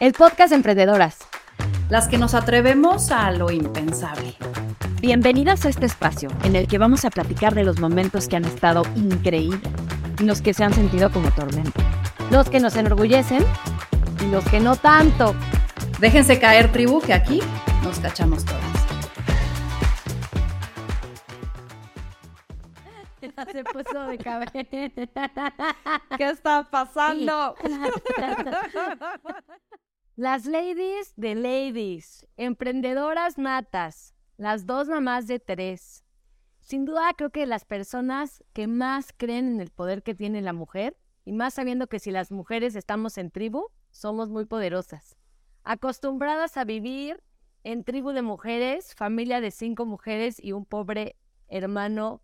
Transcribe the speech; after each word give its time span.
el 0.00 0.12
podcast 0.12 0.50
de 0.50 0.56
Emprendedoras. 0.56 1.18
Las 1.88 2.06
que 2.06 2.18
nos 2.18 2.34
atrevemos 2.34 3.10
a 3.10 3.32
lo 3.32 3.50
impensable. 3.50 4.36
Bienvenidas 5.00 5.64
a 5.66 5.70
este 5.70 5.86
espacio 5.86 6.28
en 6.44 6.54
el 6.54 6.68
que 6.68 6.78
vamos 6.78 7.04
a 7.04 7.10
platicar 7.10 7.54
de 7.54 7.64
los 7.64 7.80
momentos 7.80 8.28
que 8.28 8.36
han 8.36 8.44
estado 8.44 8.82
increíbles 8.94 9.60
y 10.20 10.24
los 10.24 10.40
que 10.40 10.54
se 10.54 10.62
han 10.62 10.72
sentido 10.72 11.10
como 11.10 11.30
tormento. 11.32 11.80
Los 12.30 12.48
que 12.48 12.60
nos 12.60 12.76
enorgullecen 12.76 13.44
y 14.22 14.30
los 14.30 14.44
que 14.44 14.60
no 14.60 14.76
tanto. 14.76 15.34
Déjense 15.98 16.38
caer, 16.38 16.70
tribu, 16.70 17.00
que 17.00 17.14
aquí 17.14 17.40
nos 17.82 17.98
cachamos 17.98 18.44
todas. 18.44 18.62
Se 23.52 23.64
puso 23.64 24.02
de 24.06 24.18
cabeza. 24.18 24.52
¿Qué 26.18 26.28
está 26.30 26.64
pasando? 26.70 27.54
Las 30.18 30.46
ladies 30.46 31.12
de 31.14 31.36
ladies, 31.36 32.26
emprendedoras 32.36 33.38
natas, 33.38 34.16
las 34.36 34.66
dos 34.66 34.88
mamás 34.88 35.28
de 35.28 35.38
tres. 35.38 36.04
Sin 36.58 36.84
duda 36.84 37.12
creo 37.16 37.30
que 37.30 37.46
las 37.46 37.64
personas 37.64 38.42
que 38.52 38.66
más 38.66 39.14
creen 39.16 39.46
en 39.46 39.60
el 39.60 39.70
poder 39.70 40.02
que 40.02 40.16
tiene 40.16 40.42
la 40.42 40.52
mujer, 40.52 40.96
y 41.24 41.30
más 41.30 41.54
sabiendo 41.54 41.86
que 41.86 42.00
si 42.00 42.10
las 42.10 42.32
mujeres 42.32 42.74
estamos 42.74 43.16
en 43.16 43.30
tribu, 43.30 43.68
somos 43.92 44.28
muy 44.28 44.44
poderosas. 44.44 45.16
Acostumbradas 45.62 46.56
a 46.56 46.64
vivir 46.64 47.22
en 47.62 47.84
tribu 47.84 48.10
de 48.10 48.22
mujeres, 48.22 48.96
familia 48.96 49.40
de 49.40 49.52
cinco 49.52 49.86
mujeres 49.86 50.42
y 50.42 50.50
un 50.50 50.64
pobre 50.64 51.14
hermano, 51.46 52.22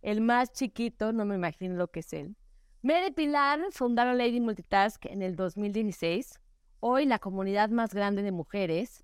el 0.00 0.22
más 0.22 0.54
chiquito, 0.54 1.12
no 1.12 1.26
me 1.26 1.34
imagino 1.34 1.74
lo 1.74 1.88
que 1.88 2.00
es 2.00 2.14
él. 2.14 2.34
Mary 2.80 3.10
Pilar 3.10 3.60
fundaron 3.72 4.16
Lady 4.16 4.40
Multitask 4.40 5.04
en 5.04 5.20
el 5.20 5.36
2016 5.36 6.40
Hoy 6.88 7.04
la 7.04 7.18
comunidad 7.18 7.68
más 7.70 7.92
grande 7.92 8.22
de 8.22 8.30
mujeres 8.30 9.02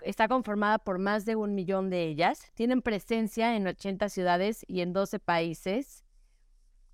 está 0.00 0.26
conformada 0.26 0.78
por 0.78 0.98
más 0.98 1.26
de 1.26 1.36
un 1.36 1.54
millón 1.54 1.90
de 1.90 2.04
ellas. 2.04 2.50
Tienen 2.54 2.80
presencia 2.80 3.56
en 3.56 3.66
80 3.66 4.08
ciudades 4.08 4.64
y 4.66 4.80
en 4.80 4.94
12 4.94 5.18
países. 5.18 6.02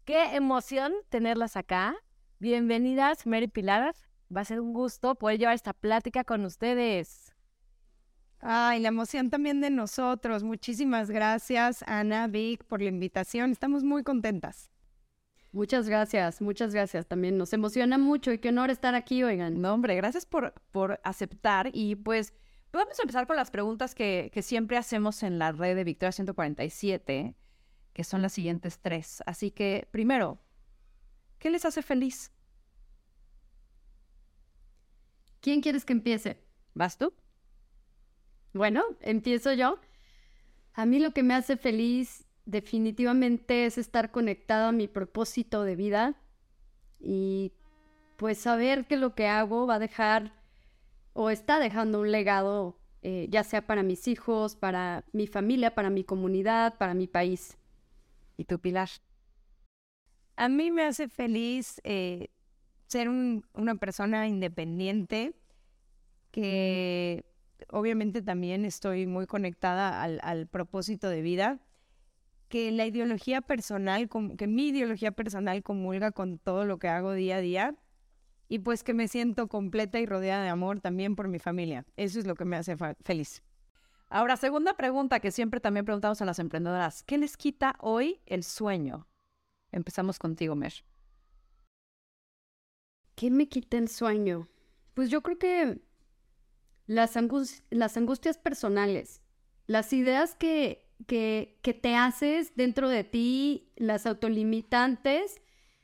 Qué 0.05 0.35
emoción 0.35 0.95
tenerlas 1.11 1.57
acá. 1.57 1.95
Bienvenidas, 2.41 3.25
Mary 3.25 3.47
Pilar. 3.47 3.95
Va 4.37 4.41
a 4.41 4.45
ser 4.45 4.59
un 4.59 4.73
gusto 4.73 5.15
poder 5.15 5.39
llevar 5.39 5.55
esta 5.55 5.73
plática 5.73 6.25
con 6.25 6.45
ustedes. 6.45 7.33
Ay, 8.41 8.81
la 8.81 8.89
emoción 8.89 9.31
también 9.31 9.61
de 9.61 9.71
nosotros. 9.71 10.43
Muchísimas 10.43 11.09
gracias, 11.09 11.85
Ana, 11.87 12.27
Vic, 12.27 12.65
por 12.65 12.83
la 12.83 12.89
invitación. 12.89 13.53
Estamos 13.53 13.85
muy 13.85 14.03
contentas. 14.03 14.73
Muchas 15.57 15.89
gracias, 15.89 16.43
muchas 16.43 16.75
gracias. 16.75 17.07
También 17.07 17.39
nos 17.39 17.51
emociona 17.55 17.97
mucho 17.97 18.31
y 18.31 18.39
qué 18.39 18.51
honor 18.51 18.69
estar 18.69 18.95
aquí, 18.95 19.23
oigan. 19.23 19.59
No, 19.63 19.73
hombre, 19.73 19.95
gracias 19.95 20.27
por, 20.27 20.53
por 20.71 21.01
aceptar. 21.03 21.71
Y 21.73 21.97
pues 21.97 22.35
vamos 22.73 22.99
a 22.99 23.03
empezar 23.03 23.27
con 23.27 23.37
las 23.37 23.51
preguntas 23.51 23.95
que, 23.95 24.31
que 24.35 24.43
siempre 24.43 24.77
hacemos 24.77 25.23
en 25.23 25.39
la 25.39 25.53
red 25.53 25.75
de 25.75 25.83
Victoria 25.83 26.13
147, 26.13 27.35
que 27.95 28.05
son 28.05 28.21
las 28.21 28.35
siguientes 28.35 28.81
tres. 28.81 29.23
Así 29.25 29.51
que, 29.51 29.89
primero, 29.91 30.39
¿qué 31.39 31.49
les 31.49 31.65
hace 31.65 31.81
feliz? 31.81 32.31
¿Quién 35.41 35.63
quieres 35.63 35.87
que 35.87 35.95
empiece? 35.95 36.39
¿Vas 36.75 36.99
tú? 36.99 37.15
Bueno, 38.53 38.85
empiezo 39.01 39.55
yo. 39.55 39.79
A 40.75 40.85
mí 40.85 40.99
lo 40.99 41.13
que 41.13 41.23
me 41.23 41.33
hace 41.33 41.57
feliz 41.57 42.27
definitivamente 42.47 43.67
es 43.67 43.77
estar 43.77 44.11
conectado 44.11 44.69
a 44.69 44.73
mi 44.73 44.89
propósito 44.89 45.65
de 45.65 45.77
vida 45.77 46.15
y 46.99 47.53
pues 48.17 48.39
saber 48.39 48.87
que 48.87 48.97
lo 48.97 49.15
que 49.15 49.27
hago 49.27 49.67
va 49.67 49.75
a 49.75 49.81
dejar 49.81 50.33
o 51.13 51.29
está 51.31 51.59
dejando 51.59 52.01
un 52.01 52.13
legado, 52.13 52.79
eh, 53.03 53.27
ya 53.31 53.43
sea 53.45 53.67
para 53.67 53.83
mis 53.83 54.07
hijos, 54.09 54.55
para 54.57 55.05
mi 55.13 55.27
familia, 55.27 55.75
para 55.75 55.91
mi 55.91 56.05
comunidad, 56.05 56.79
para 56.79 56.95
mi 56.95 57.07
país. 57.07 57.59
¿Y 58.37 58.45
tu 58.45 58.59
Pilar? 58.61 58.89
A 60.37 60.49
mí 60.49 60.71
me 60.71 60.85
hace 60.85 61.09
feliz 61.09 61.81
eh, 61.85 62.29
ser 62.87 63.09
una 63.09 63.75
persona 63.75 64.29
independiente 64.29 65.35
que 66.31 67.25
obviamente 67.71 68.23
también 68.23 68.65
estoy 68.67 69.07
muy 69.07 69.27
conectada 69.27 70.03
al 70.03 70.47
propósito 70.47 71.09
de 71.09 71.23
vida 71.23 71.66
que 72.49 72.71
la 72.71 72.87
ideología 72.87 73.41
personal, 73.41 74.09
que 74.37 74.47
mi 74.47 74.69
ideología 74.69 75.13
personal 75.13 75.63
comulga 75.63 76.13
con 76.13 76.39
todo 76.39 76.65
lo 76.65 76.79
que 76.79 76.89
hago 76.89 77.13
día 77.13 77.37
a 77.37 77.41
día 77.41 77.75
y 78.49 78.61
pues 78.61 78.85
que 78.85 78.95
me 78.95 79.09
siento 79.09 79.49
completa 79.49 79.99
y 79.99 80.07
rodeada 80.07 80.45
de 80.45 80.51
amor 80.51 80.81
también 80.81 81.17
por 81.17 81.29
mi 81.29 81.39
familia. 81.39 81.85
Eso 81.97 82.19
es 82.19 82.27
lo 82.27 82.35
que 82.35 82.45
me 82.45 82.57
hace 82.57 82.77
feliz. 83.05 83.43
Ahora, 84.09 84.37
segunda 84.37 84.77
pregunta 84.77 85.19
que 85.19 85.33
siempre 85.33 85.59
también 85.61 85.85
preguntamos 85.85 86.23
a 86.23 86.25
las 86.25 86.39
emprendedoras. 86.39 87.03
¿Qué 87.03 87.19
les 87.19 87.37
quita 87.37 87.75
hoy 87.81 88.21
el 88.27 88.45
sueño? 88.45 89.09
Empezamos 89.73 90.19
contigo, 90.19 90.55
Mer. 90.55 90.73
¿Qué 93.17 93.31
me 93.31 93.49
quita 93.49 93.79
el 93.79 93.89
sueño? 93.89 94.49
Pues 94.95 95.11
yo 95.11 95.23
creo 95.23 95.39
que 95.39 95.81
las, 96.87 97.19
las 97.71 97.97
angustias 97.97 98.39
personales, 98.39 99.23
las 99.67 99.93
ideas 99.93 100.37
que 100.37 100.86
que, 101.07 101.59
te 101.83 101.95
haces 101.95 102.55
dentro 102.57 102.89
de 102.89 103.05
ti, 103.05 103.73
las 103.77 104.07
autolimitantes, 104.07 105.41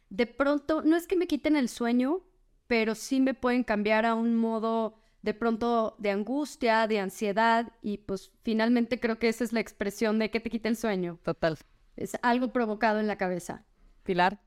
de 0.08 0.26
pronto, 0.26 0.82
no 0.82 0.96
es 0.96 1.06
que 1.06 1.16
me 1.16 1.26
quiten 1.26 1.56
el 1.56 1.68
sueño, 1.68 2.22
pero 2.66 2.94
sí 2.94 3.20
me 3.20 3.34
pueden 3.34 3.64
cambiar 3.64 4.06
a 4.06 4.14
un 4.14 4.36
modo 4.36 4.98
de 5.22 5.34
pronto 5.34 5.96
de 5.98 6.10
angustia, 6.10 6.86
de 6.86 6.98
ansiedad, 6.98 7.72
y 7.82 7.98
pues 7.98 8.32
finalmente 8.42 8.98
creo 8.98 9.18
que 9.18 9.28
esa 9.28 9.44
es 9.44 9.52
la 9.52 9.60
expresión 9.60 10.18
de 10.18 10.30
que 10.30 10.40
te 10.40 10.50
quita 10.50 10.68
el 10.68 10.76
sueño. 10.76 11.18
Total. 11.22 11.58
Es 11.96 12.16
algo 12.22 12.52
provocado 12.52 12.98
en 12.98 13.06
la 13.06 13.16
cabeza. 13.16 13.64
Pilar. 14.02 14.40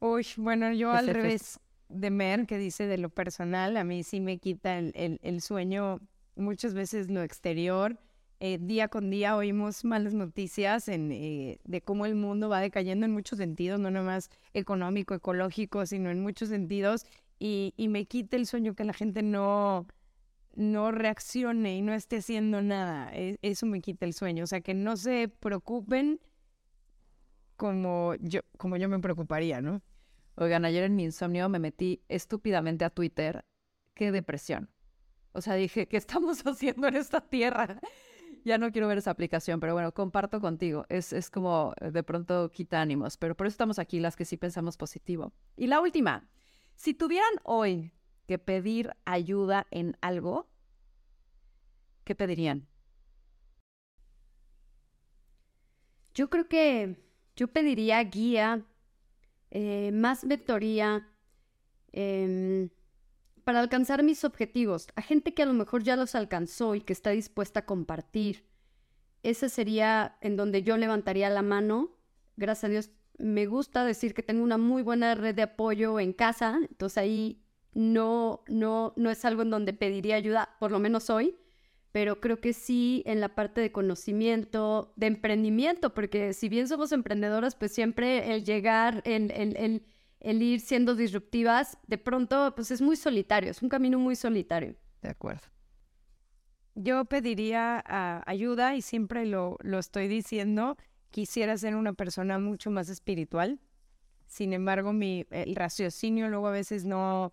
Uy, 0.00 0.26
bueno, 0.36 0.72
yo 0.72 0.92
al 0.92 1.08
revés 1.08 1.58
de 1.88 2.10
Mer, 2.10 2.46
que 2.46 2.58
dice 2.58 2.86
de 2.86 2.98
lo 2.98 3.08
personal, 3.08 3.76
a 3.76 3.82
mí 3.82 4.04
sí 4.04 4.20
me 4.20 4.38
quita 4.38 4.78
el, 4.78 5.18
el 5.22 5.40
sueño 5.40 6.00
muchas 6.36 6.72
veces 6.72 7.10
lo 7.10 7.22
exterior 7.22 7.98
eh, 8.40 8.58
día 8.60 8.88
con 8.88 9.10
día 9.10 9.36
oímos 9.36 9.84
malas 9.84 10.14
noticias 10.14 10.88
en, 10.88 11.10
eh, 11.12 11.60
de 11.64 11.80
cómo 11.82 12.06
el 12.06 12.14
mundo 12.14 12.48
va 12.48 12.60
decayendo 12.60 13.06
en 13.06 13.12
muchos 13.12 13.38
sentidos, 13.38 13.80
no 13.80 13.90
nomás 13.90 14.30
económico, 14.54 15.14
ecológico, 15.14 15.86
sino 15.86 16.10
en 16.10 16.20
muchos 16.22 16.48
sentidos, 16.48 17.04
y, 17.38 17.74
y 17.76 17.88
me 17.88 18.06
quita 18.06 18.36
el 18.36 18.46
sueño 18.46 18.74
que 18.74 18.84
la 18.84 18.92
gente 18.92 19.22
no, 19.22 19.86
no 20.54 20.90
reaccione 20.92 21.76
y 21.76 21.82
no 21.82 21.94
esté 21.94 22.18
haciendo 22.18 22.62
nada. 22.62 23.10
E, 23.12 23.38
eso 23.42 23.66
me 23.66 23.80
quita 23.80 24.06
el 24.06 24.12
sueño, 24.12 24.44
o 24.44 24.46
sea, 24.46 24.60
que 24.60 24.74
no 24.74 24.96
se 24.96 25.28
preocupen 25.28 26.20
como 27.56 28.14
yo, 28.20 28.40
como 28.56 28.76
yo 28.76 28.88
me 28.88 28.98
preocuparía, 29.00 29.60
¿no? 29.60 29.82
Oigan, 30.36 30.64
ayer 30.64 30.84
en 30.84 30.94
mi 30.94 31.04
insomnio 31.04 31.48
me 31.48 31.58
metí 31.58 32.02
estúpidamente 32.08 32.84
a 32.84 32.90
Twitter. 32.90 33.44
Qué 33.94 34.12
depresión. 34.12 34.70
O 35.32 35.40
sea, 35.40 35.54
dije, 35.54 35.88
¿qué 35.88 35.96
estamos 35.96 36.42
haciendo 36.46 36.86
en 36.86 36.96
esta 36.96 37.20
tierra? 37.20 37.80
Ya 38.48 38.58
no 38.58 38.72
quiero 38.72 38.88
ver 38.88 38.98
esa 38.98 39.12
aplicación, 39.12 39.60
pero 39.60 39.74
bueno, 39.74 39.92
comparto 39.92 40.40
contigo. 40.40 40.86
Es, 40.88 41.12
es 41.12 41.30
como 41.30 41.74
eh, 41.80 41.90
de 41.92 42.02
pronto 42.02 42.50
quita 42.50 42.80
ánimos, 42.80 43.16
pero 43.16 43.36
por 43.36 43.46
eso 43.46 43.54
estamos 43.54 43.78
aquí 43.78 44.00
las 44.00 44.16
que 44.16 44.24
sí 44.24 44.36
pensamos 44.36 44.76
positivo. 44.76 45.32
Y 45.56 45.68
la 45.68 45.80
última, 45.80 46.28
si 46.74 46.94
tuvieran 46.94 47.34
hoy 47.44 47.92
que 48.26 48.38
pedir 48.38 48.94
ayuda 49.04 49.66
en 49.70 49.96
algo, 50.00 50.48
¿qué 52.04 52.14
pedirían? 52.14 52.66
Yo 56.14 56.28
creo 56.28 56.48
que 56.48 56.96
yo 57.36 57.48
pediría 57.48 58.02
guía, 58.02 58.66
eh, 59.50 59.92
más 59.92 60.26
vectoría, 60.26 61.08
eh, 61.92 62.68
para 63.48 63.60
alcanzar 63.60 64.02
mis 64.02 64.24
objetivos, 64.24 64.88
a 64.94 65.00
gente 65.00 65.32
que 65.32 65.42
a 65.42 65.46
lo 65.46 65.54
mejor 65.54 65.82
ya 65.82 65.96
los 65.96 66.14
alcanzó 66.14 66.74
y 66.74 66.82
que 66.82 66.92
está 66.92 67.12
dispuesta 67.12 67.60
a 67.60 67.64
compartir. 67.64 68.44
Ese 69.22 69.48
sería 69.48 70.18
en 70.20 70.36
donde 70.36 70.62
yo 70.62 70.76
levantaría 70.76 71.30
la 71.30 71.40
mano. 71.40 71.96
Gracias 72.36 72.64
a 72.64 72.68
Dios, 72.68 72.90
me 73.16 73.46
gusta 73.46 73.86
decir 73.86 74.12
que 74.12 74.22
tengo 74.22 74.44
una 74.44 74.58
muy 74.58 74.82
buena 74.82 75.14
red 75.14 75.34
de 75.34 75.44
apoyo 75.44 75.98
en 75.98 76.12
casa, 76.12 76.58
entonces 76.68 76.98
ahí 76.98 77.40
no, 77.72 78.44
no, 78.48 78.92
no 78.96 79.10
es 79.10 79.24
algo 79.24 79.40
en 79.40 79.48
donde 79.48 79.72
pediría 79.72 80.16
ayuda, 80.16 80.54
por 80.60 80.70
lo 80.70 80.78
menos 80.78 81.08
hoy, 81.08 81.34
pero 81.90 82.20
creo 82.20 82.42
que 82.42 82.52
sí 82.52 83.02
en 83.06 83.18
la 83.18 83.34
parte 83.34 83.62
de 83.62 83.72
conocimiento, 83.72 84.92
de 84.96 85.06
emprendimiento, 85.06 85.94
porque 85.94 86.34
si 86.34 86.50
bien 86.50 86.68
somos 86.68 86.92
emprendedoras, 86.92 87.54
pues 87.54 87.72
siempre 87.72 88.34
el 88.34 88.44
llegar, 88.44 89.00
el, 89.06 89.30
el, 89.30 89.56
el 89.56 89.86
el 90.20 90.42
ir 90.42 90.60
siendo 90.60 90.94
disruptivas, 90.94 91.78
de 91.86 91.98
pronto, 91.98 92.52
pues 92.54 92.70
es 92.70 92.80
muy 92.80 92.96
solitario, 92.96 93.50
es 93.50 93.62
un 93.62 93.68
camino 93.68 93.98
muy 93.98 94.16
solitario. 94.16 94.74
De 95.02 95.10
acuerdo. 95.10 95.46
Yo 96.74 97.04
pediría 97.04 97.82
ah, 97.86 98.22
ayuda 98.26 98.74
y 98.76 98.82
siempre 98.82 99.26
lo, 99.26 99.58
lo 99.62 99.78
estoy 99.78 100.08
diciendo, 100.08 100.76
quisiera 101.10 101.56
ser 101.56 101.74
una 101.74 101.92
persona 101.92 102.38
mucho 102.38 102.70
más 102.70 102.88
espiritual. 102.88 103.60
Sin 104.26 104.52
embargo, 104.52 104.92
mi, 104.92 105.26
el 105.30 105.56
raciocinio 105.56 106.28
luego 106.28 106.48
a 106.48 106.52
veces 106.52 106.84
no, 106.84 107.32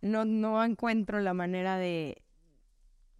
no, 0.00 0.24
no 0.24 0.64
encuentro 0.64 1.20
la 1.20 1.34
manera 1.34 1.76
de, 1.78 2.22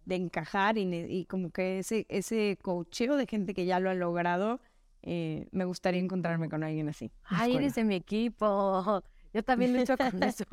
de 0.05 0.15
encajar 0.15 0.77
y, 0.77 1.25
como 1.25 1.51
que 1.51 1.79
ese, 1.79 2.05
ese 2.09 2.57
cocheo 2.61 3.15
de 3.15 3.27
gente 3.27 3.53
que 3.53 3.65
ya 3.65 3.79
lo 3.79 3.89
ha 3.89 3.93
logrado, 3.93 4.59
eh, 5.05 5.47
me 5.51 5.65
gustaría 5.65 6.01
encontrarme 6.01 6.49
con 6.49 6.63
alguien 6.63 6.89
así. 6.89 7.11
Ay, 7.25 7.55
eres 7.55 7.75
de 7.75 7.83
mi 7.83 7.93
equipo. 7.95 9.03
Yo 9.33 9.43
también 9.43 9.77
lucho 9.77 9.95
con 9.97 10.23
eso. 10.23 10.45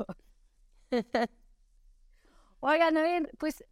Oigan, 2.59 2.95
a 2.95 3.01
ver, 3.01 3.31
pues, 3.39 3.65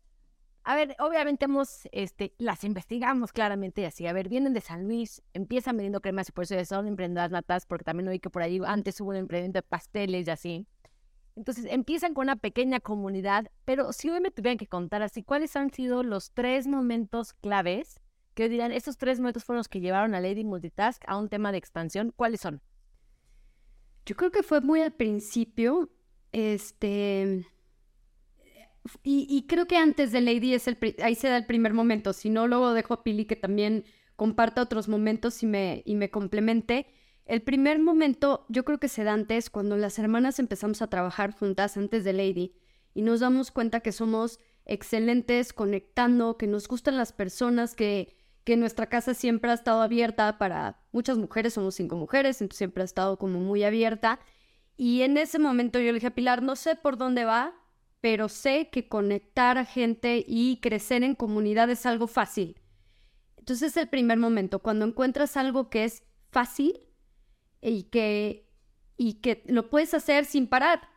a 0.63 0.75
ver, 0.75 0.95
obviamente 0.99 1.45
hemos, 1.45 1.87
este, 1.91 2.33
las 2.39 2.63
investigamos 2.63 3.31
claramente 3.31 3.85
así. 3.85 4.07
A 4.07 4.13
ver, 4.13 4.27
vienen 4.27 4.53
de 4.53 4.61
San 4.61 4.85
Luis, 4.85 5.21
empiezan 5.33 5.77
vendiendo 5.77 6.01
cremas 6.01 6.29
y 6.29 6.31
por 6.31 6.45
eso 6.45 6.65
son 6.65 6.87
emprendedoras 6.87 7.31
natas, 7.31 7.67
porque 7.67 7.85
también 7.85 8.07
oí 8.09 8.19
que 8.19 8.31
por 8.31 8.41
ahí 8.41 8.59
antes 8.65 8.99
hubo 9.01 9.11
un 9.11 9.17
emprendimiento 9.17 9.59
de 9.59 9.63
pasteles 9.63 10.27
y 10.27 10.31
así. 10.31 10.67
Entonces 11.35 11.65
empiezan 11.69 12.15
con 12.15 12.23
una 12.23 12.35
pequeña 12.37 12.79
comunidad, 12.79 13.51
pero 13.65 13.93
si 13.93 14.09
hoy 14.09 14.19
me 14.19 14.31
tuvieran 14.31 14.57
que 14.57 14.67
contar 14.67 15.03
así, 15.03 15.23
¿cuáles 15.23 15.55
han 15.55 15.71
sido 15.71 16.01
los 16.03 16.31
tres 16.31 16.67
momentos 16.67 17.33
claves 17.33 18.00
que 18.33 18.49
dirán, 18.49 18.71
estos 18.71 18.97
tres 18.97 19.19
momentos 19.19 19.43
fueron 19.43 19.59
los 19.59 19.69
que 19.69 19.81
llevaron 19.81 20.15
a 20.15 20.21
Lady 20.21 20.43
Multitask 20.43 21.03
a 21.07 21.17
un 21.17 21.29
tema 21.29 21.51
de 21.51 21.57
expansión? 21.57 22.13
¿Cuáles 22.15 22.41
son? 22.41 22.61
Yo 24.05 24.15
creo 24.15 24.31
que 24.31 24.43
fue 24.43 24.61
muy 24.61 24.81
al 24.81 24.93
principio, 24.93 25.91
este, 26.31 27.45
y, 29.03 29.45
creo 29.47 29.67
que 29.67 29.77
antes 29.77 30.11
de 30.11 30.21
Lady 30.21 30.53
es 30.53 30.67
el, 30.67 30.77
ahí 31.03 31.13
se 31.13 31.29
da 31.29 31.37
el 31.37 31.45
primer 31.45 31.73
momento, 31.73 32.13
si 32.13 32.29
no 32.29 32.47
luego 32.47 32.73
dejo 32.73 32.95
a 32.95 33.03
Pili 33.03 33.25
que 33.25 33.35
también 33.35 33.85
comparta 34.15 34.61
otros 34.61 34.87
momentos 34.87 35.43
y 35.43 35.45
me, 35.45 35.83
y 35.85 35.95
me 35.95 36.09
complemente. 36.09 36.87
El 37.25 37.43
primer 37.43 37.79
momento 37.79 38.45
yo 38.49 38.65
creo 38.65 38.79
que 38.79 38.87
se 38.87 39.03
da 39.03 39.13
antes 39.13 39.49
cuando 39.49 39.77
las 39.77 39.99
hermanas 39.99 40.39
empezamos 40.39 40.81
a 40.81 40.89
trabajar 40.89 41.31
juntas 41.31 41.77
antes 41.77 42.03
de 42.03 42.13
Lady 42.13 42.55
y 42.95 43.03
nos 43.03 43.19
damos 43.19 43.51
cuenta 43.51 43.81
que 43.81 43.91
somos 43.91 44.39
excelentes 44.65 45.53
conectando, 45.53 46.37
que 46.37 46.47
nos 46.47 46.67
gustan 46.67 46.97
las 46.97 47.13
personas, 47.13 47.75
que, 47.75 48.15
que 48.43 48.57
nuestra 48.57 48.87
casa 48.87 49.13
siempre 49.13 49.51
ha 49.51 49.53
estado 49.53 49.81
abierta 49.81 50.37
para 50.37 50.79
muchas 50.91 51.17
mujeres, 51.17 51.53
somos 51.53 51.75
cinco 51.75 51.95
mujeres, 51.95 52.41
entonces 52.41 52.57
siempre 52.57 52.81
ha 52.81 52.85
estado 52.85 53.17
como 53.17 53.39
muy 53.39 53.63
abierta. 53.63 54.19
Y 54.77 55.01
en 55.03 55.17
ese 55.17 55.39
momento 55.39 55.79
yo 55.79 55.87
le 55.87 55.93
dije 55.93 56.07
a 56.07 56.15
Pilar, 56.15 56.41
no 56.41 56.55
sé 56.55 56.75
por 56.75 56.97
dónde 56.97 57.25
va, 57.25 57.53
pero 57.99 58.29
sé 58.29 58.69
que 58.71 58.87
conectar 58.87 59.57
a 59.57 59.65
gente 59.65 60.23
y 60.27 60.57
crecer 60.61 61.03
en 61.03 61.15
comunidad 61.15 61.69
es 61.69 61.85
algo 61.85 62.07
fácil. 62.07 62.59
Entonces 63.37 63.71
es 63.71 63.77
el 63.77 63.89
primer 63.89 64.17
momento, 64.17 64.59
cuando 64.59 64.85
encuentras 64.85 65.37
algo 65.37 65.69
que 65.69 65.83
es 65.83 66.03
fácil, 66.31 66.87
y 67.61 67.83
que, 67.83 68.49
y 68.97 69.15
que 69.15 69.43
lo 69.47 69.69
puedes 69.69 69.93
hacer 69.93 70.25
sin 70.25 70.47
parar, 70.47 70.89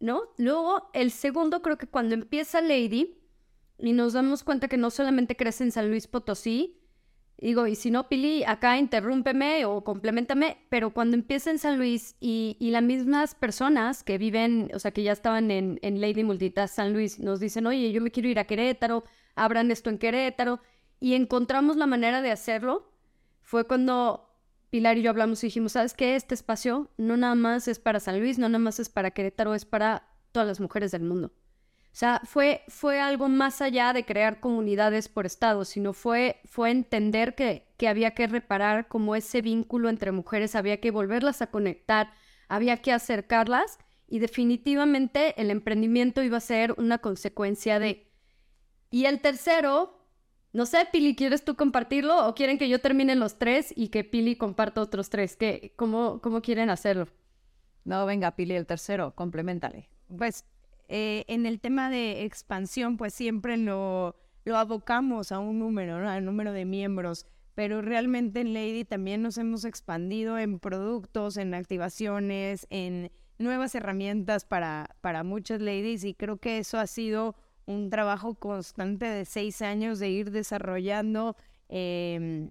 ¿no? 0.00 0.22
Luego, 0.38 0.90
el 0.94 1.10
segundo, 1.10 1.62
creo 1.62 1.78
que 1.78 1.88
cuando 1.88 2.14
empieza 2.14 2.60
Lady 2.60 3.18
y 3.78 3.92
nos 3.92 4.12
damos 4.12 4.44
cuenta 4.44 4.68
que 4.68 4.76
no 4.76 4.90
solamente 4.90 5.36
crece 5.36 5.64
en 5.64 5.72
San 5.72 5.88
Luis 5.88 6.06
Potosí, 6.06 6.81
digo, 7.46 7.66
y 7.66 7.74
si 7.74 7.90
no, 7.90 8.08
Pili, 8.08 8.44
acá 8.44 8.78
interrúmpeme 8.78 9.64
o 9.64 9.82
complementame, 9.84 10.58
pero 10.68 10.90
cuando 10.90 11.16
empieza 11.16 11.50
en 11.50 11.58
San 11.58 11.76
Luis 11.78 12.16
y, 12.20 12.56
y, 12.60 12.70
las 12.70 12.82
mismas 12.82 13.34
personas 13.34 14.04
que 14.04 14.18
viven, 14.18 14.70
o 14.74 14.78
sea, 14.78 14.92
que 14.92 15.02
ya 15.02 15.12
estaban 15.12 15.50
en, 15.50 15.78
en 15.82 16.00
Lady 16.00 16.24
Multitas 16.24 16.70
San 16.70 16.92
Luis, 16.92 17.18
nos 17.18 17.40
dicen, 17.40 17.66
oye, 17.66 17.92
yo 17.92 18.00
me 18.00 18.10
quiero 18.10 18.28
ir 18.28 18.38
a 18.38 18.44
Querétaro, 18.44 19.04
abran 19.34 19.70
esto 19.70 19.90
en 19.90 19.98
Querétaro, 19.98 20.60
y 21.00 21.14
encontramos 21.14 21.76
la 21.76 21.86
manera 21.86 22.22
de 22.22 22.30
hacerlo, 22.30 22.92
fue 23.40 23.66
cuando 23.66 24.28
Pilar 24.70 24.96
y 24.96 25.02
yo 25.02 25.10
hablamos 25.10 25.42
y 25.44 25.48
dijimos, 25.48 25.72
¿sabes 25.72 25.92
qué? 25.92 26.16
Este 26.16 26.34
espacio 26.34 26.88
no 26.96 27.18
nada 27.18 27.34
más 27.34 27.68
es 27.68 27.78
para 27.78 28.00
San 28.00 28.18
Luis, 28.20 28.38
no 28.38 28.48
nada 28.48 28.58
más 28.58 28.80
es 28.80 28.88
para 28.88 29.10
Querétaro, 29.10 29.54
es 29.54 29.66
para 29.66 30.08
todas 30.32 30.48
las 30.48 30.60
mujeres 30.60 30.92
del 30.92 31.02
mundo. 31.02 31.30
O 31.92 31.94
sea, 31.94 32.22
fue, 32.24 32.62
fue 32.68 33.00
algo 33.00 33.28
más 33.28 33.60
allá 33.60 33.92
de 33.92 34.06
crear 34.06 34.40
comunidades 34.40 35.08
por 35.08 35.26
estado, 35.26 35.66
sino 35.66 35.92
fue, 35.92 36.40
fue 36.46 36.70
entender 36.70 37.34
que, 37.34 37.66
que 37.76 37.86
había 37.86 38.12
que 38.14 38.26
reparar 38.26 38.88
como 38.88 39.14
ese 39.14 39.42
vínculo 39.42 39.90
entre 39.90 40.10
mujeres, 40.10 40.54
había 40.54 40.80
que 40.80 40.90
volverlas 40.90 41.42
a 41.42 41.48
conectar, 41.48 42.10
había 42.48 42.78
que 42.78 42.92
acercarlas 42.92 43.78
y 44.08 44.20
definitivamente 44.20 45.40
el 45.40 45.50
emprendimiento 45.50 46.22
iba 46.22 46.38
a 46.38 46.40
ser 46.40 46.74
una 46.78 46.98
consecuencia 46.98 47.78
de... 47.78 48.10
Y 48.90 49.04
el 49.04 49.20
tercero 49.20 50.02
no 50.52 50.66
sé, 50.66 50.86
Pili, 50.92 51.16
¿quieres 51.16 51.44
tú 51.44 51.56
compartirlo 51.56 52.26
o 52.28 52.34
quieren 52.34 52.58
que 52.58 52.68
yo 52.68 52.78
termine 52.80 53.14
los 53.14 53.38
tres 53.38 53.72
y 53.74 53.88
que 53.88 54.04
Pili 54.04 54.36
comparta 54.36 54.82
otros 54.82 55.08
tres? 55.08 55.34
¿Qué, 55.34 55.72
cómo, 55.76 56.20
¿Cómo 56.20 56.42
quieren 56.42 56.68
hacerlo? 56.68 57.08
No, 57.84 58.04
venga, 58.04 58.36
Pili, 58.36 58.54
el 58.54 58.66
tercero, 58.66 59.14
complementale. 59.14 59.88
Pues 60.14 60.44
eh, 60.94 61.24
en 61.28 61.46
el 61.46 61.58
tema 61.58 61.88
de 61.88 62.24
expansión, 62.24 62.98
pues 62.98 63.14
siempre 63.14 63.56
lo, 63.56 64.14
abocamos 64.44 65.32
a 65.32 65.38
un 65.38 65.58
número, 65.58 65.98
¿no? 65.98 66.10
Al 66.10 66.22
número 66.22 66.52
de 66.52 66.66
miembros. 66.66 67.24
Pero 67.54 67.80
realmente 67.80 68.42
en 68.42 68.52
Lady 68.52 68.84
también 68.84 69.22
nos 69.22 69.38
hemos 69.38 69.64
expandido 69.64 70.38
en 70.38 70.58
productos, 70.58 71.38
en 71.38 71.54
activaciones, 71.54 72.66
en 72.68 73.10
nuevas 73.38 73.74
herramientas 73.74 74.44
para, 74.44 74.94
para 75.00 75.24
muchas 75.24 75.62
ladies 75.62 76.04
y 76.04 76.12
creo 76.12 76.36
que 76.36 76.58
eso 76.58 76.78
ha 76.78 76.86
sido 76.86 77.36
un 77.64 77.88
trabajo 77.88 78.34
constante 78.34 79.06
de 79.06 79.24
seis 79.24 79.62
años 79.62 79.98
de 79.98 80.10
ir 80.10 80.30
desarrollando 80.30 81.36
em, 81.70 82.50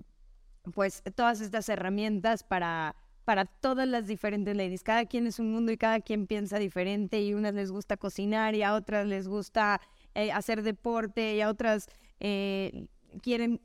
pues 0.74 1.04
todas 1.16 1.42
estas 1.42 1.70
herramientas 1.70 2.44
para, 2.44 2.96
para 3.26 3.46
todas 3.46 3.88
las 3.88 4.08
diferentes 4.08 4.56
ladies. 4.56 4.84
Cada 4.84 5.06
quien 5.06 5.28
es 5.28 5.40
un 5.40 5.52
mundo 5.52 5.72
y 5.72 5.78
cada 5.78 6.00
quien 6.00 6.28
piensa 6.28 6.60
diferente 6.60 7.22
y 7.22 7.32
a 7.32 7.38
unas 7.38 7.54
les 7.54 7.72
gusta 7.72 7.98
cocinar 7.98 8.56
y 8.56 8.64
a 8.64 8.74
otras 8.74 9.06
les 9.08 9.28
gusta 9.28 9.82
eh, 10.16 10.32
hacer 10.32 10.64
deporte 10.64 11.36
y 11.36 11.42
a 11.42 11.50
otras 11.50 11.88
eh, 12.20 12.88
quieren 13.22 13.62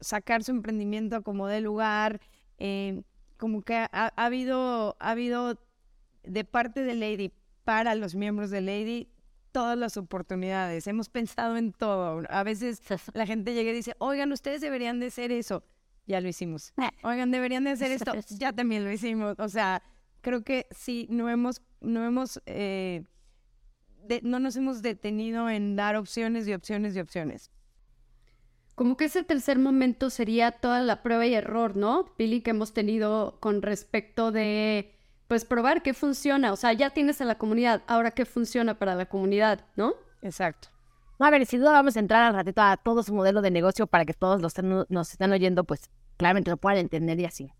sacar 0.00 0.42
su 0.42 0.52
emprendimiento 0.52 1.22
como 1.22 1.46
de 1.46 1.60
lugar. 1.60 2.20
Em, 2.58 3.02
como 3.36 3.62
que 3.62 3.74
ha, 3.74 3.88
ha, 3.92 4.24
habido, 4.24 4.96
ha 5.00 5.10
habido 5.10 5.58
de 6.22 6.44
parte 6.44 6.82
de 6.82 6.94
Lady 6.94 7.32
para 7.64 7.94
los 7.94 8.14
miembros 8.14 8.50
de 8.50 8.60
Lady 8.60 9.08
todas 9.54 9.78
las 9.78 9.96
oportunidades, 9.96 10.88
hemos 10.88 11.08
pensado 11.08 11.56
en 11.56 11.72
todo. 11.72 12.22
A 12.28 12.42
veces 12.42 12.82
la 13.14 13.24
gente 13.24 13.54
llega 13.54 13.70
y 13.70 13.74
dice, 13.74 13.94
oigan, 13.98 14.32
ustedes 14.32 14.60
deberían 14.60 14.98
de 14.98 15.06
hacer 15.06 15.30
eso. 15.30 15.62
Ya 16.06 16.20
lo 16.20 16.28
hicimos. 16.28 16.72
Eh. 16.76 16.90
Oigan, 17.02 17.30
deberían 17.30 17.64
de 17.64 17.70
hacer 17.70 17.92
esto. 17.92 18.12
Ya 18.38 18.52
también 18.52 18.84
lo 18.84 18.92
hicimos. 18.92 19.36
O 19.38 19.48
sea, 19.48 19.82
creo 20.20 20.42
que 20.42 20.66
sí, 20.70 21.06
no 21.10 21.28
hemos, 21.30 21.62
no 21.80 22.04
hemos, 22.04 22.42
eh, 22.46 23.04
no 24.22 24.38
nos 24.38 24.56
hemos 24.56 24.82
detenido 24.82 25.48
en 25.48 25.76
dar 25.76 25.96
opciones 25.96 26.46
y 26.46 26.54
opciones 26.54 26.96
y 26.96 27.00
opciones. 27.00 27.50
Como 28.74 28.96
que 28.96 29.04
ese 29.04 29.22
tercer 29.22 29.58
momento 29.58 30.10
sería 30.10 30.50
toda 30.50 30.80
la 30.80 31.02
prueba 31.02 31.26
y 31.26 31.34
error, 31.34 31.76
¿no? 31.76 32.12
Pili, 32.16 32.40
que 32.40 32.50
hemos 32.50 32.74
tenido 32.74 33.38
con 33.40 33.62
respecto 33.62 34.32
de 34.32 34.92
pues 35.28 35.44
probar 35.44 35.82
qué 35.82 35.94
funciona. 35.94 36.52
O 36.52 36.56
sea, 36.56 36.72
ya 36.72 36.90
tienes 36.90 37.20
a 37.20 37.24
la 37.24 37.38
comunidad, 37.38 37.82
ahora 37.86 38.10
qué 38.10 38.24
funciona 38.24 38.78
para 38.78 38.94
la 38.94 39.06
comunidad, 39.06 39.64
¿no? 39.76 39.94
Exacto. 40.22 40.73
A 41.18 41.30
ver, 41.30 41.46
sin 41.46 41.60
duda 41.60 41.72
vamos 41.72 41.96
a 41.96 42.00
entrar 42.00 42.22
al 42.22 42.34
ratito 42.34 42.60
a 42.60 42.76
todo 42.76 43.02
su 43.02 43.14
modelo 43.14 43.40
de 43.40 43.50
negocio 43.50 43.86
para 43.86 44.04
que 44.04 44.14
todos 44.14 44.42
los 44.42 44.54
nos 44.88 45.12
están 45.12 45.32
oyendo, 45.32 45.64
pues 45.64 45.90
claramente 46.16 46.50
lo 46.50 46.56
puedan 46.56 46.78
entender 46.78 47.20
y 47.20 47.24
así. 47.24 47.52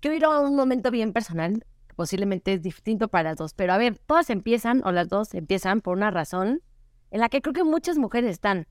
Quiero 0.00 0.16
ir 0.16 0.24
a 0.24 0.40
un 0.40 0.56
momento 0.56 0.90
bien 0.90 1.12
personal, 1.12 1.64
posiblemente 1.94 2.52
es 2.52 2.62
distinto 2.62 3.08
para 3.08 3.30
las 3.30 3.38
dos, 3.38 3.54
pero 3.54 3.72
a 3.72 3.78
ver, 3.78 3.98
todas 3.98 4.28
empiezan, 4.30 4.82
o 4.84 4.92
las 4.92 5.08
dos 5.08 5.34
empiezan 5.34 5.80
por 5.80 5.96
una 5.96 6.10
razón 6.10 6.62
en 7.10 7.20
la 7.20 7.28
que 7.28 7.40
creo 7.40 7.54
que 7.54 7.64
muchas 7.64 7.96
mujeres 7.96 8.30
están. 8.32 8.66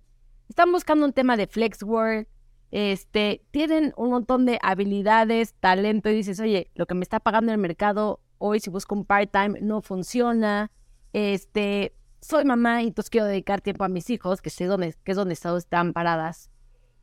Están 0.50 0.72
buscando 0.72 1.06
un 1.06 1.14
tema 1.14 1.38
de 1.38 1.48
flex 1.48 1.82
work, 1.84 2.28
este, 2.72 3.42
tienen 3.52 3.94
un 3.96 4.10
montón 4.12 4.46
de 4.46 4.60
habilidades, 4.62 5.54
talento, 5.56 6.10
y 6.10 6.14
dices, 6.14 6.40
oye, 6.40 6.70
lo 6.76 6.86
que 6.86 6.94
me 6.94 7.04
está 7.04 7.20
pagando 7.20 7.52
el 7.52 7.58
mercado 7.58 8.20
hoy 8.38 8.60
si 8.60 8.70
busco 8.70 8.96
un 8.96 9.06
part-time 9.06 9.62
no 9.62 9.82
funciona, 9.82 10.72
este, 11.14 11.96
soy 12.26 12.44
mamá 12.44 12.82
y 12.82 12.88
entonces 12.88 13.10
quiero 13.10 13.28
dedicar 13.28 13.62
tiempo 13.62 13.84
a 13.84 13.90
mis 13.90 14.10
hijos, 14.10 14.42
que 14.42 14.50
sé 14.50 14.66
dónde, 14.66 14.96
que 15.04 15.12
es 15.12 15.18
donde 15.18 15.36
están 15.36 15.94
paradas. 15.94 16.50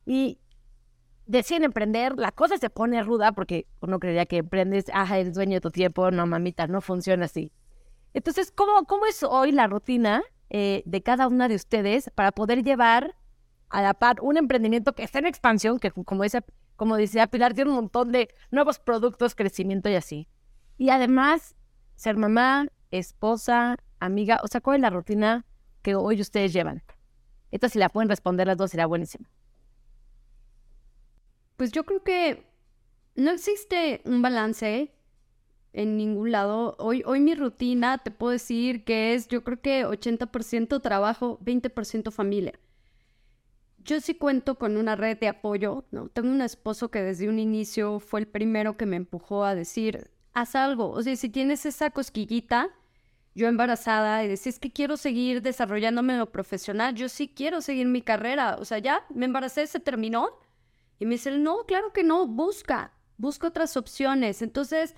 Y 0.05 0.39
deciden 1.25 1.63
emprender, 1.63 2.17
la 2.17 2.31
cosa 2.31 2.57
se 2.57 2.69
pone 2.69 3.01
ruda 3.03 3.31
porque 3.31 3.65
uno 3.79 3.99
creería 3.99 4.25
que 4.25 4.37
emprendes, 4.37 4.85
ajá, 4.93 5.19
eres 5.19 5.33
dueño 5.33 5.55
de 5.55 5.61
tu 5.61 5.71
tiempo, 5.71 6.11
no 6.11 6.27
mamita, 6.27 6.67
no 6.67 6.81
funciona 6.81 7.25
así. 7.25 7.53
Entonces, 8.13 8.51
¿cómo, 8.51 8.85
cómo 8.85 9.05
es 9.05 9.23
hoy 9.23 9.53
la 9.53 9.67
rutina 9.67 10.21
eh, 10.49 10.83
de 10.85 11.01
cada 11.01 11.27
una 11.27 11.47
de 11.47 11.55
ustedes 11.55 12.11
para 12.13 12.31
poder 12.31 12.63
llevar 12.63 13.15
a 13.69 13.81
la 13.81 13.93
par 13.93 14.17
un 14.21 14.37
emprendimiento 14.37 14.93
que 14.93 15.03
está 15.03 15.19
en 15.19 15.25
expansión, 15.25 15.79
que 15.79 15.91
como, 15.91 16.23
dice, 16.23 16.43
como 16.75 16.97
decía 16.97 17.27
Pilar, 17.27 17.53
tiene 17.53 17.71
un 17.71 17.77
montón 17.77 18.11
de 18.11 18.29
nuevos 18.51 18.77
productos, 18.77 19.35
crecimiento 19.35 19.89
y 19.89 19.95
así? 19.95 20.27
Y 20.77 20.89
además, 20.89 21.55
ser 21.95 22.17
mamá, 22.17 22.67
esposa, 22.99 23.77
amiga, 23.99 24.39
o 24.43 24.47
sea, 24.47 24.61
¿cuál 24.61 24.77
es 24.77 24.81
la 24.81 24.89
rutina 24.89 25.45
que 25.81 25.95
hoy 25.95 26.21
ustedes 26.21 26.53
llevan? 26.53 26.83
Esto 27.51 27.69
si 27.69 27.79
la 27.79 27.89
pueden 27.89 28.09
responder 28.09 28.47
las 28.47 28.57
dos 28.57 28.71
será 28.71 28.85
buenísimo. 28.85 29.27
Pues 31.57 31.71
yo 31.71 31.83
creo 31.85 32.03
que 32.03 32.45
no 33.15 33.31
existe 33.31 34.01
un 34.05 34.21
balance 34.21 34.91
en 35.73 35.97
ningún 35.97 36.31
lado. 36.31 36.75
Hoy, 36.79 37.03
hoy 37.05 37.19
mi 37.19 37.35
rutina, 37.35 37.97
te 37.97 38.11
puedo 38.11 38.31
decir 38.31 38.83
que 38.83 39.13
es, 39.13 39.27
yo 39.27 39.43
creo 39.43 39.61
que 39.61 39.85
80% 39.85 40.81
trabajo, 40.81 41.39
20% 41.43 42.11
familia. 42.11 42.53
Yo 43.83 43.99
sí 43.99 44.15
cuento 44.15 44.55
con 44.57 44.77
una 44.77 44.95
red 44.95 45.19
de 45.19 45.27
apoyo, 45.27 45.83
¿no? 45.91 46.07
Tengo 46.09 46.29
un 46.29 46.41
esposo 46.41 46.89
que 46.89 47.01
desde 47.01 47.27
un 47.27 47.37
inicio 47.37 47.99
fue 47.99 48.21
el 48.21 48.27
primero 48.27 48.77
que 48.77 48.85
me 48.85 48.95
empujó 48.95 49.43
a 49.43 49.55
decir, 49.55 50.09
haz 50.33 50.55
algo. 50.55 50.89
O 50.89 51.01
sea, 51.01 51.15
si 51.15 51.29
tienes 51.29 51.65
esa 51.65 51.89
cosquillita, 51.89 52.69
yo 53.35 53.47
embarazada 53.47 54.23
y 54.23 54.27
decís 54.27 54.59
que 54.59 54.71
quiero 54.71 54.97
seguir 54.97 55.41
desarrollándome 55.41 56.17
lo 56.17 56.31
profesional, 56.31 56.95
yo 56.95 57.09
sí 57.09 57.27
quiero 57.27 57.61
seguir 57.61 57.87
mi 57.87 58.01
carrera. 58.01 58.57
O 58.59 58.65
sea, 58.65 58.77
ya 58.79 59.05
me 59.13 59.25
embaracé, 59.25 59.65
se 59.67 59.79
terminó. 59.79 60.29
Y 60.99 61.05
me 61.05 61.13
dice, 61.13 61.37
no, 61.37 61.65
claro 61.65 61.91
que 61.91 62.03
no, 62.03 62.27
busca, 62.27 62.93
busca 63.17 63.47
otras 63.47 63.75
opciones. 63.75 64.41
Entonces, 64.41 64.95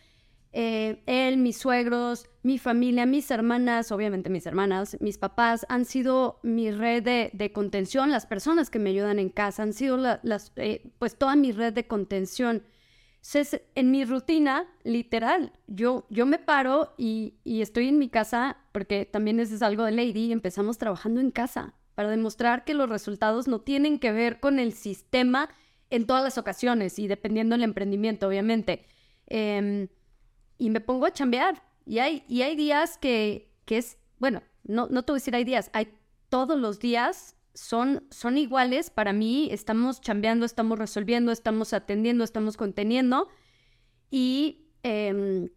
eh, 0.58 1.04
él, 1.06 1.36
mis 1.36 1.58
suegros, 1.58 2.30
mi 2.42 2.58
familia, 2.58 3.06
mis 3.06 3.30
hermanas, 3.30 3.92
obviamente 3.92 4.30
mis 4.30 4.46
hermanas, 4.46 4.96
mis 5.02 5.18
papás 5.18 5.66
han 5.68 5.84
sido 5.84 6.40
mi 6.44 6.72
red 6.72 7.04
de, 7.04 7.52
contención, 7.52 8.10
las 8.10 8.26
personas 8.26 8.70
que 8.70 8.80
me 8.80 8.92
ayudan 8.92 9.20
en 9.20 9.28
casa 9.28 9.64
han 9.64 9.74
sido 9.74 9.98
las, 9.98 10.54
eh, 10.56 10.94
pues 10.98 11.18
toda 11.18 11.36
mi 11.36 11.52
red 11.52 11.74
de 11.74 11.88
contención. 11.88 12.64
En 13.34 13.92
mi 13.92 14.06
rutina, 14.06 14.68
literal, 14.84 15.52
yo, 15.68 16.06
yo 16.10 16.26
me 16.26 16.38
paro 16.38 16.94
y, 16.98 17.36
y 17.44 17.62
estoy 17.62 17.88
en 17.88 17.98
mi 17.98 18.10
casa, 18.10 18.58
porque 18.72 19.06
también 19.06 19.40
eso 19.40 19.56
es 19.56 19.62
algo 19.62 19.84
de 19.84 19.92
Lady, 19.92 20.32
empezamos 20.32 20.78
trabajando 20.78 21.22
en 21.22 21.32
casa 21.32 21.74
para 21.96 22.10
demostrar 22.10 22.66
que 22.66 22.74
los 22.74 22.90
resultados 22.90 23.48
no 23.48 23.62
tienen 23.62 24.00
que 24.00 24.12
ver 24.12 24.40
con 24.40 24.60
el 24.60 24.74
sistema 24.74 25.50
en 25.90 26.06
todas 26.06 26.24
las 26.24 26.38
ocasiones 26.38 27.00
y 27.00 27.08
dependiendo 27.08 27.56
del 27.56 27.64
emprendimiento, 27.64 28.28
obviamente. 28.28 28.86
Em, 29.28 29.88
y 30.58 30.70
me 30.70 30.82
pongo 30.82 31.06
a 31.06 31.14
chambear. 31.14 31.64
Y 31.86 32.00
hay, 32.00 32.24
y 32.28 32.42
hay 32.42 32.56
días 32.56 32.98
que, 32.98 33.54
que 33.66 33.78
es, 33.78 33.98
bueno, 34.20 34.44
no, 34.64 34.88
no 34.88 35.04
te 35.04 35.12
voy 35.12 35.18
a 35.18 35.22
decir 35.22 35.36
hay 35.36 35.44
días, 35.44 35.70
hay 35.74 35.94
todos 36.30 36.60
los 36.60 36.80
días 36.80 37.36
son, 37.56 38.06
son 38.12 38.38
iguales 38.38 38.90
para 38.90 39.14
mí, 39.14 39.50
estamos 39.52 40.02
chambeando, 40.02 40.46
estamos 40.46 40.78
resolviendo, 40.78 41.32
estamos 41.32 41.74
atendiendo, 41.74 42.24
estamos 42.24 42.58
conteniendo. 42.58 43.30
Y, 44.12 44.68
em, 44.84 45.50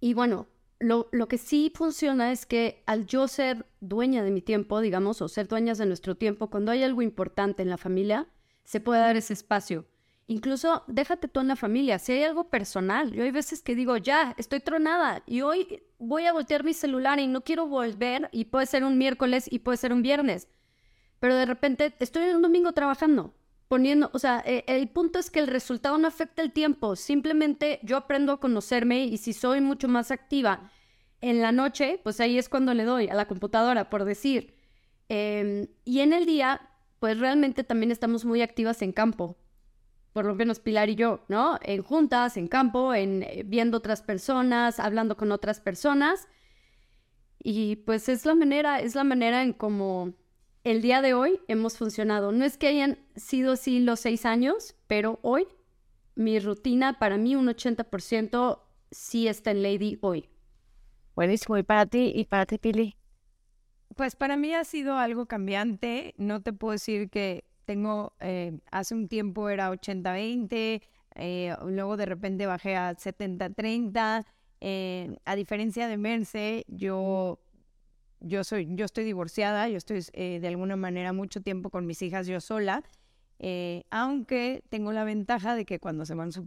y 0.00 0.14
bueno, 0.14 0.46
lo, 0.78 1.08
lo, 1.12 1.28
que 1.28 1.38
sí 1.38 1.72
funciona 1.74 2.30
es 2.30 2.46
que 2.46 2.82
al 2.86 3.06
yo 3.06 3.26
ser 3.26 3.66
dueña 3.80 4.22
de 4.22 4.30
mi 4.30 4.42
tiempo, 4.42 4.80
digamos, 4.80 5.20
o 5.22 5.28
ser 5.28 5.48
dueñas 5.48 5.78
de 5.78 5.86
nuestro 5.86 6.14
tiempo, 6.14 6.48
cuando 6.48 6.70
hay 6.70 6.82
algo 6.82 7.02
importante 7.02 7.62
en 7.62 7.70
la 7.70 7.76
familia, 7.78 8.28
se 8.64 8.80
puede 8.80 9.00
dar 9.00 9.16
ese 9.16 9.32
espacio. 9.32 9.86
Incluso 10.30 10.84
déjate 10.86 11.26
tú 11.26 11.40
en 11.40 11.48
la 11.48 11.56
familia, 11.56 11.98
si 11.98 12.12
hay 12.12 12.22
algo 12.22 12.50
personal, 12.50 13.10
yo 13.10 13.24
hay 13.24 13.32
veces 13.32 13.62
que 13.62 13.74
digo, 13.74 13.96
ya, 13.96 14.36
estoy 14.38 14.60
tronada 14.60 15.24
y 15.26 15.40
hoy 15.40 15.82
voy 15.98 16.26
a 16.26 16.32
voltear 16.32 16.62
mi 16.62 16.72
celular 16.72 17.18
y 17.18 17.26
no 17.26 17.40
quiero 17.40 17.66
volver 17.66 18.28
y 18.30 18.44
puede 18.44 18.66
ser 18.66 18.84
un 18.84 18.96
miércoles 18.96 19.48
y 19.50 19.58
puede 19.58 19.76
ser 19.76 19.92
un 19.92 20.02
viernes, 20.02 20.46
pero 21.20 21.36
de 21.36 21.46
repente 21.46 21.94
estoy 22.00 22.30
un 22.30 22.42
domingo 22.42 22.72
trabajando, 22.72 23.34
poniendo, 23.68 24.10
o 24.12 24.18
sea, 24.18 24.42
e, 24.44 24.64
el 24.66 24.88
punto 24.88 25.20
es 25.20 25.30
que 25.30 25.38
el 25.38 25.46
resultado 25.46 25.96
no 25.98 26.08
afecta 26.08 26.42
el 26.42 26.52
tiempo, 26.52 26.96
simplemente 26.96 27.78
yo 27.84 27.96
aprendo 27.96 28.32
a 28.32 28.40
conocerme 28.40 29.04
y 29.04 29.18
si 29.18 29.32
soy 29.32 29.60
mucho 29.60 29.86
más 29.86 30.10
activa 30.10 30.72
en 31.20 31.40
la 31.40 31.52
noche, 31.52 32.00
pues 32.02 32.18
ahí 32.20 32.38
es 32.38 32.48
cuando 32.48 32.74
le 32.74 32.84
doy 32.84 33.08
a 33.08 33.14
la 33.14 33.28
computadora, 33.28 33.90
por 33.90 34.04
decir. 34.04 34.54
Em, 35.08 35.68
y 35.84 36.00
en 36.00 36.12
el 36.12 36.26
día, 36.26 36.60
pues 36.98 37.18
realmente 37.20 37.62
también 37.62 37.92
estamos 37.92 38.24
muy 38.24 38.42
activas 38.42 38.82
en 38.82 38.92
campo 38.92 39.36
por 40.12 40.24
lo 40.24 40.34
menos 40.34 40.58
Pilar 40.60 40.88
y 40.90 40.96
yo, 40.96 41.24
¿no? 41.28 41.58
En 41.62 41.82
juntas, 41.82 42.36
en 42.36 42.48
campo, 42.48 42.94
en 42.94 43.22
eh, 43.22 43.42
viendo 43.46 43.78
otras 43.78 44.02
personas, 44.02 44.80
hablando 44.80 45.16
con 45.16 45.32
otras 45.32 45.60
personas. 45.60 46.28
Y 47.42 47.76
pues 47.76 48.08
es 48.08 48.26
la 48.26 48.34
manera, 48.34 48.80
es 48.80 48.94
la 48.94 49.04
manera 49.04 49.42
en 49.42 49.52
cómo 49.52 50.14
el 50.64 50.82
día 50.82 51.02
de 51.02 51.14
hoy 51.14 51.40
hemos 51.48 51.78
funcionado. 51.78 52.32
No 52.32 52.44
es 52.44 52.58
que 52.58 52.68
hayan 52.68 52.98
sido 53.16 53.52
así 53.52 53.80
los 53.80 54.00
seis 54.00 54.26
años, 54.26 54.76
pero 54.86 55.18
hoy 55.22 55.46
mi 56.14 56.38
rutina, 56.38 56.98
para 56.98 57.16
mí 57.16 57.36
un 57.36 57.46
80% 57.46 58.60
sí 58.90 59.28
está 59.28 59.52
en 59.52 59.62
Lady 59.62 59.98
hoy. 60.02 60.28
Buenísimo. 61.14 61.56
¿Y 61.56 61.62
para 61.62 61.86
ti? 61.86 62.12
¿Y 62.14 62.24
para 62.24 62.46
ti, 62.46 62.58
Pili? 62.58 62.96
Pues 63.96 64.16
para 64.16 64.36
mí 64.36 64.54
ha 64.54 64.64
sido 64.64 64.96
algo 64.96 65.26
cambiante. 65.26 66.14
No 66.16 66.42
te 66.42 66.52
puedo 66.52 66.72
decir 66.72 67.10
que 67.10 67.44
tengo, 67.64 68.14
eh, 68.20 68.58
hace 68.70 68.94
un 68.94 69.08
tiempo 69.08 69.48
era 69.48 69.70
80-20, 69.70 70.82
eh, 71.14 71.54
luego 71.66 71.96
de 71.96 72.06
repente 72.06 72.46
bajé 72.46 72.76
a 72.76 72.94
70-30. 72.96 74.26
Eh, 74.60 75.16
a 75.24 75.36
diferencia 75.36 75.88
de 75.88 75.96
Merce, 75.96 76.64
yo, 76.68 77.38
yo, 78.20 78.44
soy, 78.44 78.68
yo 78.70 78.84
estoy 78.84 79.04
divorciada, 79.04 79.68
yo 79.68 79.76
estoy 79.76 80.04
de 80.12 80.46
alguna 80.48 80.76
manera 80.76 81.12
mucho 81.12 81.40
tiempo 81.40 81.70
con 81.70 81.86
mis 81.86 82.02
hijas 82.02 82.26
yo 82.26 82.40
sola, 82.40 82.82
aunque 83.90 84.62
tengo 84.68 84.92
la 84.92 85.04
ventaja 85.04 85.54
de 85.54 85.64
que 85.64 85.78
cuando 85.78 86.04
se, 86.06 86.14
van 86.14 86.32
su 86.32 86.44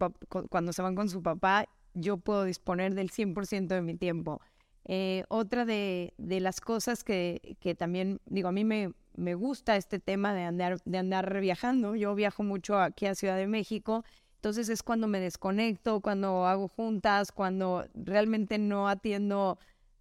cuando 0.50 0.74
se 0.74 0.82
van 0.82 0.96
con 0.96 1.10
su 1.10 1.22
papá, 1.22 1.66
yo 1.94 2.18
puedo 2.18 2.44
disponer 2.44 2.96
del 2.96 3.12
100% 3.12 3.68
de 3.68 3.82
mi 3.82 3.96
tiempo. 3.96 4.42
otra 5.30 5.66
de, 5.66 6.14
de, 6.18 6.40
las 6.40 6.62
cosas 6.62 7.04
que, 7.04 7.58
que 7.60 7.76
también, 7.76 8.20
digo, 8.26 8.50
a 8.50 8.52
mí 8.52 8.64
me, 8.64 8.94
me 9.16 9.36
gusta 9.36 9.76
este 9.76 10.00
tema 10.00 10.34
de 10.34 10.44
andar, 10.44 10.80
de 10.86 10.98
andar 10.98 11.40
viajando. 11.40 11.96
Yo 11.96 12.16
viajo 12.16 12.44
mucho 12.44 12.80
aquí 12.80 13.06
a 13.06 13.16
Ciudad 13.16 13.38
de 13.38 13.48
México, 13.48 14.04
entonces 14.36 14.70
es 14.70 14.84
cuando 14.84 15.08
me 15.08 15.20
desconecto, 15.20 16.02
cuando 16.02 16.46
hago 16.46 16.68
juntas, 16.68 17.32
cuando 17.32 17.86
realmente 17.94 18.58
no 18.58 18.90
atiendo, 18.90 19.58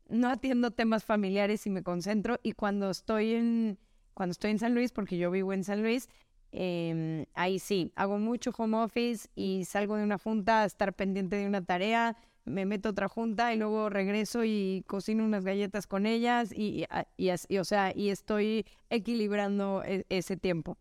no 0.09 0.29
atiendo 0.29 0.71
temas 0.71 1.05
familiares 1.05 1.67
y 1.67 1.71
me 1.71 1.83
concentro. 1.83 2.39
Y 2.43 2.53
cuando 2.53 2.91
estoy 2.91 3.35
en, 3.35 3.79
cuando 4.15 4.33
estoy 4.33 4.53
en 4.53 4.59
San 4.59 4.75
Luis, 4.75 4.93
porque 4.93 5.19
yo 5.19 5.31
vivo 5.31 5.53
en 5.53 5.65
San 5.65 5.83
Luis, 5.83 6.09
em, 6.53 7.27
ahí 7.35 7.59
sí, 7.59 7.93
hago 7.97 8.19
mucho 8.19 8.53
home 8.57 8.77
office 8.77 9.29
y 9.35 9.65
salgo 9.65 9.97
de 9.97 10.05
una 10.05 10.19
junta 10.19 10.63
a 10.63 10.65
estar 10.67 10.95
pendiente 10.95 11.37
de 11.37 11.47
una 11.47 11.65
tarea 11.65 12.17
me 12.45 12.67
meto 12.67 12.89
a 12.89 12.93
otra 12.93 13.09
junta 13.09 13.55
y 13.55 13.59
luego 13.59 13.89
regreso 13.89 14.45
y 14.45 14.85
cocino 14.87 15.25
unas 15.25 15.45
galletas 15.45 15.87
con 15.87 16.07
ellas 16.07 16.53
y, 16.53 16.87
y, 17.17 17.59
o 17.59 17.65
sea, 17.65 17.93
y 17.95 18.11
estoy 18.11 18.67
equilibrando 18.91 19.83
e, 19.85 20.07
ese 20.09 20.37
tiempo. 20.37 20.77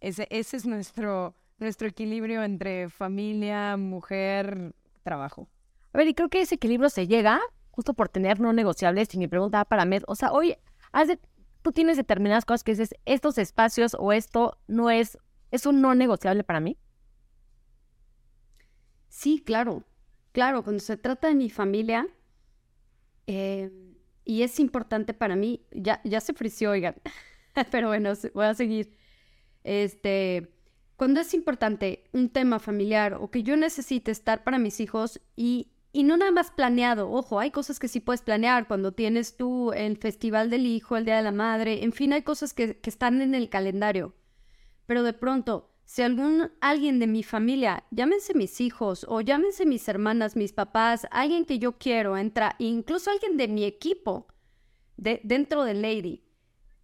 Ese, 0.00 0.26
ese 0.30 0.56
es 0.56 0.66
nuestro, 0.66 1.34
nuestro 1.58 1.86
equilibrio 1.86 2.42
entre 2.42 2.88
familia, 2.88 3.76
mujer, 3.76 4.74
trabajo. 5.04 5.48
A 5.92 5.98
ver, 5.98 6.08
y 6.08 6.14
creo 6.14 6.28
que 6.28 6.40
ese 6.40 6.54
equilibrio 6.54 6.90
se 6.90 7.06
llega 7.06 7.40
justo 7.70 7.94
por 7.94 8.08
tener 8.08 8.40
no 8.40 8.52
negociables. 8.52 9.12
Y 9.14 9.18
mi 9.18 9.28
pregunta 9.28 9.64
para 9.64 9.84
Med, 9.84 10.02
o 10.06 10.14
sea, 10.14 10.32
oye, 10.32 10.58
tú 11.62 11.72
tienes 11.72 11.96
determinadas 11.96 12.44
cosas 12.44 12.64
que 12.64 12.72
dices, 12.72 12.94
estos 13.04 13.38
espacios 13.38 13.96
o 13.98 14.12
esto 14.12 14.58
no 14.68 14.90
es, 14.90 15.18
es 15.50 15.66
un 15.66 15.80
no 15.80 15.94
negociable 15.94 16.44
para 16.44 16.60
mí. 16.60 16.78
Sí, 19.08 19.42
claro. 19.44 19.84
Claro, 20.32 20.64
cuando 20.64 20.80
se 20.80 20.96
trata 20.96 21.28
de 21.28 21.34
mi 21.34 21.50
familia, 21.50 22.08
eh, 23.26 23.70
y 24.24 24.42
es 24.42 24.58
importante 24.60 25.12
para 25.12 25.36
mí, 25.36 25.66
ya, 25.72 26.00
ya 26.04 26.20
se 26.20 26.32
frició, 26.32 26.70
oigan, 26.70 26.94
pero 27.70 27.88
bueno, 27.88 28.12
voy 28.34 28.46
a 28.46 28.54
seguir. 28.54 28.96
Este, 29.64 30.50
cuando 30.96 31.20
es 31.20 31.34
importante 31.34 32.04
un 32.12 32.30
tema 32.30 32.58
familiar 32.58 33.14
o 33.14 33.30
que 33.30 33.42
yo 33.42 33.56
necesite 33.56 34.10
estar 34.10 34.42
para 34.42 34.58
mis 34.58 34.80
hijos 34.80 35.20
y, 35.36 35.72
y 35.92 36.04
no 36.04 36.16
nada 36.16 36.30
más 36.30 36.50
planeado, 36.50 37.10
ojo, 37.10 37.38
hay 37.38 37.50
cosas 37.50 37.78
que 37.78 37.88
sí 37.88 38.00
puedes 38.00 38.22
planear 38.22 38.66
cuando 38.66 38.92
tienes 38.92 39.36
tú 39.36 39.72
el 39.72 39.98
Festival 39.98 40.50
del 40.50 40.66
Hijo, 40.66 40.96
el 40.96 41.04
Día 41.04 41.16
de 41.16 41.22
la 41.22 41.32
Madre, 41.32 41.84
en 41.84 41.92
fin, 41.92 42.12
hay 42.12 42.22
cosas 42.22 42.54
que, 42.54 42.78
que 42.78 42.90
están 42.90 43.20
en 43.20 43.34
el 43.34 43.48
calendario, 43.48 44.14
pero 44.86 45.02
de 45.02 45.12
pronto 45.12 45.72
si 45.84 46.00
algún 46.00 46.50
alguien 46.62 46.98
de 46.98 47.06
mi 47.06 47.22
familia, 47.22 47.84
llámense 47.90 48.32
mis 48.34 48.62
hijos 48.62 49.04
o 49.08 49.20
llámense 49.20 49.66
mis 49.66 49.86
hermanas, 49.88 50.36
mis 50.36 50.54
papás, 50.54 51.06
alguien 51.10 51.44
que 51.44 51.58
yo 51.58 51.76
quiero 51.76 52.16
entra, 52.16 52.56
incluso 52.58 53.10
alguien 53.10 53.36
de 53.36 53.48
mi 53.48 53.64
equipo 53.64 54.26
de, 54.96 55.20
dentro 55.22 55.64
de 55.64 55.74
Lady, 55.74 56.24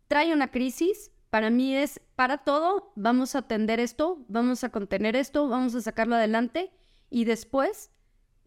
trae 0.08 0.34
una 0.34 0.50
crisis, 0.50 1.10
para 1.30 1.48
mí 1.48 1.74
es 1.74 2.00
para 2.16 2.38
todo, 2.38 2.92
vamos 2.96 3.34
a 3.34 3.38
atender 3.38 3.80
esto, 3.80 4.24
vamos 4.28 4.62
a 4.62 4.68
contener 4.68 5.16
esto, 5.16 5.48
vamos 5.48 5.74
a 5.74 5.80
sacarlo 5.80 6.16
adelante 6.16 6.70
y 7.08 7.24
después 7.24 7.90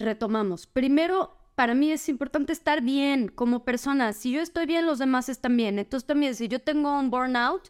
retomamos. 0.01 0.67
Primero, 0.67 1.37
para 1.55 1.73
mí 1.73 1.91
es 1.91 2.09
importante 2.09 2.53
estar 2.53 2.81
bien 2.81 3.27
como 3.27 3.63
persona. 3.63 4.13
Si 4.13 4.31
yo 4.31 4.41
estoy 4.41 4.65
bien, 4.65 4.85
los 4.85 4.99
demás 4.99 5.29
están 5.29 5.55
bien. 5.57 5.79
Entonces 5.79 6.07
también, 6.07 6.35
si 6.35 6.47
yo 6.47 6.59
tengo 6.59 6.97
un 6.99 7.09
burnout, 7.09 7.69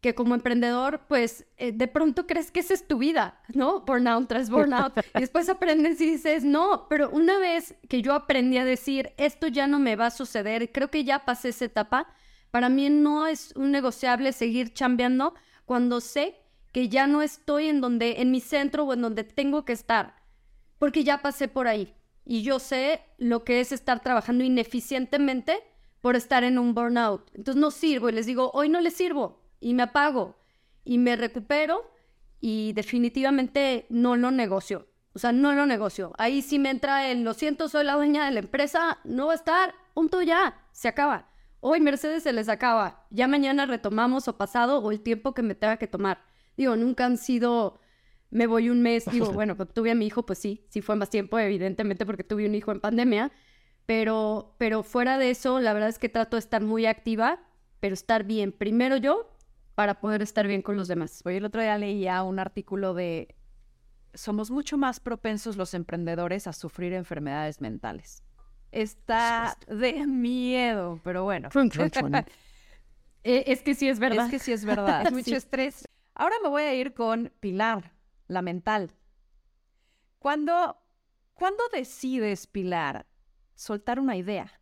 que 0.00 0.14
como 0.14 0.34
emprendedor, 0.34 1.00
pues 1.08 1.46
eh, 1.56 1.72
de 1.72 1.88
pronto 1.88 2.26
crees 2.26 2.50
que 2.50 2.60
esa 2.60 2.74
es 2.74 2.86
tu 2.86 2.98
vida, 2.98 3.40
¿no? 3.54 3.80
Burnout 3.80 4.28
tras 4.28 4.50
burnout. 4.50 4.92
y 5.14 5.20
después 5.20 5.48
aprendes 5.48 6.00
y 6.00 6.10
dices, 6.10 6.44
no, 6.44 6.86
pero 6.88 7.10
una 7.10 7.38
vez 7.38 7.74
que 7.88 8.02
yo 8.02 8.12
aprendí 8.12 8.58
a 8.58 8.64
decir, 8.64 9.12
esto 9.16 9.48
ya 9.48 9.66
no 9.66 9.78
me 9.78 9.96
va 9.96 10.06
a 10.06 10.10
suceder, 10.10 10.70
creo 10.70 10.92
que 10.92 11.02
ya 11.02 11.24
pasé 11.24 11.48
esa 11.48 11.64
etapa, 11.64 12.06
para 12.50 12.68
mí 12.68 12.88
no 12.88 13.26
es 13.26 13.52
un 13.56 13.72
negociable 13.72 14.32
seguir 14.32 14.72
chambeando 14.72 15.34
cuando 15.64 16.00
sé 16.00 16.36
que 16.72 16.88
ya 16.88 17.06
no 17.06 17.22
estoy 17.22 17.68
en 17.68 17.80
donde, 17.80 18.20
en 18.20 18.30
mi 18.30 18.40
centro 18.40 18.84
o 18.84 18.92
en 18.92 19.00
donde 19.00 19.24
tengo 19.24 19.64
que 19.64 19.72
estar. 19.72 20.14
Porque 20.78 21.04
ya 21.04 21.22
pasé 21.22 21.48
por 21.48 21.68
ahí 21.68 21.94
y 22.24 22.42
yo 22.42 22.58
sé 22.58 23.00
lo 23.18 23.44
que 23.44 23.60
es 23.60 23.72
estar 23.72 24.00
trabajando 24.02 24.44
ineficientemente 24.44 25.62
por 26.00 26.16
estar 26.16 26.44
en 26.44 26.58
un 26.58 26.74
burnout. 26.74 27.30
Entonces 27.34 27.60
no 27.60 27.70
sirvo 27.70 28.08
y 28.08 28.12
les 28.12 28.26
digo, 28.26 28.50
hoy 28.52 28.68
no 28.68 28.80
les 28.80 28.94
sirvo 28.94 29.40
y 29.60 29.74
me 29.74 29.84
apago 29.84 30.36
y 30.84 30.98
me 30.98 31.16
recupero 31.16 31.90
y 32.40 32.72
definitivamente 32.74 33.86
no 33.88 34.16
lo 34.16 34.30
negocio. 34.30 34.86
O 35.14 35.18
sea, 35.18 35.32
no 35.32 35.52
lo 35.52 35.64
negocio. 35.64 36.12
Ahí 36.18 36.42
sí 36.42 36.58
me 36.58 36.70
entra 36.70 37.08
el, 37.10 37.24
lo 37.24 37.32
siento, 37.32 37.68
soy 37.68 37.84
la 37.84 37.94
dueña 37.94 38.26
de 38.26 38.32
la 38.32 38.40
empresa, 38.40 38.98
no 39.04 39.28
va 39.28 39.32
a 39.32 39.36
estar, 39.36 39.74
punto 39.94 40.20
ya, 40.20 40.60
se 40.72 40.88
acaba. 40.88 41.30
Hoy 41.60 41.80
Mercedes 41.80 42.22
se 42.22 42.32
les 42.32 42.48
acaba, 42.48 43.06
ya 43.10 43.26
mañana 43.26 43.64
retomamos 43.64 44.28
o 44.28 44.36
pasado 44.36 44.78
o 44.78 44.92
el 44.92 45.00
tiempo 45.00 45.32
que 45.32 45.42
me 45.42 45.54
tenga 45.54 45.78
que 45.78 45.86
tomar. 45.86 46.22
Digo, 46.56 46.76
nunca 46.76 47.06
han 47.06 47.16
sido, 47.16 47.80
me 48.30 48.46
voy 48.46 48.70
un 48.70 48.82
mes, 48.82 49.04
digo, 49.10 49.32
bueno, 49.32 49.56
cuando 49.56 49.72
tuve 49.74 49.90
a 49.90 49.94
mi 49.94 50.06
hijo, 50.06 50.24
pues 50.26 50.38
sí, 50.38 50.64
sí 50.68 50.82
fue 50.82 50.96
más 50.96 51.10
tiempo, 51.10 51.38
evidentemente, 51.38 52.06
porque 52.06 52.24
tuve 52.24 52.46
un 52.46 52.54
hijo 52.54 52.72
en 52.72 52.80
pandemia, 52.80 53.32
pero, 53.86 54.54
pero 54.58 54.82
fuera 54.82 55.18
de 55.18 55.30
eso, 55.30 55.60
la 55.60 55.72
verdad 55.72 55.88
es 55.88 55.98
que 55.98 56.08
trato 56.08 56.36
de 56.36 56.40
estar 56.40 56.62
muy 56.62 56.86
activa, 56.86 57.40
pero 57.80 57.94
estar 57.94 58.24
bien, 58.24 58.52
primero 58.52 58.96
yo, 58.96 59.30
para 59.74 60.00
poder 60.00 60.22
estar 60.22 60.46
bien 60.46 60.62
con 60.62 60.76
los 60.76 60.88
demás. 60.88 61.22
Hoy 61.24 61.36
el 61.36 61.44
otro 61.44 61.60
día 61.60 61.76
leía 61.78 62.22
un 62.22 62.38
artículo 62.38 62.94
de 62.94 63.36
somos 64.16 64.50
mucho 64.50 64.78
más 64.78 64.98
propensos 64.98 65.56
los 65.56 65.74
emprendedores 65.74 66.46
a 66.46 66.52
sufrir 66.52 66.92
enfermedades 66.94 67.60
mentales. 67.60 68.22
Está 68.72 69.56
de 69.68 70.06
miedo, 70.06 71.00
pero 71.04 71.24
bueno. 71.24 71.48
Eh, 73.28 73.50
es 73.50 73.60
que 73.60 73.74
sí 73.74 73.88
es 73.88 73.98
verdad. 73.98 74.26
Es 74.26 74.30
que 74.30 74.38
sí 74.38 74.52
es 74.52 74.64
verdad. 74.64 75.10
Mucho 75.10 75.34
estrés. 75.34 75.84
Ahora 76.14 76.36
me 76.44 76.48
voy 76.48 76.62
a 76.62 76.72
ir 76.74 76.94
con 76.94 77.32
Pilar, 77.40 77.92
la 78.28 78.42
mental. 78.42 78.92
¿Cuándo, 80.18 80.82
¿Cuándo 81.34 81.62
decides, 81.72 82.46
Pilar, 82.46 83.06
soltar 83.54 84.00
una 84.00 84.16
idea? 84.16 84.60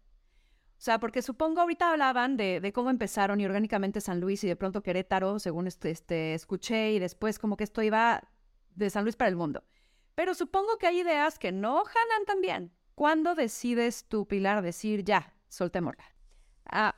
O 0.77 0.83
sea, 0.85 0.99
porque 0.99 1.23
supongo 1.23 1.61
ahorita 1.61 1.91
hablaban 1.91 2.37
de, 2.37 2.61
de, 2.61 2.73
cómo 2.73 2.91
empezaron 2.91 3.41
y 3.41 3.47
orgánicamente 3.47 4.01
San 4.01 4.21
Luis 4.21 4.45
y 4.45 4.49
de 4.49 4.57
pronto 4.57 4.83
Querétaro, 4.83 5.39
según 5.39 5.67
este, 5.67 5.91
este, 5.91 6.35
escuché, 6.35 6.93
y 6.93 6.99
después 6.99 7.39
como 7.39 7.57
que 7.57 7.65
esto 7.65 7.81
iba 7.83 8.23
de 8.75 8.91
San 8.91 9.05
Luis 9.05 9.17
para 9.17 9.31
el 9.31 9.37
mundo. 9.37 9.65
Pero 10.15 10.35
supongo 10.35 10.77
que 10.79 10.87
hay 10.87 11.01
ideas 11.01 11.39
que 11.39 11.53
no 11.53 11.85
jalan 11.85 12.25
tan 12.27 12.41
bien. 12.41 12.73
¿Cuándo 12.95 13.35
decides 13.35 14.05
tú, 14.07 14.27
Pilar, 14.27 14.63
decir 14.63 15.05
ya, 15.05 15.33
soltémosla? 15.49 16.05
Ah, 16.67 16.95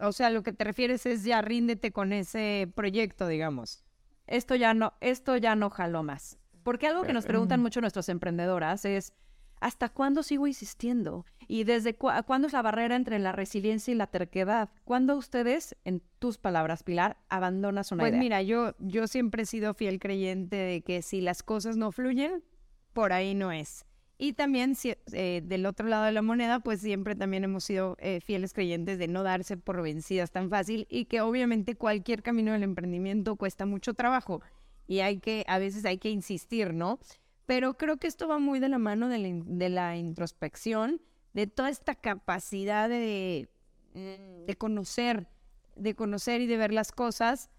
o 0.00 0.12
sea, 0.12 0.30
lo 0.30 0.42
que 0.42 0.52
te 0.52 0.64
refieres 0.64 1.06
es 1.06 1.24
ya 1.24 1.40
ríndete 1.40 1.92
con 1.92 2.12
ese 2.12 2.70
proyecto, 2.74 3.26
digamos. 3.26 3.84
Esto 4.28 4.54
ya 4.54 4.74
no, 4.74 4.92
esto 5.00 5.36
ya 5.36 5.56
no 5.56 5.70
jaló 5.70 6.02
más. 6.02 6.38
Porque 6.62 6.86
algo 6.86 7.02
que 7.02 7.12
nos 7.14 7.24
preguntan 7.24 7.60
mucho 7.60 7.80
nuestras 7.80 8.08
emprendedoras 8.08 8.84
es, 8.84 9.14
¿hasta 9.60 9.88
cuándo 9.88 10.22
sigo 10.22 10.46
insistiendo? 10.46 11.24
¿Y 11.46 11.64
desde 11.64 11.94
cuándo 11.96 12.46
es 12.46 12.52
la 12.52 12.60
barrera 12.60 12.94
entre 12.94 13.18
la 13.18 13.32
resiliencia 13.32 13.92
y 13.92 13.96
la 13.96 14.08
terquedad? 14.08 14.68
¿Cuándo 14.84 15.16
ustedes, 15.16 15.76
en 15.84 16.02
tus 16.18 16.36
palabras, 16.36 16.82
Pilar, 16.82 17.16
abandonas 17.30 17.90
una 17.90 18.02
pues 18.02 18.10
idea? 18.10 18.18
Pues 18.18 18.24
mira, 18.24 18.42
yo, 18.42 18.74
yo 18.80 19.06
siempre 19.06 19.44
he 19.44 19.46
sido 19.46 19.72
fiel 19.72 19.98
creyente 19.98 20.56
de 20.56 20.82
que 20.82 21.00
si 21.00 21.22
las 21.22 21.42
cosas 21.42 21.78
no 21.78 21.90
fluyen, 21.90 22.44
por 22.92 23.14
ahí 23.14 23.34
no 23.34 23.50
es. 23.50 23.86
Y 24.20 24.32
también 24.32 24.76
eh, 25.12 25.42
del 25.44 25.64
otro 25.64 25.86
lado 25.86 26.04
de 26.04 26.10
la 26.10 26.22
moneda, 26.22 26.58
pues 26.58 26.80
siempre 26.80 27.14
también 27.14 27.44
hemos 27.44 27.62
sido 27.62 27.96
eh, 28.00 28.20
fieles 28.20 28.52
creyentes 28.52 28.98
de 28.98 29.06
no 29.06 29.22
darse 29.22 29.56
por 29.56 29.80
vencidas 29.80 30.32
tan 30.32 30.50
fácil 30.50 30.88
y 30.90 31.04
que 31.04 31.20
obviamente 31.20 31.76
cualquier 31.76 32.24
camino 32.24 32.52
del 32.52 32.64
emprendimiento 32.64 33.36
cuesta 33.36 33.64
mucho 33.64 33.94
trabajo 33.94 34.42
y 34.88 35.00
hay 35.00 35.20
que, 35.20 35.44
a 35.46 35.60
veces 35.60 35.84
hay 35.84 35.98
que 35.98 36.10
insistir, 36.10 36.74
¿no? 36.74 36.98
Pero 37.46 37.74
creo 37.74 37.98
que 37.98 38.08
esto 38.08 38.26
va 38.26 38.40
muy 38.40 38.58
de 38.58 38.68
la 38.68 38.78
mano 38.78 39.08
de 39.08 39.68
la, 39.68 39.96
introspección, 39.96 41.00
de 41.32 41.46
toda 41.46 41.70
esta 41.70 41.94
capacidad 41.94 42.88
de, 42.88 43.48
mm, 43.94 44.46
de 44.46 44.56
conocer, 44.56 45.28
de 45.76 45.94
conocer 45.94 46.40
y 46.40 46.46
de 46.46 46.56
ver 46.56 46.72
las 46.72 46.90
cosas. 46.90 47.50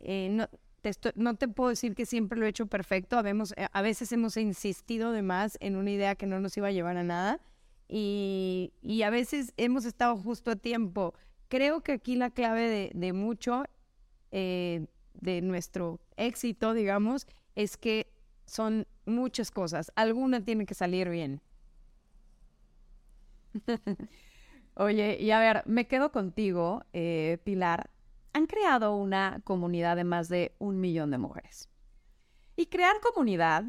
Eh, 0.00 0.44
no 1.14 1.34
te 1.36 1.48
puedo 1.48 1.70
decir 1.70 1.94
que 1.94 2.06
siempre 2.06 2.38
lo 2.38 2.46
he 2.46 2.48
hecho 2.48 2.66
perfecto. 2.66 3.18
Habemos, 3.18 3.52
eh, 3.56 3.66
a 3.72 3.82
veces 3.82 4.12
hemos 4.12 4.36
insistido 4.36 5.12
de 5.12 5.22
más 5.22 5.56
en 5.60 5.76
una 5.76 5.90
idea 5.90 6.14
que 6.14 6.26
no 6.26 6.40
nos 6.40 6.56
iba 6.56 6.68
a 6.68 6.72
llevar 6.72 6.96
a 6.96 7.04
nada 7.04 7.40
y, 7.88 8.72
y 8.82 9.02
a 9.02 9.10
veces 9.10 9.52
hemos 9.56 9.84
estado 9.84 10.16
justo 10.16 10.50
a 10.52 10.56
tiempo. 10.56 11.14
Creo 11.48 11.82
que 11.82 11.92
aquí 11.92 12.16
la 12.16 12.30
clave 12.30 12.68
de, 12.68 12.90
de 12.94 13.12
mucho 13.12 13.64
eh, 14.30 14.86
de 15.14 15.42
nuestro 15.42 16.00
éxito, 16.16 16.72
digamos, 16.72 17.26
es 17.56 17.76
que 17.76 18.06
son 18.46 18.86
muchas 19.06 19.50
cosas. 19.50 19.92
Alguna 19.96 20.44
tiene 20.44 20.66
que 20.66 20.74
salir 20.74 21.08
bien. 21.08 21.40
Oye, 24.74 25.18
y 25.20 25.30
a 25.32 25.40
ver, 25.40 25.62
me 25.66 25.86
quedo 25.86 26.12
contigo, 26.12 26.84
eh, 26.92 27.38
Pilar 27.44 27.90
han 28.32 28.46
creado 28.46 28.94
una 28.96 29.40
comunidad 29.44 29.96
de 29.96 30.04
más 30.04 30.28
de 30.28 30.54
un 30.58 30.80
millón 30.80 31.10
de 31.10 31.18
mujeres. 31.18 31.68
Y 32.56 32.66
crear 32.66 33.00
comunidad, 33.00 33.64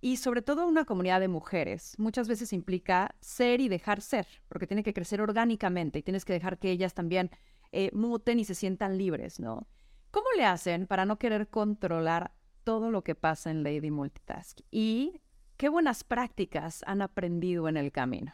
y 0.00 0.16
sobre 0.16 0.42
todo 0.42 0.66
una 0.66 0.84
comunidad 0.84 1.20
de 1.20 1.28
mujeres, 1.28 1.94
muchas 1.98 2.28
veces 2.28 2.52
implica 2.52 3.14
ser 3.20 3.60
y 3.60 3.68
dejar 3.68 4.00
ser, 4.00 4.26
porque 4.48 4.66
tiene 4.66 4.82
que 4.82 4.94
crecer 4.94 5.20
orgánicamente 5.20 5.98
y 5.98 6.02
tienes 6.02 6.24
que 6.24 6.32
dejar 6.32 6.58
que 6.58 6.70
ellas 6.70 6.94
también 6.94 7.30
eh, 7.72 7.90
muten 7.92 8.38
y 8.38 8.44
se 8.44 8.54
sientan 8.54 8.98
libres, 8.98 9.40
¿no? 9.40 9.66
¿Cómo 10.10 10.26
le 10.36 10.44
hacen 10.44 10.86
para 10.86 11.04
no 11.04 11.18
querer 11.18 11.48
controlar 11.48 12.32
todo 12.64 12.90
lo 12.90 13.02
que 13.02 13.14
pasa 13.14 13.50
en 13.50 13.62
Lady 13.62 13.90
Multitask? 13.90 14.60
¿Y 14.70 15.20
qué 15.56 15.68
buenas 15.68 16.02
prácticas 16.02 16.82
han 16.86 17.02
aprendido 17.02 17.68
en 17.68 17.76
el 17.76 17.92
camino? 17.92 18.32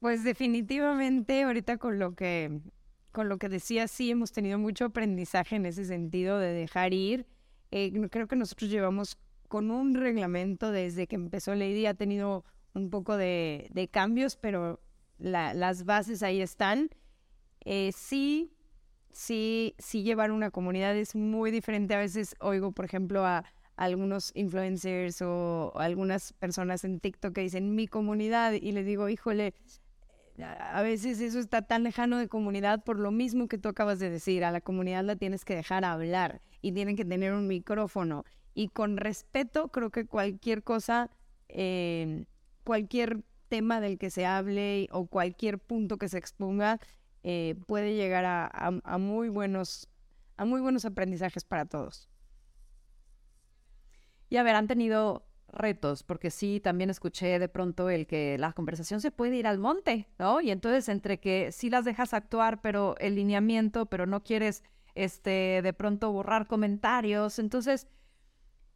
Pues 0.00 0.24
definitivamente 0.24 1.42
ahorita 1.42 1.76
con 1.76 1.98
lo 1.98 2.14
que 2.14 2.60
con 3.12 3.28
lo 3.28 3.38
que 3.38 3.48
decía, 3.48 3.88
sí 3.88 4.10
hemos 4.10 4.32
tenido 4.32 4.58
mucho 4.58 4.86
aprendizaje 4.86 5.56
en 5.56 5.66
ese 5.66 5.84
sentido 5.84 6.38
de 6.38 6.52
dejar 6.52 6.92
ir. 6.92 7.26
Eh, 7.70 7.92
creo 8.10 8.26
que 8.26 8.36
nosotros 8.36 8.70
llevamos 8.70 9.18
con 9.48 9.70
un 9.70 9.94
reglamento 9.94 10.70
desde 10.70 11.06
que 11.06 11.16
empezó 11.16 11.54
Lady, 11.54 11.86
ha 11.86 11.94
tenido 11.94 12.44
un 12.74 12.88
poco 12.90 13.16
de, 13.16 13.88
cambios, 13.90 14.36
pero 14.36 14.80
las 15.18 15.84
bases 15.84 16.22
ahí 16.22 16.40
están. 16.40 16.90
Eh, 17.64 17.90
sí, 17.92 18.52
sí, 19.10 19.74
sí 19.78 20.02
llevar 20.02 20.30
una 20.30 20.50
comunidad 20.50 20.96
es 20.96 21.14
muy 21.16 21.50
diferente. 21.50 21.94
A 21.94 21.98
veces 21.98 22.36
oigo, 22.40 22.72
por 22.72 22.84
ejemplo, 22.84 23.26
a, 23.26 23.44
algunos 23.76 24.30
influencers 24.34 25.22
o, 25.22 25.72
o, 25.74 25.78
algunas 25.78 26.32
personas 26.34 26.84
en 26.84 27.00
TikTok 27.00 27.34
que 27.34 27.40
dicen 27.40 27.74
mi 27.74 27.88
comunidad 27.88 28.52
y 28.52 28.72
les 28.72 28.84
digo, 28.86 29.08
híjole, 29.08 29.54
a 30.42 30.82
veces 30.82 31.20
eso 31.20 31.38
está 31.38 31.62
tan 31.62 31.82
lejano 31.82 32.18
de 32.18 32.28
comunidad 32.28 32.82
por 32.84 32.98
lo 32.98 33.10
mismo 33.10 33.48
que 33.48 33.58
tú 33.58 33.68
acabas 33.68 33.98
de 33.98 34.10
decir. 34.10 34.44
A 34.44 34.50
la 34.50 34.60
comunidad 34.60 35.04
la 35.04 35.16
tienes 35.16 35.44
que 35.44 35.54
dejar 35.54 35.84
hablar 35.84 36.40
y 36.62 36.72
tienen 36.72 36.96
que 36.96 37.04
tener 37.04 37.32
un 37.32 37.46
micrófono. 37.46 38.24
Y 38.54 38.68
con 38.68 38.96
respeto, 38.96 39.68
creo 39.68 39.90
que 39.90 40.06
cualquier 40.06 40.62
cosa, 40.62 41.10
eh, 41.48 42.24
cualquier 42.64 43.22
tema 43.48 43.80
del 43.80 43.98
que 43.98 44.10
se 44.10 44.26
hable 44.26 44.88
o 44.92 45.06
cualquier 45.06 45.58
punto 45.58 45.98
que 45.98 46.08
se 46.08 46.18
exponga 46.18 46.78
eh, 47.22 47.56
puede 47.66 47.94
llegar 47.94 48.24
a, 48.24 48.98
muy 48.98 49.28
buenos, 49.28 49.88
a 50.36 50.44
muy 50.44 50.60
buenos 50.60 50.84
aprendizajes 50.84 51.44
para 51.44 51.66
todos. 51.66 52.08
Y 54.30 54.36
a 54.36 54.42
ver, 54.42 54.54
han 54.54 54.68
tenido 54.68 55.26
retos, 55.52 56.02
porque 56.02 56.30
sí, 56.30 56.60
también 56.60 56.90
escuché 56.90 57.38
de 57.38 57.48
pronto 57.48 57.90
el 57.90 58.06
que 58.06 58.36
la 58.38 58.52
conversación 58.52 59.00
se 59.00 59.10
puede 59.10 59.36
ir 59.36 59.46
al 59.46 59.58
monte, 59.58 60.08
¿no? 60.18 60.40
Y 60.40 60.50
entonces 60.50 60.88
entre 60.88 61.20
que 61.20 61.52
sí 61.52 61.70
las 61.70 61.84
dejas 61.84 62.14
actuar, 62.14 62.60
pero 62.60 62.96
el 62.98 63.14
lineamiento, 63.14 63.86
pero 63.86 64.06
no 64.06 64.22
quieres, 64.22 64.62
este, 64.94 65.60
de 65.62 65.72
pronto 65.72 66.12
borrar 66.12 66.46
comentarios. 66.46 67.38
Entonces, 67.38 67.86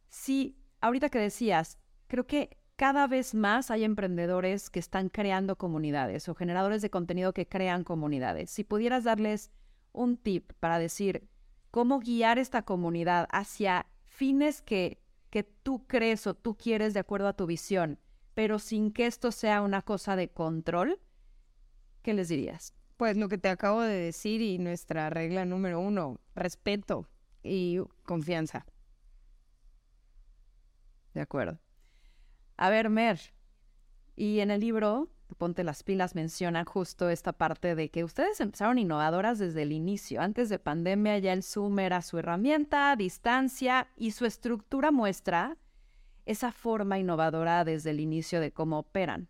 sí, 0.09 0.57
ahorita 0.81 1.09
que 1.09 1.19
decías, 1.19 1.79
creo 2.07 2.27
que 2.27 2.57
cada 2.75 3.07
vez 3.07 3.33
más 3.33 3.71
hay 3.71 3.83
emprendedores 3.83 4.69
que 4.69 4.79
están 4.79 5.09
creando 5.09 5.57
comunidades 5.57 6.27
o 6.27 6.35
generadores 6.35 6.81
de 6.81 6.89
contenido 6.89 7.33
que 7.33 7.47
crean 7.47 7.83
comunidades. 7.83 8.51
Si 8.51 8.63
pudieras 8.63 9.05
darles 9.05 9.51
un 9.93 10.17
tip 10.17 10.51
para 10.59 10.77
decir 10.77 11.29
cómo 11.71 11.99
guiar 11.99 12.37
esta 12.37 12.63
comunidad 12.63 13.27
hacia 13.31 13.85
fines 14.03 14.61
que 14.61 14.99
que 15.35 15.43
tú 15.43 15.85
crees 15.85 16.27
o 16.27 16.33
tú 16.33 16.55
quieres 16.55 16.93
de 16.93 17.01
acuerdo 17.01 17.27
a 17.27 17.35
tu 17.35 17.45
visión, 17.45 17.99
pero 18.35 18.57
sin 18.57 18.93
que 18.93 19.05
esto 19.05 19.33
sea 19.33 19.61
una 19.63 19.81
cosa 19.81 20.15
de 20.15 20.29
control, 20.29 20.97
¿qué 22.03 22.13
les 22.13 22.29
dirías? 22.29 22.73
Pues 22.95 23.17
lo 23.17 23.27
que 23.27 23.37
te 23.37 23.49
acabo 23.49 23.81
de 23.81 23.97
decir 23.97 24.41
y 24.41 24.59
nuestra 24.59 25.09
regla 25.09 25.43
número 25.43 25.81
uno, 25.81 26.21
respeto 26.35 27.09
y 27.43 27.79
confianza. 28.05 28.65
De 31.13 31.19
acuerdo. 31.19 31.59
A 32.55 32.69
ver, 32.69 32.89
Mer, 32.89 33.19
y 34.15 34.39
en 34.39 34.51
el 34.51 34.61
libro 34.61 35.09
Ponte 35.37 35.63
las 35.63 35.83
pilas 35.83 36.15
mencionan 36.15 36.65
justo 36.65 37.09
esta 37.09 37.33
parte 37.33 37.75
de 37.75 37.89
que 37.89 38.03
ustedes 38.03 38.39
empezaron 38.39 38.77
innovadoras 38.77 39.39
desde 39.39 39.63
el 39.63 39.71
inicio. 39.71 40.21
Antes 40.21 40.49
de 40.49 40.59
pandemia 40.59 41.17
ya 41.17 41.33
el 41.33 41.43
Zoom 41.43 41.79
era 41.79 42.01
su 42.01 42.17
herramienta, 42.17 42.95
distancia 42.95 43.89
y 43.97 44.11
su 44.11 44.25
estructura 44.25 44.91
muestra 44.91 45.57
esa 46.25 46.51
forma 46.51 46.99
innovadora 46.99 47.65
desde 47.65 47.91
el 47.91 47.99
inicio 47.99 48.39
de 48.39 48.51
cómo 48.51 48.79
operan. 48.79 49.29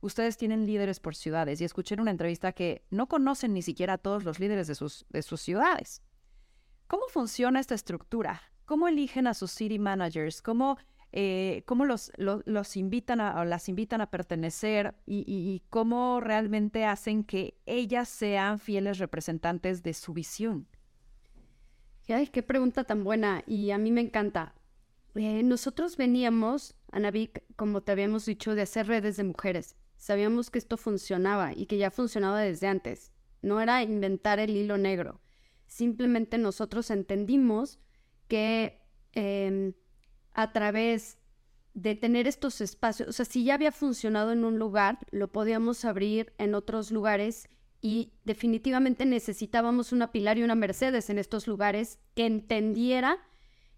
Ustedes 0.00 0.36
tienen 0.36 0.66
líderes 0.66 1.00
por 1.00 1.14
ciudades 1.14 1.60
y 1.60 1.64
escuché 1.64 1.94
en 1.94 2.00
una 2.00 2.10
entrevista 2.10 2.52
que 2.52 2.84
no 2.90 3.06
conocen 3.06 3.52
ni 3.52 3.62
siquiera 3.62 3.94
a 3.94 3.98
todos 3.98 4.24
los 4.24 4.38
líderes 4.40 4.66
de 4.66 4.74
sus, 4.74 5.04
de 5.10 5.22
sus 5.22 5.40
ciudades. 5.40 6.02
¿Cómo 6.86 7.08
funciona 7.08 7.60
esta 7.60 7.74
estructura? 7.74 8.40
¿Cómo 8.64 8.88
eligen 8.88 9.26
a 9.26 9.34
sus 9.34 9.50
city 9.50 9.78
managers? 9.78 10.40
¿Cómo, 10.40 10.78
eh, 11.12 11.62
cómo 11.66 11.86
los, 11.86 12.12
los, 12.16 12.76
invitan 12.76 13.20
a, 13.20 13.40
o 13.40 13.44
las 13.44 13.68
invitan 13.68 14.00
a 14.00 14.10
pertenecer 14.10 14.94
y, 15.06 15.62
cómo 15.68 16.20
realmente 16.20 16.84
hacen 16.84 17.24
que 17.24 17.58
ellas 17.66 18.08
sean 18.08 18.58
fieles 18.58 18.98
representantes 18.98 19.82
de 19.82 19.94
su 19.94 20.12
visión? 20.12 20.66
Ay, 22.08 22.28
qué 22.28 22.42
pregunta 22.42 22.84
tan 22.84 23.04
buena 23.04 23.42
y 23.46 23.70
a 23.70 23.78
mí 23.78 23.92
me 23.92 24.00
encanta. 24.00 24.54
Eh, 25.14 25.42
nosotros 25.42 25.96
veníamos, 25.96 26.74
Anavik, 26.92 27.42
como 27.56 27.82
te 27.82 27.92
habíamos 27.92 28.26
dicho, 28.26 28.54
de 28.54 28.62
hacer 28.62 28.86
redes 28.86 29.16
de 29.16 29.24
mujeres. 29.24 29.76
Sabíamos 29.96 30.50
que 30.50 30.58
esto 30.58 30.76
funcionaba 30.76 31.52
y 31.52 31.66
que 31.66 31.76
ya 31.76 31.90
funcionaba 31.90 32.40
desde 32.40 32.68
antes. 32.68 33.12
No 33.42 33.60
era 33.60 33.82
inventar 33.82 34.38
el 34.38 34.56
hilo 34.56 34.78
negro. 34.78 35.20
Simplemente 35.66 36.38
nosotros 36.38 36.90
entendimos 36.90 37.78
que 38.28 38.80
em, 39.12 39.72
a 40.32 40.52
través 40.52 41.18
de 41.74 41.94
tener 41.94 42.26
estos 42.26 42.60
espacios, 42.60 43.08
o 43.08 43.12
sea, 43.12 43.24
si 43.24 43.44
ya 43.44 43.54
había 43.54 43.72
funcionado 43.72 44.32
en 44.32 44.44
un 44.44 44.58
lugar, 44.58 44.98
lo 45.10 45.28
podíamos 45.28 45.84
abrir 45.84 46.32
en 46.38 46.54
otros 46.54 46.90
lugares 46.90 47.48
y 47.80 48.12
definitivamente 48.24 49.06
necesitábamos 49.06 49.92
una 49.92 50.12
Pilar 50.12 50.36
y 50.38 50.42
una 50.42 50.54
Mercedes 50.54 51.08
en 51.10 51.18
estos 51.18 51.46
lugares 51.46 51.98
que 52.14 52.26
entendiera 52.26 53.18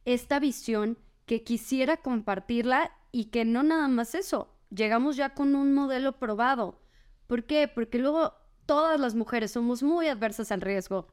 esta 0.04 0.40
visión, 0.40 0.98
que 1.26 1.44
quisiera 1.44 1.98
compartirla 1.98 2.92
y 3.12 3.26
que 3.26 3.44
no 3.44 3.62
nada 3.62 3.88
más 3.88 4.14
eso, 4.14 4.52
llegamos 4.70 5.16
ya 5.16 5.34
con 5.34 5.54
un 5.54 5.74
modelo 5.74 6.18
probado. 6.18 6.80
¿Por 7.26 7.44
qué? 7.44 7.68
Porque 7.68 7.98
luego 7.98 8.34
todas 8.66 8.98
las 8.98 9.14
mujeres 9.14 9.52
somos 9.52 9.82
muy 9.82 10.08
adversas 10.08 10.50
al 10.50 10.60
riesgo. 10.60 11.06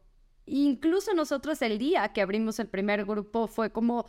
Incluso 0.45 1.13
nosotros 1.13 1.61
el 1.61 1.77
día 1.77 2.11
que 2.11 2.21
abrimos 2.21 2.59
el 2.59 2.67
primer 2.67 3.05
grupo 3.05 3.47
fue 3.47 3.71
como, 3.71 4.07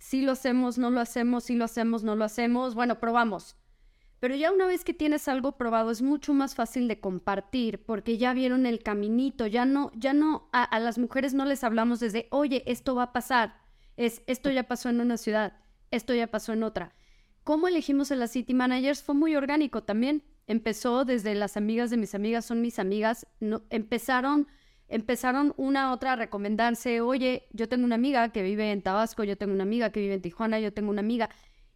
si 0.00 0.22
lo 0.22 0.32
hacemos, 0.32 0.78
no 0.78 0.90
lo 0.90 0.98
hacemos, 0.98 1.44
si 1.44 1.54
lo 1.54 1.66
hacemos, 1.66 2.02
no 2.02 2.16
lo 2.16 2.24
hacemos, 2.24 2.74
bueno, 2.74 2.98
probamos. 2.98 3.54
Pero 4.18 4.34
ya 4.34 4.50
una 4.50 4.66
vez 4.66 4.82
que 4.82 4.94
tienes 4.94 5.28
algo 5.28 5.58
probado 5.58 5.90
es 5.90 6.00
mucho 6.00 6.32
más 6.32 6.54
fácil 6.54 6.88
de 6.88 7.00
compartir 7.00 7.84
porque 7.84 8.16
ya 8.16 8.32
vieron 8.32 8.64
el 8.64 8.82
caminito, 8.82 9.46
ya 9.46 9.66
no, 9.66 9.92
ya 9.94 10.14
no, 10.14 10.48
a, 10.52 10.78
las 10.80 10.96
mujeres 10.98 11.34
no 11.34 11.44
les 11.44 11.64
hablamos 11.64 12.00
desde, 12.00 12.28
oye, 12.30 12.62
esto 12.66 12.94
va 12.94 13.04
a 13.04 13.12
pasar, 13.12 13.60
es, 13.98 14.22
esto 14.26 14.50
ya 14.50 14.64
pasó 14.64 14.88
en 14.88 15.02
una 15.02 15.18
ciudad, 15.18 15.58
esto 15.90 16.14
ya 16.14 16.26
pasó 16.26 16.54
en 16.54 16.62
otra. 16.62 16.94
¿Cómo 17.44 17.68
elegimos 17.68 18.10
a 18.10 18.16
las 18.16 18.30
City 18.30 18.54
Managers? 18.54 19.02
Fue 19.02 19.14
muy 19.14 19.36
orgánico 19.36 19.82
también. 19.82 20.24
Empezó 20.46 21.04
desde 21.04 21.34
las 21.34 21.58
amigas 21.58 21.90
de 21.90 21.98
mis 21.98 22.14
amigas 22.14 22.46
son 22.46 22.62
mis 22.62 22.78
amigas, 22.78 23.26
no, 23.38 23.62
empezaron 23.68 24.48
empezaron 24.90 25.54
una 25.56 25.84
a 25.84 25.92
otra 25.92 26.12
a 26.12 26.16
recomendarse, 26.16 27.00
oye, 27.00 27.46
yo 27.52 27.68
tengo 27.68 27.84
una 27.84 27.94
amiga 27.94 28.28
que 28.30 28.42
vive 28.42 28.70
en 28.70 28.82
Tabasco, 28.82 29.24
yo 29.24 29.38
tengo 29.38 29.54
una 29.54 29.62
amiga 29.62 29.90
que 29.90 30.00
vive 30.00 30.14
en 30.14 30.22
Tijuana, 30.22 30.60
yo 30.60 30.72
tengo 30.72 30.90
una 30.90 31.00
amiga. 31.00 31.30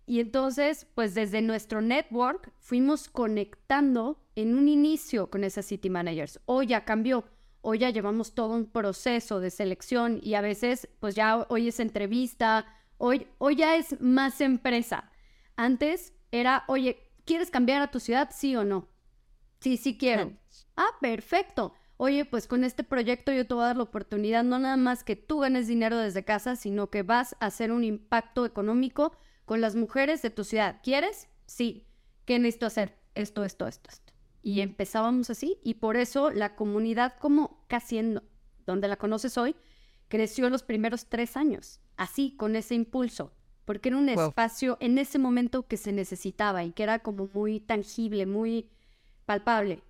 Y 0.07 0.21
entonces, 0.21 0.87
pues 0.95 1.15
desde 1.15 1.41
nuestro 1.41 1.81
network 1.81 2.53
fuimos 2.59 3.09
conectando 3.09 4.21
en 4.35 4.55
un 4.59 4.69
inicio 4.69 5.31
con 5.31 5.45
esas 5.45 5.65
city 5.65 5.89
managers. 5.89 6.41
Hoy 6.45 6.67
ya 6.67 6.85
cambió, 6.85 7.25
hoy 7.63 7.79
ya 7.79 7.91
llevamos 7.91 8.35
todo 8.35 8.55
un 8.55 8.67
proceso 8.67 9.41
de 9.41 9.51
selección 9.51 10.21
y 10.23 10.35
a 10.35 10.43
veces, 10.43 10.89
pues 11.01 11.15
ya 11.15 11.47
hoy 11.49 11.69
es 11.69 11.81
entrevista, 11.81 12.67
hoy, 12.99 13.29
hoy 13.39 13.57
ya 13.57 13.77
es 13.77 13.99
más 14.01 14.41
empresa. 14.41 15.11
Antes 15.57 16.13
era, 16.33 16.65
oye, 16.67 17.13
¿quieres 17.25 17.51
cambiar 17.51 17.81
a 17.81 17.91
tu 17.91 18.01
ciudad? 18.01 18.31
Sí 18.33 18.57
o 18.57 18.65
no. 18.65 18.89
Sí, 19.61 19.79
sí 19.79 19.97
quiero. 19.97 20.33
Ah, 20.77 20.91
perfecto. 21.01 21.73
Oye, 21.97 22.25
pues 22.25 22.47
con 22.49 22.65
este 22.65 22.83
proyecto 22.83 23.33
yo 23.33 23.47
te 23.47 23.55
voy 23.55 23.63
a 23.63 23.67
dar 23.69 23.77
la 23.77 23.85
oportunidad 23.85 24.43
no 24.43 24.59
nada 24.59 24.77
más 24.77 25.05
que 25.05 25.17
tú 25.17 25.41
ganes 25.41 25.69
dinero 25.69 25.99
desde 25.99 26.25
casa, 26.25 26.57
sino 26.57 26.91
que 26.91 27.03
vas 27.03 27.37
a 27.41 27.47
hacer 27.47 27.71
un 27.71 27.85
impacto 27.85 28.45
económico 28.47 29.13
con 29.45 29.61
las 29.61 29.77
mujeres 29.77 30.21
de 30.23 30.31
tu 30.31 30.45
ciudad. 30.45 30.81
¿Quieres? 30.83 31.29
Sí. 31.47 31.87
¿Qué 32.25 32.39
necesito 32.39 32.67
hacer? 32.67 32.97
Esto, 33.15 33.45
esto, 33.45 33.67
esto, 33.67 33.91
esto. 33.91 34.13
Y 34.43 34.61
empezábamos 34.61 35.31
así 35.31 35.59
y 35.63 35.75
por 35.75 35.97
eso 35.97 36.31
la 36.31 36.57
comunidad 36.57 37.15
como 37.19 37.65
casi 37.69 37.99
en 37.99 38.21
donde 38.67 38.89
la 38.89 38.97
conoces 38.97 39.39
hoy, 39.39 39.55
creció 40.09 40.51
los 40.51 40.63
primeros 40.63 41.07
tres 41.07 41.37
años, 41.37 41.81
así, 41.97 42.35
con 42.37 42.57
ese 42.57 42.75
impulso, 42.75 43.33
porque 43.65 43.89
era 43.89 43.99
un 43.99 44.09
espacio 44.09 44.77
en 44.81 44.99
ese 44.99 45.19
momento 45.19 45.67
que 45.67 45.77
se 45.77 45.93
necesitaba 45.93 46.65
y 46.65 46.73
que 46.73 46.83
era 46.83 46.99
como 47.01 47.29
muy 47.33 47.61
tangible, 47.61 48.27
muy 48.27 48.71
palpable. 49.27 49.83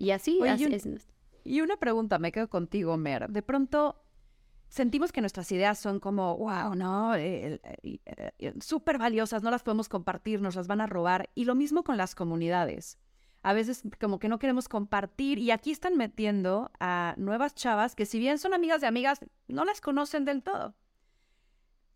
Y 0.00 0.12
así, 0.12 0.40
es. 0.42 1.08
Y 1.44 1.60
una 1.60 1.76
pregunta, 1.76 2.18
me 2.18 2.32
quedo 2.32 2.48
contigo, 2.48 2.96
Mer. 2.96 3.28
De 3.28 3.42
pronto, 3.42 4.02
sentimos 4.70 5.12
que 5.12 5.20
nuestras 5.20 5.52
ideas 5.52 5.78
son 5.78 6.00
como, 6.00 6.38
wow, 6.38 6.74
no, 6.74 7.14
eh, 7.14 7.60
eh, 7.82 8.00
eh, 8.38 8.54
súper 8.62 8.96
valiosas, 8.96 9.42
no 9.42 9.50
las 9.50 9.62
podemos 9.62 9.90
compartir, 9.90 10.40
nos 10.40 10.56
las 10.56 10.68
van 10.68 10.80
a 10.80 10.86
robar. 10.86 11.28
Y 11.34 11.44
lo 11.44 11.54
mismo 11.54 11.84
con 11.84 11.98
las 11.98 12.14
comunidades. 12.14 12.98
A 13.42 13.52
veces 13.52 13.82
como 14.00 14.18
que 14.18 14.28
no 14.30 14.38
queremos 14.38 14.70
compartir 14.70 15.38
y 15.38 15.50
aquí 15.50 15.70
están 15.70 15.98
metiendo 15.98 16.70
a 16.80 17.14
nuevas 17.18 17.54
chavas 17.54 17.94
que 17.94 18.06
si 18.06 18.18
bien 18.18 18.38
son 18.38 18.54
amigas 18.54 18.80
de 18.80 18.86
amigas, 18.86 19.20
no 19.48 19.66
las 19.66 19.82
conocen 19.82 20.24
del 20.24 20.42
todo. 20.42 20.74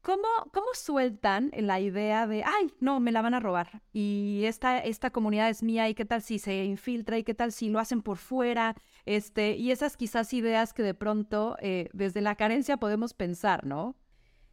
¿Cómo, 0.04 0.28
¿Cómo 0.52 0.66
sueltan 0.74 1.50
la 1.56 1.80
idea 1.80 2.26
de, 2.26 2.44
ay, 2.44 2.74
no, 2.78 3.00
me 3.00 3.10
la 3.10 3.22
van 3.22 3.32
a 3.32 3.40
robar? 3.40 3.80
Y 3.94 4.42
esta, 4.44 4.78
esta 4.78 5.08
comunidad 5.08 5.48
es 5.48 5.62
mía, 5.62 5.88
¿y 5.88 5.94
qué 5.94 6.04
tal 6.04 6.20
si 6.20 6.38
se 6.38 6.62
infiltra? 6.66 7.16
¿Y 7.16 7.24
qué 7.24 7.32
tal 7.32 7.52
si 7.52 7.70
lo 7.70 7.78
hacen 7.78 8.02
por 8.02 8.18
fuera? 8.18 8.76
Este, 9.06 9.56
y 9.56 9.70
esas 9.70 9.96
quizás 9.96 10.34
ideas 10.34 10.74
que 10.74 10.82
de 10.82 10.92
pronto 10.92 11.56
eh, 11.58 11.88
desde 11.94 12.20
la 12.20 12.34
carencia 12.34 12.76
podemos 12.76 13.14
pensar, 13.14 13.64
¿no? 13.64 13.96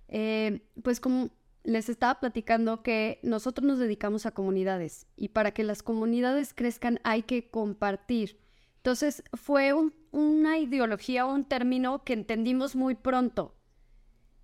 Eh, 0.07 0.61
pues 0.83 1.01
como 1.01 1.31
les 1.63 1.89
estaba 1.89 2.21
platicando 2.21 2.81
que 2.81 3.19
nosotros 3.21 3.67
nos 3.67 3.77
dedicamos 3.77 4.25
a 4.25 4.31
comunidades 4.31 5.05
y 5.17 5.29
para 5.29 5.51
que 5.51 5.65
las 5.65 5.83
comunidades 5.83 6.53
crezcan 6.53 7.01
hay 7.03 7.23
que 7.23 7.49
compartir. 7.49 8.39
Entonces 8.77 9.21
fue 9.33 9.73
una 10.11 10.59
ideología 10.59 11.25
o 11.27 11.33
un 11.33 11.43
término 11.43 12.05
que 12.05 12.13
entendimos 12.13 12.73
muy 12.73 12.95
pronto. 12.95 13.57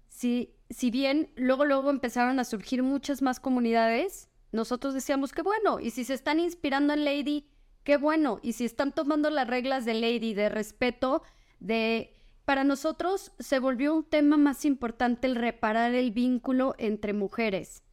Si 0.10 0.57
si 0.70 0.92
bien 0.92 1.32
luego, 1.36 1.66
luego 1.66 1.90
empezaron 1.90 2.40
a 2.40 2.44
surgir 2.44 2.84
muchas 2.84 3.22
más 3.22 3.40
comunidades, 3.40 4.30
nosotros 4.52 4.94
decíamos 4.94 5.32
que 5.32 5.42
bueno, 5.42 5.80
y 5.80 5.92
si 5.92 6.04
se 6.04 6.14
están 6.14 6.40
inspirando 6.40 6.94
en 6.94 7.06
Lady, 7.06 7.48
qué 7.84 7.98
bueno, 7.98 8.40
y 8.42 8.54
si 8.54 8.66
están 8.66 8.94
tomando 8.94 9.30
las 9.30 9.48
reglas 9.48 9.86
de 9.86 9.94
Lady, 9.94 10.34
de 10.34 10.50
respeto, 10.50 11.24
de... 11.60 12.14
Para 12.46 12.64
nosotros 12.64 13.34
se 13.40 13.60
volvió 13.60 13.94
un 13.94 14.06
tema 14.06 14.38
más 14.38 14.64
importante 14.64 15.28
el 15.28 15.36
reparar 15.36 15.94
el 15.94 16.12
vínculo 16.12 16.76
entre 16.78 17.12
mujeres, 17.12 17.84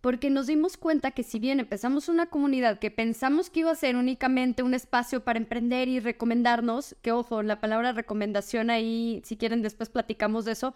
porque 0.00 0.30
nos 0.30 0.48
dimos 0.48 0.76
cuenta 0.76 1.12
que 1.12 1.22
si 1.22 1.38
bien 1.38 1.60
empezamos 1.60 2.08
una 2.08 2.26
comunidad 2.26 2.80
que 2.80 2.90
pensamos 2.90 3.50
que 3.50 3.60
iba 3.60 3.70
a 3.70 3.76
ser 3.76 3.94
únicamente 3.94 4.64
un 4.64 4.74
espacio 4.74 5.22
para 5.22 5.38
emprender 5.38 5.86
y 5.86 6.00
recomendarnos, 6.00 6.96
que 7.02 7.12
ojo, 7.12 7.44
la 7.44 7.60
palabra 7.60 7.92
recomendación 7.92 8.68
ahí, 8.68 9.22
si 9.24 9.36
quieren 9.36 9.62
después 9.62 9.90
platicamos 9.90 10.44
de 10.44 10.52
eso, 10.52 10.74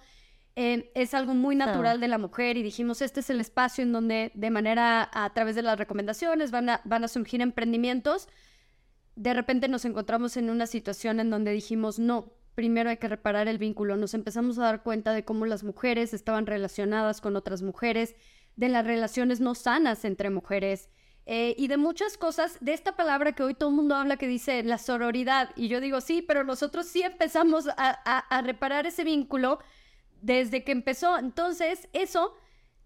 eh, 0.61 0.91
es 0.97 1.15
algo 1.15 1.35
muy 1.35 1.55
natural 1.55 2.01
de 2.01 2.09
la 2.09 2.19
mujer 2.19 2.57
y 2.57 2.65
dijimos, 2.65 3.01
este 3.01 3.21
es 3.21 3.31
el 3.31 3.41
espacio 3.41 3.85
en 3.85 3.93
donde 3.93 4.33
de 4.35 4.51
manera 4.51 5.09
a 5.13 5.33
través 5.33 5.55
de 5.55 5.63
las 5.63 5.79
recomendaciones 5.79 6.51
van 6.51 6.69
a, 6.69 6.81
van 6.85 7.05
a 7.05 7.09
surgir 7.09 7.41
emprendimientos. 7.41 8.27
De 9.15 9.35
repente 9.35 9.69
nos 9.69 9.85
encontramos 9.85 10.37
en 10.37 10.51
una 10.51 10.67
situación 10.67 11.21
en 11.21 11.31
donde 11.31 11.53
dijimos, 11.53 12.01
no, 12.01 12.33
primero 12.57 12.91
hay 12.91 12.97
que 12.97 13.07
reparar 13.07 13.47
el 13.47 13.59
vínculo. 13.59 13.97
Nos 13.97 14.15
empezamos 14.15 14.59
a 14.59 14.63
dar 14.63 14.83
cuenta 14.83 15.13
de 15.13 15.25
cómo 15.25 15.47
las 15.47 15.63
mujeres 15.63 16.13
estaban 16.13 16.45
relacionadas 16.45 17.21
con 17.21 17.37
otras 17.37 17.63
mujeres, 17.63 18.17
de 18.57 18.69
las 18.69 18.85
relaciones 18.85 19.39
no 19.39 19.55
sanas 19.55 20.05
entre 20.05 20.29
mujeres. 20.29 20.91
Eh, 21.27 21.55
y 21.57 21.69
de 21.69 21.77
muchas 21.77 22.19
cosas, 22.19 22.57
de 22.61 22.73
esta 22.73 22.97
palabra 22.97 23.31
que 23.31 23.45
hoy 23.45 23.55
todo 23.55 23.69
el 23.69 23.77
mundo 23.77 23.95
habla 23.95 24.17
que 24.17 24.27
dice 24.27 24.65
la 24.65 24.79
sororidad. 24.79 25.51
Y 25.55 25.69
yo 25.69 25.81
digo, 25.81 26.01
sí, 26.01 26.21
pero 26.21 26.43
nosotros 26.43 26.87
sí 26.87 27.03
empezamos 27.03 27.69
a, 27.77 27.91
a 27.93 28.43
reparar 28.43 28.89
ese 28.89 29.05
vínculo 29.05 29.61
desde 30.21 30.65
que 30.65 30.73
empezó. 30.73 31.19
Entonces, 31.19 31.89
eso 31.93 32.35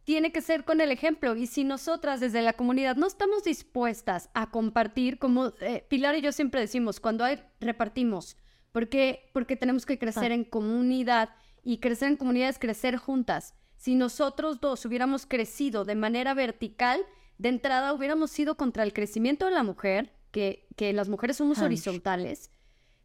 tiene 0.04 0.32
que 0.32 0.40
ser 0.40 0.64
con 0.64 0.80
el 0.80 0.90
ejemplo. 0.90 1.36
Y 1.36 1.46
si 1.46 1.64
nosotras 1.64 2.20
desde 2.20 2.42
la 2.42 2.54
comunidad 2.54 2.96
no 2.96 3.06
estamos 3.06 3.44
dispuestas 3.44 4.30
a 4.34 4.50
compartir, 4.50 5.18
como 5.18 5.52
eh, 5.60 5.84
Pilar 5.88 6.16
y 6.16 6.22
yo 6.22 6.32
siempre 6.32 6.60
decimos, 6.60 7.00
cuando 7.00 7.24
hay, 7.24 7.42
repartimos, 7.60 8.36
porque, 8.72 9.30
porque 9.32 9.56
tenemos 9.56 9.86
que 9.86 9.98
crecer 9.98 10.32
en 10.32 10.44
comunidad 10.44 11.30
y 11.62 11.78
crecer 11.78 12.08
en 12.08 12.16
comunidades, 12.16 12.58
crecer 12.58 12.96
juntas. 12.96 13.54
Si 13.76 13.94
nosotros 13.94 14.60
dos 14.60 14.84
hubiéramos 14.84 15.26
crecido 15.26 15.84
de 15.84 15.94
manera 15.94 16.34
vertical, 16.34 17.00
de 17.38 17.48
entrada 17.48 17.92
hubiéramos 17.92 18.30
sido 18.30 18.56
contra 18.56 18.82
el 18.82 18.92
crecimiento 18.92 19.46
de 19.46 19.52
la 19.52 19.62
mujer, 19.62 20.12
que, 20.30 20.66
que 20.76 20.92
las 20.92 21.08
mujeres 21.08 21.36
somos 21.36 21.58
horizontales 21.58 22.50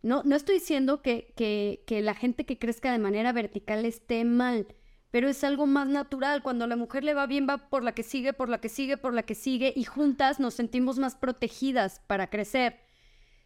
no, 0.01 0.23
no 0.23 0.35
estoy 0.35 0.55
diciendo 0.55 1.01
que, 1.01 1.33
que, 1.35 1.83
que 1.87 2.01
la 2.01 2.13
gente 2.13 2.45
que 2.45 2.59
crezca 2.59 2.91
de 2.91 2.99
manera 2.99 3.31
vertical 3.31 3.85
esté 3.85 4.23
mal, 4.25 4.67
pero 5.11 5.29
es 5.29 5.43
algo 5.43 5.65
más 5.65 5.87
natural. 5.87 6.43
Cuando 6.43 6.65
a 6.65 6.67
la 6.67 6.75
mujer 6.75 7.03
le 7.03 7.13
va 7.13 7.25
bien, 7.25 7.47
va 7.49 7.69
por 7.69 7.83
la 7.83 7.93
que 7.93 8.03
sigue, 8.03 8.33
por 8.33 8.49
la 8.49 8.59
que 8.59 8.69
sigue, 8.69 8.97
por 8.97 9.13
la 9.13 9.23
que 9.23 9.35
sigue, 9.35 9.73
y 9.75 9.83
juntas 9.83 10.39
nos 10.39 10.53
sentimos 10.53 10.99
más 10.99 11.15
protegidas 11.15 12.01
para 12.07 12.29
crecer. 12.29 12.79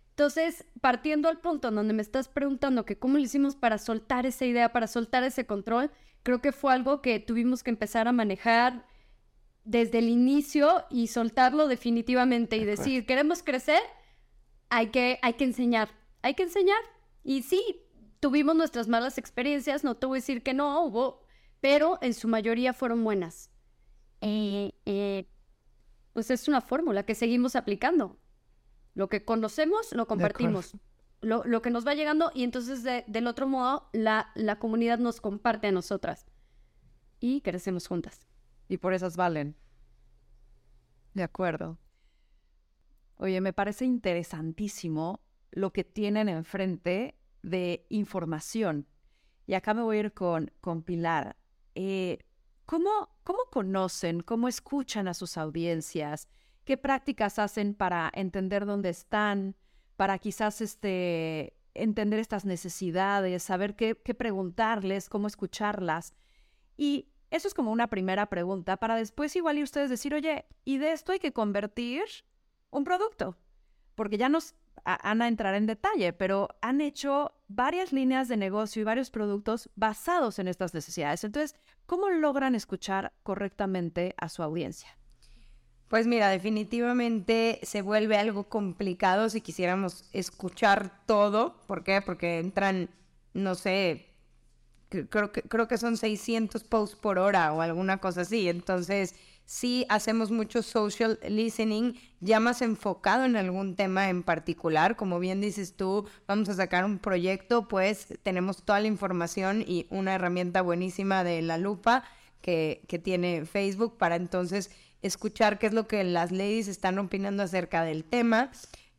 Entonces, 0.10 0.66
partiendo 0.82 1.30
al 1.30 1.40
punto 1.40 1.70
en 1.70 1.76
donde 1.76 1.94
me 1.94 2.02
estás 2.02 2.28
preguntando 2.28 2.86
que 2.86 3.00
cómo 3.00 3.18
lo 3.18 3.24
hicimos 3.24 3.56
para 3.56 3.78
soltar 3.78 4.26
esa 4.26 4.46
idea, 4.46 4.74
para 4.74 4.88
soltar 4.88 5.24
ese 5.24 5.46
control, 5.46 5.90
creo 6.24 6.42
que 6.42 6.52
fue 6.52 6.74
algo 6.74 7.02
que 7.02 7.20
tuvimos 7.20 7.64
que 7.64 7.72
empezar 7.72 8.08
a 8.08 8.12
manejar 8.12 8.86
desde 9.64 10.00
el 10.00 10.10
inicio 10.10 10.86
y 10.90 11.08
soltarlo 11.08 11.68
definitivamente 11.68 12.58
y 12.58 12.66
decir, 12.66 13.06
queremos 13.06 13.44
crecer, 13.44 13.82
hay 14.70 14.88
que, 14.88 15.20
hay 15.22 15.34
que 15.34 15.44
enseñar, 15.44 15.90
hay 16.22 16.34
que 16.34 16.44
enseñar. 16.44 16.82
Y 17.24 17.44
sí, 17.44 17.82
tuvimos 18.20 18.56
nuestras 18.56 18.88
malas 18.88 19.18
experiencias, 19.18 19.84
no 19.84 19.96
te 19.96 20.06
voy 20.06 20.18
a 20.18 20.22
decir 20.22 20.44
que 20.44 20.54
no 20.54 20.84
hubo, 20.84 21.24
pero 21.60 22.00
en 22.02 22.14
su 22.14 22.28
mayoría 22.28 22.74
fueron 22.74 23.04
buenas. 23.04 23.52
Eh, 24.22 24.74
eh, 24.86 25.28
pues 26.14 26.32
es 26.32 26.48
una 26.48 26.62
fórmula 26.62 27.04
que 27.04 27.16
seguimos 27.16 27.56
aplicando. 27.56 28.18
Lo 28.94 29.10
que 29.10 29.24
conocemos, 29.24 29.92
lo 29.94 30.08
compartimos. 30.08 30.74
Lo, 31.22 31.44
lo, 31.46 31.62
que 31.62 31.70
nos 31.70 31.86
va 31.86 31.94
llegando 31.94 32.32
y 32.34 32.44
entonces 32.44 32.84
del 32.84 33.28
otro 33.28 33.48
modo 33.48 33.90
la, 33.94 34.32
la 34.34 34.58
comunidad 34.58 34.98
nos 34.98 35.22
comparte 35.22 35.68
a 35.68 35.72
nosotras 35.72 36.26
y 37.20 37.42
crecemos 37.42 37.88
juntas. 37.88 38.28
Y 38.68 38.78
por 38.78 38.94
esas 38.94 39.16
valen. 39.18 39.56
De 41.14 41.24
acuerdo. 41.24 41.78
Oye, 43.18 43.40
me 43.40 43.54
parece 43.54 43.86
interesantísimo 43.86 45.22
lo 45.52 45.72
que 45.72 45.84
tienen 45.84 46.30
enfrente 46.30 47.16
de 47.44 47.86
información. 47.90 48.88
Y 49.48 49.54
acá 49.54 49.74
me 49.74 49.82
voy 49.82 49.98
a 49.98 50.00
ir 50.02 50.14
con, 50.14 50.52
con 50.62 50.84
Pilar. 50.84 51.36
Eh, 51.76 52.20
¿cómo, 52.66 53.10
¿Cómo 53.24 53.40
conocen, 53.52 54.22
cómo 54.22 54.48
escuchan 54.48 55.08
a 55.08 55.14
sus 55.14 55.38
audiencias? 55.38 56.28
¿Qué 56.64 56.78
prácticas 56.78 57.40
hacen 57.40 57.74
para 57.74 58.12
entender 58.14 58.66
dónde 58.66 58.90
están? 58.90 59.56
Para 59.98 60.18
quizás 60.20 60.62
este, 60.62 61.54
entender 61.74 62.20
estas 62.20 62.46
necesidades, 62.46 63.44
saber 63.44 63.76
qué, 63.76 64.00
qué 64.04 64.14
preguntarles, 64.14 65.10
cómo 65.10 65.28
escucharlas. 65.28 66.14
Y 66.78 67.10
eso 67.30 67.48
es 67.48 67.54
como 67.54 67.72
una 67.72 67.88
primera 67.88 68.28
pregunta 68.28 68.78
para 68.78 68.96
después 68.96 69.36
igual 69.36 69.58
y 69.58 69.64
ustedes 69.64 69.90
decir, 69.90 70.14
oye, 70.14 70.46
y 70.66 70.78
de 70.78 70.92
esto 70.92 71.12
hay 71.12 71.20
que 71.20 71.34
convertir 71.34 72.04
un 72.70 72.84
producto. 72.84 73.38
Porque 73.96 74.18
ya 74.18 74.30
nos 74.30 74.56
van 74.86 75.22
a 75.22 75.28
entrar 75.28 75.56
en 75.56 75.66
detalle, 75.66 76.14
pero 76.14 76.50
han 76.62 76.82
hecho 76.82 77.34
varias 77.48 77.94
líneas 77.94 78.28
de 78.28 78.38
negocio 78.38 78.82
y 78.82 78.86
varios 78.86 79.10
productos 79.12 79.70
basados 79.76 80.40
en 80.40 80.48
estas 80.48 80.74
necesidades. 80.74 81.24
Entonces, 81.24 81.56
¿cómo 81.86 82.10
logran 82.10 82.56
escuchar 82.56 83.14
correctamente 83.24 84.16
a 84.18 84.30
su 84.30 84.44
audiencia? 84.44 84.98
Pues 85.88 86.08
mira, 86.08 86.30
definitivamente 86.30 87.60
se 87.64 87.82
vuelve 87.82 88.18
algo 88.18 88.46
complicado 88.46 89.30
si 89.30 89.42
quisiéramos 89.42 90.06
escuchar 90.14 91.06
todo. 91.06 91.58
¿Por 91.68 91.84
qué? 91.84 92.02
Porque 92.02 92.40
entran, 92.40 92.90
no 93.34 93.56
sé, 93.56 94.08
creo 95.10 95.34
que, 95.34 95.42
creo 95.42 95.68
que 95.68 95.78
son 95.78 95.98
600 95.98 96.64
posts 96.64 96.96
por 96.96 97.20
hora 97.20 97.52
o 97.52 97.62
alguna 97.62 97.98
cosa 97.98 98.22
así. 98.22 98.48
Entonces, 98.48 99.16
sí 99.46 99.86
hacemos 99.90 100.32
mucho 100.32 100.64
social 100.64 101.20
listening, 101.28 101.94
ya 102.20 102.40
más 102.40 102.62
enfocado 102.62 103.26
en 103.26 103.36
algún 103.36 103.76
tema 103.76 104.10
en 104.10 104.24
particular. 104.24 104.96
Como 104.96 105.20
bien 105.20 105.42
dices 105.42 105.76
tú, 105.76 106.08
vamos 106.28 106.50
a 106.50 106.54
sacar 106.54 106.86
un 106.86 107.00
proyecto, 107.00 107.68
pues 107.68 108.08
tenemos 108.24 108.64
toda 108.64 108.80
la 108.80 108.88
información 108.88 109.64
y 109.66 109.88
una 109.90 110.16
herramienta 110.16 110.62
buenísima 110.62 111.24
de 111.24 111.42
la 111.42 111.58
lupa 111.58 112.04
que, 112.42 112.84
que 112.88 113.00
tiene 113.00 113.46
Facebook 113.46 113.98
para 113.98 114.16
entonces 114.16 114.72
escuchar 115.02 115.60
qué 115.60 115.68
es 115.68 115.74
lo 115.74 115.88
que 115.88 116.04
las 116.04 116.32
ladies 116.32 116.68
están 116.68 117.00
opinando 117.00 117.44
acerca 117.44 117.84
del 117.84 118.04
tema. 118.04 118.52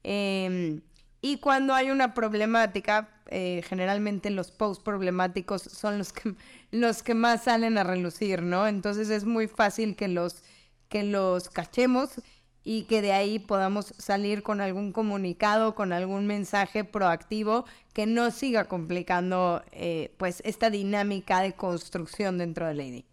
Em, 0.02 0.82
y 1.20 1.38
cuando 1.38 1.74
hay 1.74 1.90
una 1.90 2.14
problemática, 2.14 3.08
eh, 3.32 3.62
generalmente 3.66 4.30
los 4.30 4.50
posts 4.50 4.84
problemáticos 4.84 5.62
son 5.62 5.98
los 5.98 6.12
que, 6.12 6.34
los 6.70 7.02
que 7.02 7.14
más 7.14 7.44
salen 7.44 7.78
a 7.78 7.84
relucir, 7.84 8.42
¿no? 8.42 8.66
Entonces 8.66 9.08
es 9.10 9.24
muy 9.24 9.48
fácil 9.48 9.96
que 9.96 10.08
los, 10.08 10.42
que 10.88 11.02
los 11.02 11.48
cachemos 11.48 12.20
y 12.64 12.84
que 12.84 13.02
de 13.02 13.12
ahí 13.12 13.38
podamos 13.38 13.94
salir 13.98 14.42
con 14.42 14.60
algún 14.60 14.92
comunicado, 14.92 15.74
con 15.74 15.92
algún 15.92 16.26
mensaje 16.26 16.84
proactivo 16.84 17.64
que 17.92 18.06
no 18.06 18.30
siga 18.30 18.66
complicando 18.66 19.62
eh, 19.72 20.14
pues 20.18 20.42
esta 20.44 20.70
dinámica 20.70 21.40
de 21.40 21.54
construcción 21.54 22.38
dentro 22.38 22.66
de 22.66 22.74
Lady. 22.74 23.06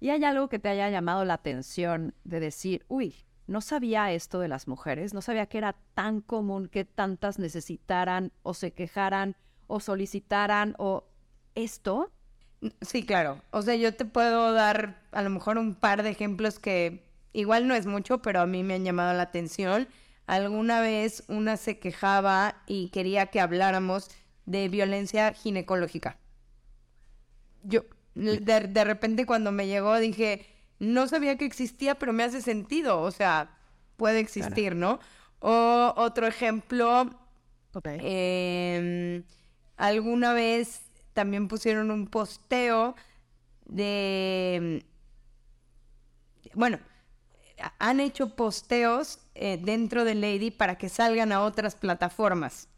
¿Y 0.00 0.10
hay 0.10 0.22
algo 0.24 0.48
que 0.48 0.58
te 0.58 0.68
haya 0.68 0.90
llamado 0.90 1.24
la 1.24 1.34
atención 1.34 2.14
de 2.24 2.40
decir, 2.40 2.84
uy, 2.88 3.14
no 3.46 3.60
sabía 3.60 4.12
esto 4.12 4.40
de 4.40 4.48
las 4.48 4.68
mujeres, 4.68 5.14
no 5.14 5.22
sabía 5.22 5.46
que 5.46 5.58
era 5.58 5.76
tan 5.94 6.20
común 6.20 6.68
que 6.68 6.84
tantas 6.84 7.38
necesitaran 7.38 8.32
o 8.42 8.54
se 8.54 8.72
quejaran 8.72 9.36
o 9.66 9.80
solicitaran 9.80 10.74
o 10.78 11.04
esto? 11.54 12.10
Sí, 12.80 13.04
claro. 13.04 13.40
O 13.50 13.62
sea, 13.62 13.74
yo 13.74 13.94
te 13.94 14.04
puedo 14.04 14.52
dar 14.52 15.02
a 15.12 15.22
lo 15.22 15.30
mejor 15.30 15.58
un 15.58 15.74
par 15.74 16.02
de 16.02 16.10
ejemplos 16.10 16.58
que 16.58 17.04
igual 17.32 17.66
no 17.66 17.74
es 17.74 17.86
mucho, 17.86 18.22
pero 18.22 18.40
a 18.40 18.46
mí 18.46 18.62
me 18.62 18.74
han 18.74 18.84
llamado 18.84 19.12
la 19.14 19.22
atención. 19.22 19.88
Alguna 20.26 20.80
vez 20.80 21.24
una 21.28 21.56
se 21.56 21.78
quejaba 21.78 22.62
y 22.66 22.90
quería 22.90 23.26
que 23.26 23.40
habláramos 23.40 24.10
de 24.46 24.68
violencia 24.68 25.32
ginecológica. 25.32 26.18
Yo, 27.64 27.82
de, 28.14 28.84
repente 28.84 29.26
cuando 29.26 29.52
me 29.52 29.66
llegó 29.66 29.98
dije, 29.98 30.46
no 30.78 31.08
sabía 31.08 31.36
que 31.36 31.44
existía, 31.44 31.96
pero 31.96 32.12
me 32.12 32.24
hace 32.24 32.42
sentido, 32.42 33.00
o 33.00 33.10
sea, 33.10 33.56
puede 33.96 34.20
existir, 34.20 34.74
¿no? 34.74 35.00
O 35.38 35.94
otro 35.96 36.26
ejemplo, 36.26 37.08
em, 37.84 39.24
alguna 39.82 40.32
vez 40.32 40.82
también 41.12 41.48
pusieron 41.48 41.90
un 41.90 42.06
posteo 42.06 42.94
de, 43.66 44.86
bueno, 46.54 46.78
han 47.80 47.98
hecho 47.98 48.36
posteos 48.36 49.18
eh, 49.34 49.58
dentro 49.60 50.04
de 50.04 50.14
Lady 50.14 50.52
para 50.52 50.78
que 50.78 50.88
salgan 50.88 51.32
a 51.32 51.42
otras 51.42 51.74
plataformas 51.74 52.68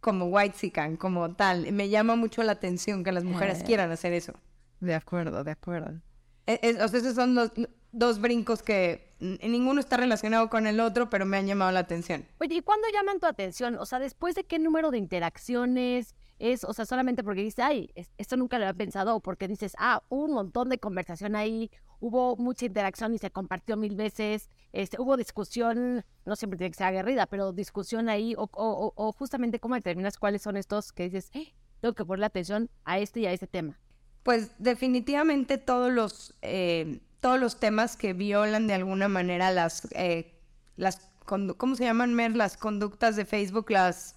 como 0.00 0.26
White 0.26 0.96
como 0.96 1.34
tal. 1.34 1.70
Me 1.72 1.90
llama 1.90 2.16
mucho 2.16 2.42
la 2.42 2.52
atención 2.52 3.04
que 3.04 3.12
las 3.12 3.24
mujeres 3.24 3.60
eh. 3.60 3.64
quieran 3.64 3.90
hacer 3.90 4.14
eso. 4.14 4.32
De 4.80 4.94
acuerdo, 4.94 5.44
de 5.44 5.50
acuerdo. 5.50 6.00
E, 6.46 6.76
o 6.80 6.88
sea, 6.88 7.00
esos 7.00 7.14
son 7.14 7.34
los 7.34 7.52
dos 7.94 8.20
brincos 8.20 8.62
que 8.62 9.14
ninguno 9.20 9.80
está 9.80 9.96
relacionado 9.96 10.50
con 10.50 10.66
el 10.66 10.80
otro, 10.80 11.08
pero 11.08 11.24
me 11.24 11.36
han 11.36 11.46
llamado 11.46 11.70
la 11.72 11.80
atención. 11.80 12.26
Oye, 12.40 12.56
¿y 12.56 12.60
cuándo 12.62 12.86
llaman 12.92 13.20
tu 13.20 13.26
atención? 13.26 13.76
O 13.76 13.86
sea, 13.86 13.98
¿después 13.98 14.34
de 14.34 14.44
qué 14.44 14.58
número 14.58 14.90
de 14.90 14.98
interacciones 14.98 16.14
es? 16.38 16.64
O 16.64 16.72
sea, 16.72 16.84
solamente 16.84 17.22
porque 17.22 17.42
dices, 17.42 17.64
ay, 17.64 17.90
esto 18.18 18.36
nunca 18.36 18.58
lo 18.58 18.64
había 18.64 18.76
pensado, 18.76 19.16
o 19.16 19.20
porque 19.20 19.48
dices, 19.48 19.74
ah, 19.78 20.02
hubo 20.08 20.24
un 20.24 20.32
montón 20.32 20.68
de 20.68 20.78
conversación 20.78 21.36
ahí, 21.36 21.70
hubo 22.00 22.36
mucha 22.36 22.66
interacción 22.66 23.14
y 23.14 23.18
se 23.18 23.30
compartió 23.30 23.76
mil 23.76 23.96
veces, 23.96 24.50
este, 24.72 25.00
hubo 25.00 25.16
discusión, 25.16 26.04
no 26.26 26.36
siempre 26.36 26.58
tiene 26.58 26.70
que 26.70 26.76
ser 26.76 26.88
aguerrida, 26.88 27.26
pero 27.26 27.52
discusión 27.52 28.08
ahí, 28.08 28.34
o, 28.36 28.50
o, 28.52 29.12
justamente 29.12 29.60
cómo 29.60 29.74
determinas 29.74 30.18
cuáles 30.18 30.42
son 30.42 30.56
estos 30.56 30.92
que 30.92 31.04
dices, 31.04 31.30
eh, 31.32 31.54
tengo 31.80 31.94
que 31.94 32.04
ponerle 32.04 32.26
atención 32.26 32.68
a 32.84 32.98
este 32.98 33.20
y 33.20 33.26
a 33.26 33.32
este 33.32 33.46
tema. 33.46 33.78
Pues 34.22 34.52
definitivamente 34.58 35.58
todos 35.58 35.92
los, 35.92 36.34
eh, 36.42 37.00
todos 37.24 37.40
los 37.40 37.58
temas 37.58 37.96
que 37.96 38.12
violan 38.12 38.66
de 38.66 38.74
alguna 38.74 39.08
manera 39.08 39.50
las, 39.50 39.88
eh, 39.92 40.38
las 40.76 41.00
¿cómo 41.24 41.74
se 41.74 41.84
llaman, 41.84 42.12
Mer? 42.12 42.36
Las 42.36 42.58
conductas 42.58 43.16
de 43.16 43.24
Facebook, 43.24 43.70
las, 43.70 44.16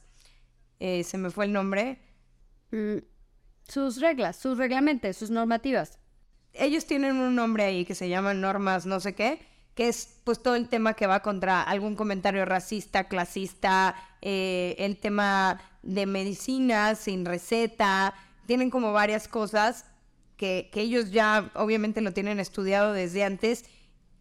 eh, 0.82 1.06
se 1.06 1.17
me 1.17 1.30
fue 1.30 1.46
el 1.46 1.54
nombre. 1.54 2.02
Mm, 2.72 2.98
sus 3.65 4.02
reglas, 4.02 4.36
sus 4.36 4.58
reglamentos, 4.58 5.15
sus 5.15 5.30
normativas 5.30 6.00
ellos 6.58 6.86
tienen 6.86 7.17
un 7.17 7.36
nombre 7.36 7.63
ahí 7.63 7.86
que 7.86 7.96
se 7.96 8.10
llama 8.10 8.34
normas 8.34 8.86
no 8.86 9.00
sé 9.00 9.13
qué, 9.13 9.39
que 9.76 9.88
es 9.88 10.20
pues 10.24 10.41
todo 10.41 10.56
el 10.56 10.67
tema 10.67 10.93
que 10.93 11.08
va 11.08 11.22
contra 11.22 11.62
algún 11.62 11.96
comentario 11.96 12.46
racista, 12.46 13.06
clasista, 13.06 13.96
eh, 14.22 14.76
el 14.80 14.98
tema 14.98 15.62
de 15.84 16.06
medicina 16.06 16.96
sin 16.96 17.26
receta, 17.26 18.13
tienen 18.48 18.70
como 18.70 18.91
varias 18.91 19.28
cosas 19.28 19.86
que, 20.38 20.69
ellos 20.73 21.12
ya 21.12 21.52
obviamente 21.56 22.02
lo 22.02 22.13
tienen 22.13 22.39
estudiado 22.39 22.93
desde 22.93 23.23
antes 23.23 23.65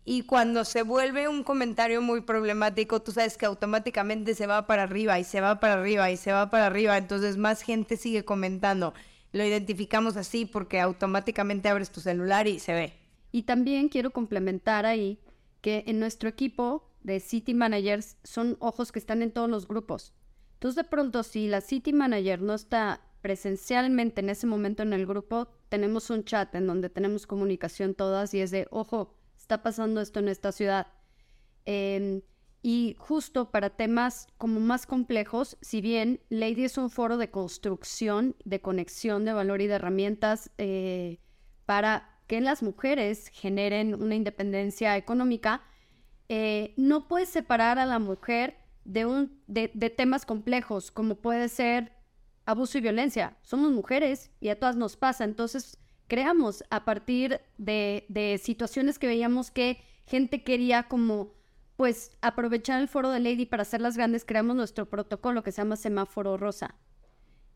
y 0.04 0.22
cuando 0.22 0.64
se 0.64 0.82
vuelve 0.82 1.28
un 1.28 1.42
comentario 1.42 2.00
muy 2.02 2.20
problemático, 2.20 3.02
tú 3.02 3.12
sabes 3.12 3.36
que 3.36 3.46
automáticamente 3.46 4.34
se 4.34 4.46
va 4.46 4.66
para 4.66 4.84
arriba 4.84 5.18
y 5.18 5.24
se 5.24 5.40
va 5.40 5.60
para 5.60 5.74
arriba 5.74 6.10
y 6.10 6.16
se 6.16 6.32
va 6.32 6.50
para 6.50 6.66
arriba, 6.66 6.96
entonces 6.96 7.36
más 7.36 7.62
gente 7.62 7.96
sigue 7.96 8.24
comentando 8.24 8.94
lo 9.36 9.44
identificamos 9.44 10.16
así 10.16 10.46
porque 10.46 10.80
automáticamente 10.80 11.68
abres 11.68 11.90
tu 11.90 12.00
celular 12.00 12.48
y 12.48 12.58
se 12.58 12.72
ve. 12.72 12.92
Y 13.32 13.42
también 13.42 13.88
quiero 13.88 14.10
complementar 14.10 14.86
ahí 14.86 15.20
que 15.60 15.84
en 15.86 16.00
nuestro 16.00 16.28
equipo 16.28 16.90
de 17.02 17.20
City 17.20 17.54
Managers 17.54 18.16
son 18.24 18.56
ojos 18.60 18.92
que 18.92 18.98
están 18.98 19.22
en 19.22 19.30
todos 19.30 19.50
los 19.50 19.68
grupos. 19.68 20.14
Entonces 20.54 20.76
de 20.76 20.88
pronto 20.88 21.22
si 21.22 21.48
la 21.48 21.60
City 21.60 21.92
Manager 21.92 22.40
no 22.40 22.54
está 22.54 23.02
presencialmente 23.26 24.20
en 24.20 24.30
ese 24.30 24.46
momento 24.46 24.84
en 24.84 24.92
el 24.92 25.04
grupo 25.04 25.48
tenemos 25.68 26.10
un 26.10 26.22
chat 26.22 26.54
en 26.54 26.68
donde 26.68 26.88
tenemos 26.90 27.26
comunicación 27.26 27.92
todas 27.92 28.32
y 28.34 28.40
es 28.40 28.52
de, 28.52 28.68
ojo, 28.70 29.16
está 29.36 29.64
pasando 29.64 30.00
esto 30.00 30.20
en 30.20 30.28
esta 30.28 30.52
ciudad. 30.52 30.86
Em, 31.64 32.22
y 32.62 32.94
justo 33.00 33.50
para 33.50 33.70
temas 33.70 34.28
como 34.38 34.60
más 34.60 34.86
complejos, 34.86 35.58
si 35.60 35.80
bien 35.80 36.20
Lady 36.28 36.66
es 36.66 36.78
un 36.78 36.88
foro 36.88 37.16
de 37.16 37.32
construcción, 37.32 38.36
de 38.44 38.60
conexión 38.60 39.24
de 39.24 39.32
valor 39.32 39.60
y 39.60 39.66
de 39.66 39.74
herramientas 39.74 40.52
eh, 40.58 41.18
para 41.64 42.20
que 42.28 42.40
las 42.40 42.62
mujeres 42.62 43.26
generen 43.32 44.00
una 44.00 44.14
independencia 44.14 44.96
económica, 44.96 45.64
eh, 46.28 46.74
no 46.76 47.08
puedes 47.08 47.30
separar 47.30 47.80
a 47.80 47.86
la 47.86 47.98
mujer 47.98 48.56
de, 48.84 49.04
un, 49.04 49.42
de, 49.48 49.66
temas 49.90 50.24
complejos 50.24 50.92
como 50.92 51.16
puede 51.16 51.48
ser 51.48 51.95
abuso 52.46 52.78
y 52.78 52.80
violencia. 52.80 53.36
Somos 53.42 53.72
mujeres 53.72 54.30
y 54.40 54.48
a 54.48 54.58
todas 54.58 54.76
nos 54.76 54.96
pasa. 54.96 55.24
Entonces, 55.24 55.78
creamos 56.08 56.64
a 56.70 56.84
partir 56.84 57.40
de, 57.58 58.06
de 58.08 58.38
situaciones 58.42 58.98
que 58.98 59.06
veíamos 59.06 59.50
que 59.50 59.82
gente 60.06 60.42
quería 60.42 60.84
como 60.84 61.34
pues 61.76 62.10
aprovechar 62.22 62.80
el 62.80 62.88
foro 62.88 63.10
de 63.10 63.20
Lady 63.20 63.44
para 63.44 63.62
hacer 63.62 63.82
las 63.82 63.96
grandes, 63.96 64.24
creamos 64.24 64.56
nuestro 64.56 64.88
protocolo 64.88 65.42
que 65.42 65.52
se 65.52 65.60
llama 65.60 65.76
semáforo 65.76 66.38
rosa. 66.38 66.74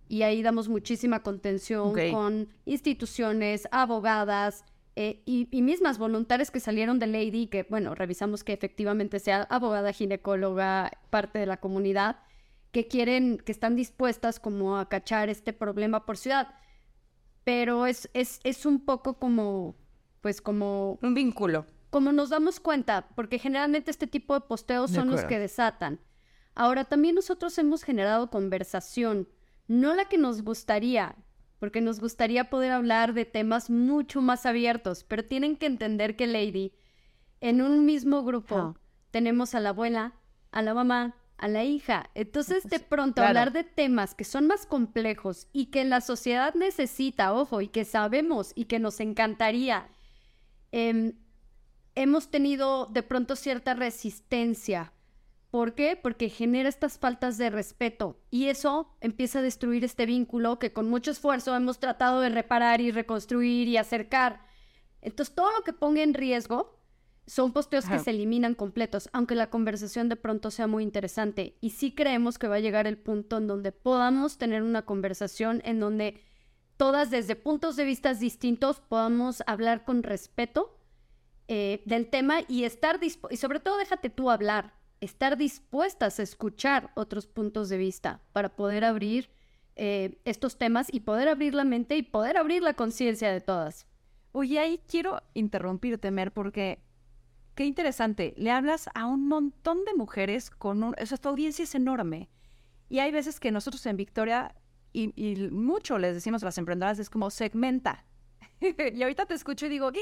Y 0.08 0.22
ahí 0.22 0.42
damos 0.42 0.68
muchísima 0.68 1.22
contención 1.22 1.94
con 2.10 2.48
instituciones, 2.66 3.66
abogadas 3.70 4.64
eh, 4.96 5.22
y, 5.24 5.46
mismas 5.62 5.98
voluntarias 5.98 6.50
que 6.50 6.60
salieron 6.60 6.98
de 6.98 7.06
Lady, 7.06 7.46
que 7.46 7.64
bueno, 7.70 7.94
revisamos 7.94 8.42
que 8.42 8.52
efectivamente 8.52 9.20
sea 9.20 9.44
abogada, 9.44 9.92
ginecóloga, 9.92 10.90
parte 11.10 11.38
de 11.38 11.46
la 11.46 11.58
comunidad, 11.58 12.16
que 12.72 12.88
quieren, 12.88 13.38
que 13.38 13.52
están 13.52 13.76
dispuestas 13.76 14.40
como 14.40 14.78
a 14.78 14.88
cachar 14.88 15.28
este 15.28 15.52
problema 15.52 16.06
por 16.06 16.16
ciudad. 16.16 16.54
Pero 17.44 17.86
es, 17.86 18.10
es, 18.14 18.40
es 18.44 18.66
un 18.66 18.84
poco 18.84 19.18
como, 19.18 19.76
pues 20.20 20.40
como... 20.40 20.98
Un 21.02 21.14
vínculo 21.14 21.66
como 21.90 22.12
nos 22.12 22.30
damos 22.30 22.60
cuenta, 22.60 23.08
porque 23.16 23.38
generalmente 23.38 23.90
este 23.90 24.06
tipo 24.06 24.34
de 24.34 24.40
posteos 24.40 24.92
son 24.92 25.10
los 25.10 25.24
que 25.24 25.38
desatan. 25.38 26.00
Ahora, 26.54 26.84
también 26.84 27.16
nosotros 27.16 27.58
hemos 27.58 27.82
generado 27.82 28.30
conversación, 28.30 29.28
no 29.66 29.94
la 29.94 30.06
que 30.06 30.16
nos 30.16 30.42
gustaría, 30.42 31.16
porque 31.58 31.80
nos 31.80 32.00
gustaría 32.00 32.48
poder 32.48 32.72
hablar 32.72 33.12
de 33.12 33.24
temas 33.24 33.70
mucho 33.70 34.22
más 34.22 34.46
abiertos, 34.46 35.04
pero 35.04 35.24
tienen 35.24 35.56
que 35.56 35.66
entender 35.66 36.16
que 36.16 36.28
Lady, 36.28 36.72
en 37.40 37.60
un 37.60 37.84
mismo 37.84 38.22
grupo, 38.22 38.76
tenemos 39.10 39.54
a 39.54 39.60
la 39.60 39.70
abuela, 39.70 40.14
a 40.52 40.62
la 40.62 40.74
mamá, 40.74 41.16
a 41.40 41.48
la 41.48 41.64
hija. 41.64 42.10
Entonces, 42.14 42.64
de 42.64 42.80
pronto, 42.80 43.22
hablar 43.22 43.52
de 43.52 43.64
temas 43.64 44.14
que 44.14 44.24
son 44.24 44.46
más 44.46 44.66
complejos 44.66 45.48
y 45.52 45.66
que 45.66 45.84
la 45.84 46.00
sociedad 46.00 46.54
necesita, 46.54 47.32
ojo, 47.32 47.60
y 47.60 47.68
que 47.68 47.84
sabemos 47.84 48.52
y 48.54 48.66
que 48.66 48.78
nos 48.78 49.00
encantaría. 49.00 49.88
Eh, 50.72 51.14
hemos 51.94 52.30
tenido 52.30 52.86
de 52.86 53.02
pronto 53.02 53.36
cierta 53.36 53.74
resistencia. 53.74 54.92
¿Por 55.50 55.74
qué? 55.74 55.98
Porque 56.00 56.28
genera 56.28 56.68
estas 56.68 56.98
faltas 56.98 57.36
de 57.36 57.50
respeto 57.50 58.20
y 58.30 58.46
eso 58.46 58.94
empieza 59.00 59.40
a 59.40 59.42
destruir 59.42 59.84
este 59.84 60.06
vínculo 60.06 60.60
que 60.60 60.72
con 60.72 60.88
mucho 60.88 61.10
esfuerzo 61.10 61.56
hemos 61.56 61.80
tratado 61.80 62.20
de 62.20 62.28
reparar 62.28 62.80
y 62.80 62.92
reconstruir 62.92 63.66
y 63.66 63.76
acercar. 63.76 64.46
Entonces, 65.02 65.34
todo 65.34 65.50
lo 65.50 65.64
que 65.64 65.72
ponga 65.72 66.02
en 66.02 66.14
riesgo 66.14 66.79
son 67.30 67.52
posteos 67.52 67.86
que 67.86 68.00
se 68.00 68.10
eliminan 68.10 68.56
completos, 68.56 69.08
aunque 69.12 69.36
la 69.36 69.50
conversación 69.50 70.08
de 70.08 70.16
pronto 70.16 70.50
sea 70.50 70.66
muy 70.66 70.82
interesante. 70.82 71.54
Y 71.60 71.70
sí 71.70 71.94
creemos 71.94 72.38
que 72.38 72.48
va 72.48 72.56
a 72.56 72.60
llegar 72.60 72.88
el 72.88 72.98
punto 72.98 73.36
en 73.36 73.46
donde 73.46 73.70
podamos 73.70 74.36
tener 74.36 74.64
una 74.64 74.82
conversación 74.82 75.62
en 75.64 75.78
donde 75.78 76.20
todas 76.76 77.08
desde 77.08 77.36
puntos 77.36 77.76
de 77.76 77.84
vista 77.84 78.14
distintos 78.14 78.80
podamos 78.80 79.44
hablar 79.46 79.84
con 79.84 80.02
respeto 80.02 80.76
eh, 81.46 81.82
del 81.86 82.10
tema 82.10 82.40
y 82.48 82.64
estar 82.64 82.98
y 83.00 83.36
sobre 83.36 83.60
todo 83.60 83.78
déjate 83.78 84.10
tú 84.10 84.28
hablar, 84.28 84.74
estar 85.00 85.36
dispuestas 85.36 86.18
a 86.18 86.24
escuchar 86.24 86.90
otros 86.96 87.28
puntos 87.28 87.68
de 87.68 87.76
vista 87.76 88.22
para 88.32 88.56
poder 88.56 88.84
abrir 88.84 89.30
eh, 89.76 90.18
estos 90.24 90.58
temas 90.58 90.92
y 90.92 90.98
poder 90.98 91.28
abrir 91.28 91.54
la 91.54 91.62
mente 91.62 91.96
y 91.96 92.02
poder 92.02 92.36
abrir 92.36 92.64
la 92.64 92.74
conciencia 92.74 93.30
de 93.30 93.40
todas. 93.40 93.86
Oye, 94.32 94.58
ahí 94.58 94.80
quiero 94.88 95.22
interrumpirte, 95.34 96.10
Mer, 96.10 96.32
porque 96.32 96.89
qué 97.60 97.66
interesante. 97.66 98.32
Le 98.38 98.50
hablas 98.50 98.88
a 98.94 99.04
un 99.04 99.28
montón 99.28 99.84
de 99.84 99.92
mujeres 99.92 100.48
con 100.48 100.82
un... 100.82 100.94
O 100.94 101.18
tu 101.18 101.28
audiencia 101.28 101.62
es 101.62 101.74
enorme. 101.74 102.30
Y 102.88 103.00
hay 103.00 103.12
veces 103.12 103.38
que 103.38 103.50
nosotros 103.50 103.84
en 103.84 103.98
Victoria, 103.98 104.54
y, 104.94 105.10
mucho 105.50 105.98
les 105.98 106.14
decimos 106.14 106.42
a 106.42 106.46
las 106.46 106.56
emprendedoras, 106.56 106.98
es 106.98 107.10
como 107.10 107.28
segmenta. 107.28 108.06
y 108.62 109.02
ahorita 109.02 109.26
te 109.26 109.34
escucho 109.34 109.66
y 109.66 109.68
digo. 109.68 109.92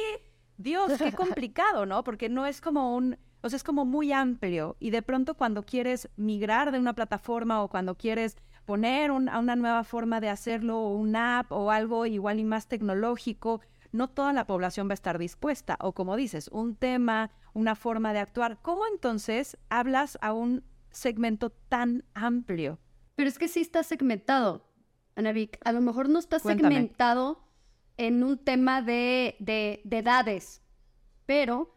Dios, 0.56 0.92
qué 0.98 1.10
complicado, 1.10 1.84
¿no? 1.84 2.04
Porque 2.04 2.28
no 2.28 2.46
es 2.46 2.60
como 2.60 2.94
un, 2.94 3.18
o 3.40 3.48
sea, 3.48 3.56
es 3.56 3.64
como 3.64 3.84
muy 3.84 4.12
amplio 4.12 4.76
y 4.78 4.90
de 4.90 5.02
pronto 5.02 5.34
cuando 5.34 5.64
quieres 5.64 6.08
migrar 6.14 6.70
de 6.70 6.78
una 6.78 6.94
plataforma 6.94 7.64
o 7.64 7.68
cuando 7.68 7.96
quieres 7.96 8.36
poner 8.66 9.10
una 9.10 9.56
nueva 9.56 9.82
forma 9.82 10.20
de 10.20 10.28
hacerlo 10.28 10.78
o 10.78 10.94
una 10.94 11.40
app 11.40 11.50
o 11.50 11.72
algo 11.72 12.06
igual 12.06 12.38
y 12.38 12.44
más 12.44 12.68
tecnológico, 12.68 13.62
no 13.92 14.08
toda 14.08 14.32
la 14.32 14.46
población 14.46 14.88
va 14.88 14.92
a 14.92 14.94
estar 14.94 15.18
dispuesta. 15.18 15.76
O 15.80 15.92
como 15.92 16.16
dices, 16.16 16.48
un 16.48 16.76
tema, 16.76 17.30
una 17.54 17.74
forma 17.74 18.12
de 18.12 18.20
actuar. 18.20 18.58
¿Cómo 18.62 18.86
entonces 18.86 19.56
hablas 19.68 20.18
a 20.20 20.32
un 20.32 20.64
segmento 20.90 21.50
tan 21.50 22.04
amplio? 22.14 22.78
Pero 23.14 23.28
es 23.28 23.38
que 23.38 23.48
sí 23.48 23.60
está 23.60 23.82
segmentado, 23.82 24.64
Anavik. 25.16 25.58
A 25.64 25.72
lo 25.72 25.80
mejor 25.80 26.08
no 26.08 26.18
está 26.18 26.38
segmentado 26.38 27.42
en 27.96 28.22
un 28.22 28.38
tema 28.38 28.80
de, 28.80 29.36
de, 29.40 29.82
edades, 29.90 30.62
pero 31.26 31.74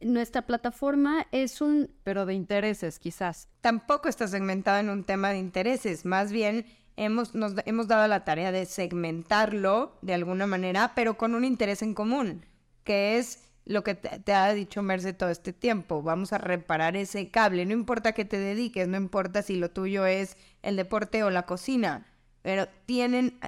nuestra 0.00 0.42
plataforma 0.46 1.26
es 1.30 1.60
un... 1.60 1.94
Pero 2.02 2.26
de 2.26 2.34
intereses, 2.34 2.98
quizás. 2.98 3.48
Tampoco 3.60 4.08
está 4.08 4.26
segmentada 4.26 4.80
en 4.80 4.90
un 4.90 5.04
tema 5.04 5.30
de 5.30 5.38
intereses, 5.38 6.04
más 6.04 6.32
bien 6.32 6.66
hemos, 7.04 7.34
nos 7.34 7.54
hemos 7.64 7.88
dado 7.88 8.06
la 8.08 8.24
tarea 8.24 8.52
de 8.52 8.66
segmentarlo 8.66 9.96
de 10.02 10.14
alguna 10.14 10.46
manera, 10.46 10.92
pero 10.94 11.16
con 11.16 11.34
un 11.34 11.44
interés 11.44 11.82
en 11.82 11.94
común, 11.94 12.44
que 12.84 13.18
es 13.18 13.44
lo 13.64 13.82
que 13.82 13.94
te, 13.94 14.32
ha 14.32 14.52
dicho 14.52 14.82
Merce 14.82 15.12
todo 15.12 15.30
este 15.30 15.52
tiempo. 15.52 16.02
Vamos 16.02 16.32
a 16.32 16.38
reparar 16.38 16.96
ese 16.96 17.30
cable. 17.30 17.64
No 17.64 17.72
importa 17.72 18.12
que 18.12 18.24
te 18.24 18.38
dediques, 18.38 18.86
no 18.86 18.96
importa 18.96 19.42
si 19.42 19.56
lo 19.56 19.70
tuyo 19.70 20.06
es 20.06 20.36
el 20.62 20.76
deporte 20.76 21.22
o 21.22 21.30
la 21.30 21.46
cocina, 21.46 22.06
pero 22.42 22.66
tienen, 22.84 23.38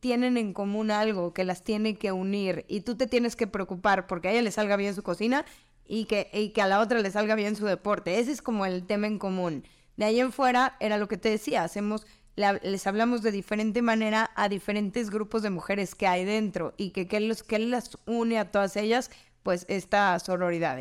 tienen 0.00 0.36
en 0.36 0.52
común 0.52 0.90
algo 0.90 1.32
que 1.32 1.44
las 1.44 1.64
tiene 1.64 1.96
que 1.96 2.12
unir 2.12 2.64
y 2.68 2.82
tú 2.82 2.96
te 2.96 3.06
tienes 3.06 3.36
que 3.36 3.46
preocupar 3.46 4.06
porque 4.06 4.28
a 4.28 4.32
ella 4.32 4.42
le 4.42 4.50
salga 4.50 4.76
bien 4.76 4.94
su 4.94 5.02
cocina 5.02 5.44
y 5.86 6.04
que, 6.04 6.30
y 6.32 6.50
que 6.50 6.62
a 6.62 6.68
la 6.68 6.80
otra 6.80 7.00
le 7.00 7.10
salga 7.10 7.34
bien 7.34 7.56
su 7.56 7.64
deporte. 7.64 8.20
Ese 8.20 8.30
es 8.30 8.42
como 8.42 8.66
el 8.66 8.86
tema 8.86 9.08
en 9.08 9.18
común. 9.18 9.64
De 9.96 10.04
ahí 10.04 10.20
en 10.20 10.32
fuera 10.32 10.76
era 10.80 10.96
lo 10.96 11.08
que 11.08 11.18
te 11.18 11.28
decía, 11.28 11.64
hacemos, 11.64 12.06
les 12.36 12.86
hablamos 12.86 13.22
de 13.22 13.32
diferente 13.32 13.82
manera 13.82 14.30
a 14.34 14.48
diferentes 14.48 15.10
grupos 15.10 15.42
de 15.42 15.50
mujeres 15.50 15.94
que 15.94 16.06
hay 16.06 16.24
dentro 16.24 16.74
y 16.76 16.90
que, 16.90 17.20
los, 17.20 17.42
que 17.42 17.58
las 17.58 17.98
une 18.06 18.38
a 18.38 18.50
todas 18.50 18.76
ellas, 18.76 19.10
pues 19.42 19.66
esta 19.68 20.18
sororidad. 20.18 20.78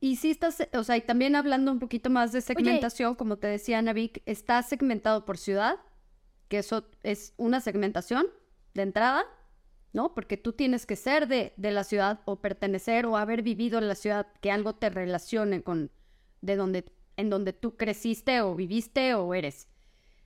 Y 0.00 0.16
sí 0.16 0.30
estás, 0.30 0.66
o 0.72 0.84
sea, 0.84 1.04
también 1.04 1.34
hablando 1.34 1.72
un 1.72 1.78
poquito 1.78 2.08
más 2.10 2.32
de 2.32 2.40
segmentación, 2.40 3.14
como 3.16 3.36
te 3.36 3.48
decía 3.48 3.82
Navik, 3.82 4.22
está 4.26 4.62
segmentado 4.62 5.24
por 5.24 5.38
ciudad, 5.38 5.76
que 6.48 6.58
eso 6.58 6.88
es 7.02 7.34
una 7.36 7.60
segmentación 7.60 8.26
de 8.74 8.82
entrada, 8.82 9.24
¿no? 9.92 10.14
Porque 10.14 10.36
tú 10.36 10.52
tienes 10.52 10.86
que 10.86 10.96
ser 10.96 11.26
de, 11.26 11.52
de, 11.56 11.72
la 11.72 11.82
ciudad 11.82 12.20
o 12.26 12.40
pertenecer 12.40 13.06
o 13.06 13.16
haber 13.16 13.42
vivido 13.42 13.78
en 13.78 13.88
la 13.88 13.94
ciudad, 13.94 14.28
que 14.40 14.52
algo 14.52 14.74
te 14.74 14.88
relacione 14.88 15.62
con 15.62 15.90
de 16.40 16.56
donde, 16.56 16.84
en 17.16 17.30
donde 17.30 17.52
tú 17.52 17.76
creciste 17.76 18.40
o 18.40 18.54
viviste 18.54 19.14
o 19.14 19.34
eres. 19.34 19.68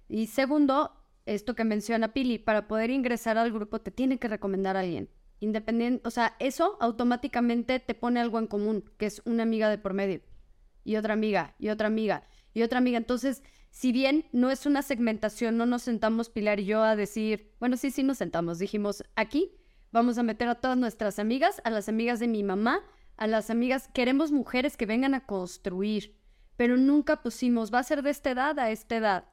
Y 0.09 0.27
segundo, 0.27 0.93
esto 1.27 1.55
que 1.55 1.65
menciona 1.65 2.12
Pili, 2.12 2.38
para 2.38 2.69
poder 2.69 2.91
ingresar 2.91 3.38
al 3.38 3.53
grupo 3.53 3.81
te 3.81 3.91
tiene 3.91 4.19
que 4.19 4.29
recomendar 4.29 4.77
a 4.77 4.81
alguien. 4.81 5.09
Independiente, 5.41 6.07
o 6.07 6.11
sea, 6.11 6.37
eso 6.38 6.77
automáticamente 6.81 7.81
te 7.81 7.95
pone 7.95 8.20
algo 8.20 8.39
en 8.39 8.47
común, 8.47 8.85
que 8.99 9.07
es 9.07 9.22
una 9.24 9.43
amiga 9.43 9.68
de 9.70 9.79
por 9.79 9.93
medio, 9.93 10.20
y 10.85 10.97
otra 10.97 11.14
amiga, 11.14 11.55
y 11.59 11.68
otra 11.68 11.89
amiga, 11.89 12.29
y 12.55 12.62
otra 12.62 12.79
amiga. 12.79 12.99
Entonces, 12.99 13.43
si 13.70 13.91
bien 13.91 14.26
no 14.33 14.51
es 14.51 14.66
una 14.66 14.83
segmentación, 14.83 15.57
no 15.57 15.66
nos 15.66 15.83
sentamos 15.83 16.29
Pilar 16.29 16.61
y 16.61 16.66
yo 16.66 16.83
a 16.83 16.95
decir, 16.95 17.55
bueno, 17.59 17.76
sí, 17.76 17.91
sí 17.91 18.03
nos 18.03 18.18
sentamos, 18.18 18.59
dijimos, 18.59 19.03
aquí 19.16 19.51
vamos 19.91 20.18
a 20.18 20.22
meter 20.22 20.49
a 20.49 20.57
todas 20.57 20.76
nuestras 20.76 21.18
amigas, 21.18 21.61
a 21.64 21.70
las 21.70 21.89
amigas 21.89 22.20
de 22.20 22.29
mi 22.29 22.43
mamá, 22.43 22.81
a 23.16 23.26
las 23.26 23.51
amigas, 23.51 23.89
queremos 23.93 24.31
mujeres 24.31 24.76
que 24.76 24.87
vengan 24.87 25.14
a 25.14 25.26
construir, 25.26 26.16
pero 26.57 26.76
nunca 26.76 27.22
pusimos, 27.22 27.72
va 27.72 27.79
a 27.79 27.85
ser 27.85 28.03
de 28.03 28.11
esta 28.11 28.31
edad 28.31 28.59
a 28.59 28.70
esta 28.70 28.97
edad. 28.97 29.24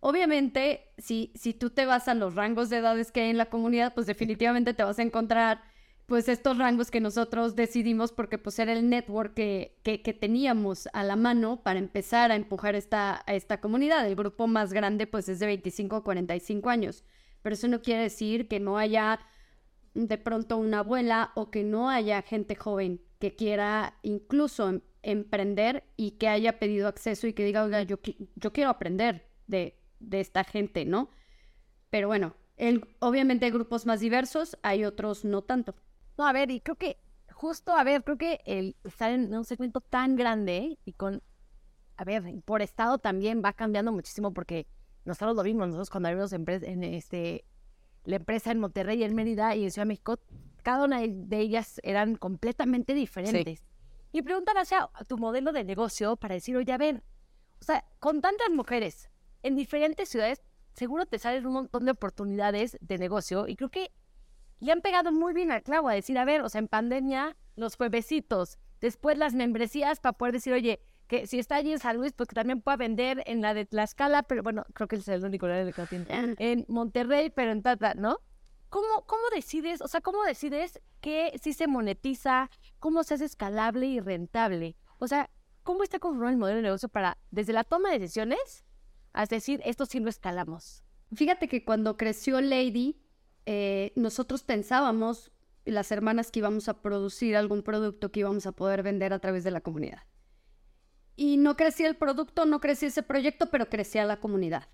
Obviamente, 0.00 0.92
si, 0.98 1.32
si 1.34 1.54
tú 1.54 1.70
te 1.70 1.86
vas 1.86 2.08
a 2.08 2.14
los 2.14 2.34
rangos 2.34 2.70
de 2.70 2.78
edades 2.78 3.10
que 3.10 3.22
hay 3.22 3.30
en 3.30 3.38
la 3.38 3.50
comunidad, 3.50 3.94
pues 3.94 4.06
definitivamente 4.06 4.74
te 4.74 4.84
vas 4.84 4.98
a 4.98 5.02
encontrar 5.02 5.62
pues 6.08 6.26
estos 6.28 6.56
rangos 6.56 6.90
que 6.90 7.00
nosotros 7.00 7.54
decidimos 7.54 8.12
porque 8.12 8.38
pues 8.38 8.58
era 8.58 8.72
el 8.72 8.88
network 8.88 9.34
que, 9.34 9.78
que, 9.82 10.14
teníamos 10.14 10.88
a 10.94 11.04
la 11.04 11.16
mano 11.16 11.62
para 11.62 11.78
empezar 11.78 12.32
a 12.32 12.36
empujar 12.36 12.74
esta, 12.74 13.22
a 13.26 13.34
esta 13.34 13.60
comunidad. 13.60 14.06
El 14.06 14.16
grupo 14.16 14.46
más 14.46 14.72
grande 14.72 15.06
pues 15.06 15.28
es 15.28 15.38
de 15.38 15.46
25 15.46 15.96
a 15.96 16.04
45 16.04 16.70
años. 16.70 17.04
pero 17.42 17.54
eso 17.54 17.68
no 17.68 17.82
quiere 17.82 18.04
decir 18.04 18.48
que 18.48 18.58
no 18.58 18.78
haya 18.78 19.20
de 19.92 20.16
pronto 20.16 20.56
una 20.56 20.78
abuela 20.78 21.32
o 21.34 21.50
que 21.50 21.62
no 21.62 21.90
haya 21.90 22.22
gente 22.22 22.54
joven 22.54 23.02
que 23.18 23.36
quiera 23.36 23.98
incluso 24.02 24.68
em, 24.70 24.80
emprender 25.02 25.84
y 25.96 26.12
que 26.12 26.28
haya 26.28 26.58
pedido 26.58 26.88
acceso 26.88 27.26
y 27.26 27.34
que 27.34 27.44
diga, 27.44 27.64
oiga, 27.64 27.82
yo, 27.82 27.98
yo 28.36 28.52
quiero 28.52 28.70
aprender 28.70 29.28
de, 29.46 29.77
de 30.00 30.20
esta 30.20 30.44
gente, 30.44 30.84
¿no? 30.84 31.10
Pero 31.90 32.08
bueno, 32.08 32.34
el, 32.56 32.86
obviamente 32.98 33.46
hay 33.46 33.52
grupos 33.52 33.86
más 33.86 34.00
diversos, 34.00 34.58
hay 34.62 34.84
otros 34.84 35.24
no 35.24 35.42
tanto. 35.42 35.74
No, 36.16 36.26
a 36.26 36.32
ver, 36.32 36.50
y 36.50 36.60
creo 36.60 36.76
que 36.76 36.98
justo, 37.32 37.72
a 37.72 37.84
ver, 37.84 38.02
creo 38.02 38.18
que 38.18 38.40
el 38.44 38.76
estar 38.84 39.12
en 39.12 39.32
un 39.34 39.44
segmento 39.44 39.80
tan 39.80 40.16
grande 40.16 40.78
y 40.84 40.92
con, 40.92 41.22
a 41.96 42.04
ver, 42.04 42.22
por 42.44 42.62
estado 42.62 42.98
también 42.98 43.42
va 43.44 43.52
cambiando 43.52 43.92
muchísimo 43.92 44.34
porque 44.34 44.66
nosotros 45.04 45.36
lo 45.36 45.42
vimos, 45.42 45.68
nosotros 45.68 45.90
cuando 45.90 46.08
abrimos 46.08 46.32
en 46.32 46.84
este, 46.84 47.44
la 48.04 48.16
empresa 48.16 48.50
en 48.50 48.58
Monterrey, 48.58 49.02
en 49.04 49.14
Mérida 49.14 49.54
y 49.54 49.64
en 49.64 49.70
Ciudad 49.70 49.84
de 49.84 49.88
México, 49.88 50.18
cada 50.62 50.84
una 50.84 51.00
de 51.00 51.38
ellas 51.38 51.80
eran 51.82 52.16
completamente 52.16 52.94
diferentes. 52.94 53.64
Y 54.12 54.22
preguntan 54.22 54.56
hacia 54.56 54.88
tu 55.06 55.18
modelo 55.18 55.52
de 55.52 55.64
negocio 55.64 56.16
para 56.16 56.34
decir, 56.34 56.56
oye, 56.56 56.72
a 56.72 56.78
ver, 56.78 57.02
o 57.60 57.64
sea, 57.64 57.84
con 58.00 58.20
tantas 58.20 58.50
mujeres 58.50 59.10
en 59.42 59.56
diferentes 59.56 60.08
ciudades, 60.08 60.42
seguro 60.74 61.06
te 61.06 61.18
salen 61.18 61.46
un 61.46 61.54
montón 61.54 61.84
de 61.84 61.92
oportunidades 61.92 62.78
de 62.80 62.98
negocio 62.98 63.48
y 63.48 63.56
creo 63.56 63.70
que 63.70 63.90
le 64.60 64.72
han 64.72 64.80
pegado 64.80 65.12
muy 65.12 65.34
bien 65.34 65.52
al 65.52 65.62
clavo 65.62 65.88
a 65.88 65.94
decir, 65.94 66.18
a 66.18 66.24
ver, 66.24 66.42
o 66.42 66.48
sea, 66.48 66.58
en 66.58 66.68
pandemia, 66.68 67.36
los 67.56 67.76
juevesitos, 67.76 68.58
después 68.80 69.16
las 69.18 69.34
membresías 69.34 70.00
para 70.00 70.14
poder 70.14 70.34
decir, 70.34 70.52
oye, 70.52 70.80
que 71.06 71.26
si 71.26 71.38
está 71.38 71.56
allí 71.56 71.72
en 71.72 71.78
San 71.78 71.96
Luis, 71.96 72.12
pues 72.12 72.28
que 72.28 72.34
también 72.34 72.60
pueda 72.60 72.76
vender 72.76 73.22
en 73.26 73.40
la 73.40 73.54
de 73.54 73.64
Tlaxcala, 73.64 74.24
pero 74.24 74.42
bueno, 74.42 74.64
creo 74.74 74.88
que 74.88 74.96
es 74.96 75.08
el 75.08 75.24
único 75.24 75.46
lugar 75.46 75.72
que 75.72 75.86
tiene. 75.86 76.06
En 76.38 76.64
Monterrey, 76.68 77.30
pero 77.30 77.50
en 77.50 77.62
Tata, 77.62 77.94
¿no? 77.94 78.18
¿Cómo, 78.68 79.06
¿Cómo 79.06 79.22
decides, 79.34 79.80
o 79.80 79.88
sea, 79.88 80.02
cómo 80.02 80.22
decides 80.24 80.80
que 81.00 81.32
si 81.40 81.54
se 81.54 81.66
monetiza, 81.66 82.50
cómo 82.78 83.02
se 83.02 83.14
hace 83.14 83.24
escalable 83.24 83.86
y 83.86 84.00
rentable? 84.00 84.76
O 84.98 85.08
sea, 85.08 85.30
¿cómo 85.62 85.82
está 85.82 85.98
conformado 85.98 86.32
el 86.32 86.36
modelo 86.36 86.56
de 86.56 86.62
negocio 86.62 86.90
para, 86.90 87.16
desde 87.30 87.54
la 87.54 87.64
toma 87.64 87.90
de 87.90 88.00
decisiones, 88.00 88.66
hasta 89.12 89.36
decir, 89.36 89.60
esto 89.64 89.86
sí 89.86 90.00
lo 90.00 90.08
escalamos? 90.08 90.82
Fíjate 91.14 91.48
que 91.48 91.64
cuando 91.64 91.96
creció 91.96 92.40
Lady, 92.40 93.00
eh, 93.46 93.92
nosotros 93.96 94.42
pensábamos, 94.42 95.32
las 95.64 95.90
hermanas, 95.90 96.30
que 96.30 96.40
íbamos 96.40 96.68
a 96.68 96.82
producir 96.82 97.36
algún 97.36 97.62
producto 97.62 98.10
que 98.10 98.20
íbamos 98.20 98.46
a 98.46 98.52
poder 98.52 98.82
vender 98.82 99.12
a 99.12 99.18
través 99.18 99.44
de 99.44 99.50
la 99.50 99.60
comunidad. 99.60 100.02
Y 101.16 101.36
no 101.36 101.56
crecía 101.56 101.88
el 101.88 101.96
producto, 101.96 102.44
no 102.44 102.60
crecía 102.60 102.88
ese 102.88 103.02
proyecto, 103.02 103.50
pero 103.50 103.68
crecía 103.68 104.04
la 104.04 104.20
comunidad. 104.20 104.68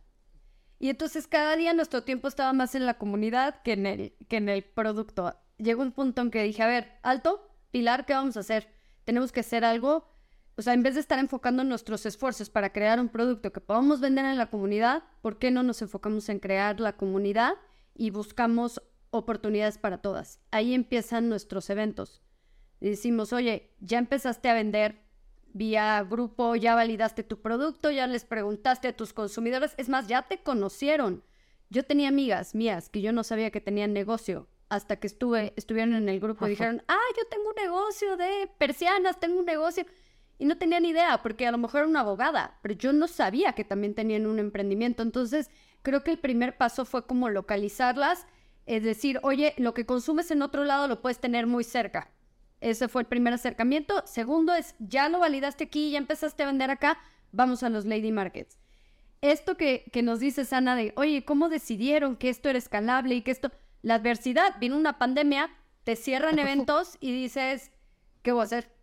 Y 0.78 0.90
entonces 0.90 1.26
cada 1.26 1.56
día 1.56 1.72
nuestro 1.72 2.02
tiempo 2.02 2.28
estaba 2.28 2.52
más 2.52 2.74
en 2.74 2.84
la 2.84 2.98
comunidad 2.98 3.62
que 3.62 3.72
en 3.72 3.86
el, 3.86 4.16
que 4.28 4.36
en 4.36 4.48
el 4.48 4.64
producto. 4.64 5.34
Llegó 5.56 5.82
un 5.82 5.92
punto 5.92 6.20
en 6.20 6.30
que 6.30 6.42
dije, 6.42 6.62
a 6.62 6.66
ver, 6.66 6.98
alto, 7.02 7.48
Pilar, 7.70 8.06
¿qué 8.06 8.12
vamos 8.12 8.36
a 8.36 8.40
hacer? 8.40 8.68
Tenemos 9.04 9.32
que 9.32 9.40
hacer 9.40 9.64
algo. 9.64 10.13
O 10.56 10.62
sea, 10.62 10.72
en 10.72 10.82
vez 10.82 10.94
de 10.94 11.00
estar 11.00 11.18
enfocando 11.18 11.64
nuestros 11.64 12.06
esfuerzos 12.06 12.48
para 12.48 12.72
crear 12.72 13.00
un 13.00 13.08
producto 13.08 13.52
que 13.52 13.60
podamos 13.60 14.00
vender 14.00 14.24
en 14.24 14.38
la 14.38 14.50
comunidad, 14.50 15.02
¿por 15.20 15.38
qué 15.38 15.50
no 15.50 15.62
nos 15.62 15.82
enfocamos 15.82 16.28
en 16.28 16.38
crear 16.38 16.78
la 16.80 16.96
comunidad 16.96 17.54
y 17.94 18.10
buscamos 18.10 18.80
oportunidades 19.14 19.78
para 19.78 19.98
todas. 19.98 20.40
Ahí 20.50 20.74
empiezan 20.74 21.28
nuestros 21.28 21.70
eventos. 21.70 22.22
decimos, 22.80 23.32
oye, 23.32 23.70
ya 23.80 23.98
empezaste 23.98 24.50
a 24.50 24.54
vender 24.54 25.00
vía 25.54 26.04
grupo, 26.08 26.56
ya 26.56 26.74
validaste 26.74 27.22
tu 27.22 27.40
producto, 27.40 27.90
ya 27.90 28.06
les 28.06 28.24
preguntaste 28.24 28.88
a 28.88 28.96
tus 28.96 29.12
consumidores, 29.12 29.74
es 29.78 29.88
más, 29.88 30.06
ya 30.08 30.22
te 30.22 30.42
conocieron. 30.42 31.24
Yo 31.70 31.84
tenía 31.84 32.08
amigas 32.08 32.54
mías 32.54 32.88
que 32.88 33.00
yo 33.00 33.12
no 33.12 33.24
sabía 33.24 33.50
que 33.50 33.60
tenían 33.60 33.92
negocio 33.92 34.48
hasta 34.68 34.96
que 34.96 35.06
estuve, 35.06 35.54
estuvieron 35.56 35.94
en 35.94 36.08
el 36.08 36.20
grupo 36.20 36.46
y 36.46 36.50
dijeron, 36.50 36.82
ah, 36.88 37.08
yo 37.16 37.24
tengo 37.28 37.48
un 37.48 37.54
negocio 37.54 38.16
de 38.16 38.50
persianas, 38.58 39.20
tengo 39.20 39.38
un 39.38 39.46
negocio. 39.46 39.86
Y 40.38 40.46
no 40.46 40.58
tenía 40.58 40.80
ni 40.80 40.88
idea, 40.88 41.22
porque 41.22 41.46
a 41.46 41.52
lo 41.52 41.58
mejor 41.58 41.80
era 41.80 41.88
una 41.88 42.00
abogada, 42.00 42.58
pero 42.62 42.74
yo 42.74 42.92
no 42.92 43.06
sabía 43.06 43.52
que 43.52 43.64
también 43.64 43.94
tenían 43.94 44.26
un 44.26 44.38
emprendimiento. 44.38 45.02
Entonces, 45.02 45.50
creo 45.82 46.02
que 46.02 46.10
el 46.10 46.18
primer 46.18 46.56
paso 46.56 46.84
fue 46.84 47.06
como 47.06 47.28
localizarlas, 47.28 48.26
es 48.66 48.82
decir, 48.82 49.20
oye, 49.22 49.54
lo 49.58 49.74
que 49.74 49.86
consumes 49.86 50.30
en 50.30 50.42
otro 50.42 50.64
lado 50.64 50.88
lo 50.88 51.02
puedes 51.02 51.20
tener 51.20 51.46
muy 51.46 51.62
cerca. 51.64 52.10
Ese 52.60 52.88
fue 52.88 53.02
el 53.02 53.08
primer 53.08 53.34
acercamiento. 53.34 54.02
Segundo 54.06 54.54
es, 54.54 54.74
ya 54.78 55.08
lo 55.08 55.18
validaste 55.18 55.64
aquí, 55.64 55.90
ya 55.90 55.98
empezaste 55.98 56.42
a 56.42 56.46
vender 56.46 56.70
acá, 56.70 56.98
vamos 57.30 57.62
a 57.62 57.68
los 57.68 57.84
Lady 57.84 58.10
Markets. 58.10 58.58
Esto 59.20 59.56
que, 59.56 59.84
que 59.92 60.02
nos 60.02 60.18
dice 60.18 60.44
Sana 60.44 60.74
de, 60.74 60.92
oye, 60.96 61.24
¿cómo 61.24 61.48
decidieron 61.48 62.16
que 62.16 62.28
esto 62.28 62.48
era 62.48 62.58
escalable 62.58 63.14
y 63.14 63.22
que 63.22 63.30
esto... 63.30 63.52
La 63.82 63.96
adversidad, 63.96 64.58
vino 64.60 64.78
una 64.78 64.98
pandemia, 64.98 65.50
te 65.84 65.94
cierran 65.94 66.38
eventos 66.40 66.96
y 67.00 67.12
dices, 67.12 67.70
¿qué 68.22 68.32
voy 68.32 68.40
a 68.40 68.44
hacer? 68.44 68.73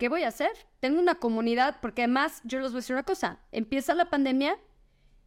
¿Qué 0.00 0.08
voy 0.08 0.22
a 0.22 0.28
hacer? 0.28 0.50
Tengo 0.80 0.98
una 0.98 1.16
comunidad, 1.16 1.76
porque 1.82 2.04
además 2.04 2.40
yo 2.44 2.58
les 2.58 2.72
voy 2.72 2.78
a 2.78 2.80
decir 2.80 2.96
una 2.96 3.02
cosa, 3.02 3.38
empieza 3.52 3.94
la 3.94 4.08
pandemia 4.08 4.58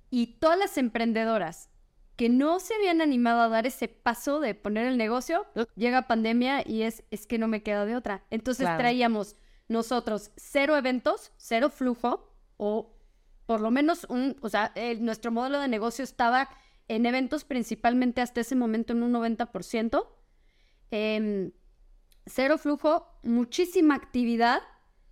y 0.09 0.39
todas 0.39 0.57
las 0.57 0.79
emprendedoras 0.79 1.69
que 2.15 2.27
no 2.27 2.59
se 2.59 2.73
habían 2.73 2.99
animado 2.99 3.41
a 3.41 3.49
dar 3.49 3.67
ese 3.67 3.87
paso 3.87 4.39
de 4.39 4.55
poner 4.55 4.87
el 4.87 4.97
negocio, 4.97 5.45
llega 5.75 6.07
pandemia 6.07 6.67
y 6.67 6.81
es, 6.81 7.03
es 7.11 7.27
que 7.27 7.37
no 7.37 7.47
me 7.47 7.61
queda 7.61 7.85
de 7.85 7.95
otra. 7.95 8.23
Entonces 8.31 8.67
traíamos 8.77 9.35
nosotros 9.67 10.31
cero 10.37 10.75
eventos, 10.75 11.31
cero 11.37 11.69
flujo, 11.69 12.35
o 12.57 12.97
por 13.45 13.61
lo 13.61 13.69
menos 13.69 14.07
un, 14.09 14.37
o 14.41 14.49
sea, 14.49 14.73
nuestro 14.99 15.31
modelo 15.31 15.59
de 15.59 15.67
negocio 15.67 16.03
estaba 16.03 16.49
en 16.87 17.05
eventos 17.05 17.43
principalmente 17.43 18.21
hasta 18.21 18.41
ese 18.41 18.55
momento 18.55 18.93
en 18.93 19.03
un 19.03 19.13
90%. 19.13 20.07
Em, 20.89 21.51
cero 22.25 22.57
flujo, 22.57 23.12
muchísima 23.23 23.95
actividad 23.95 24.61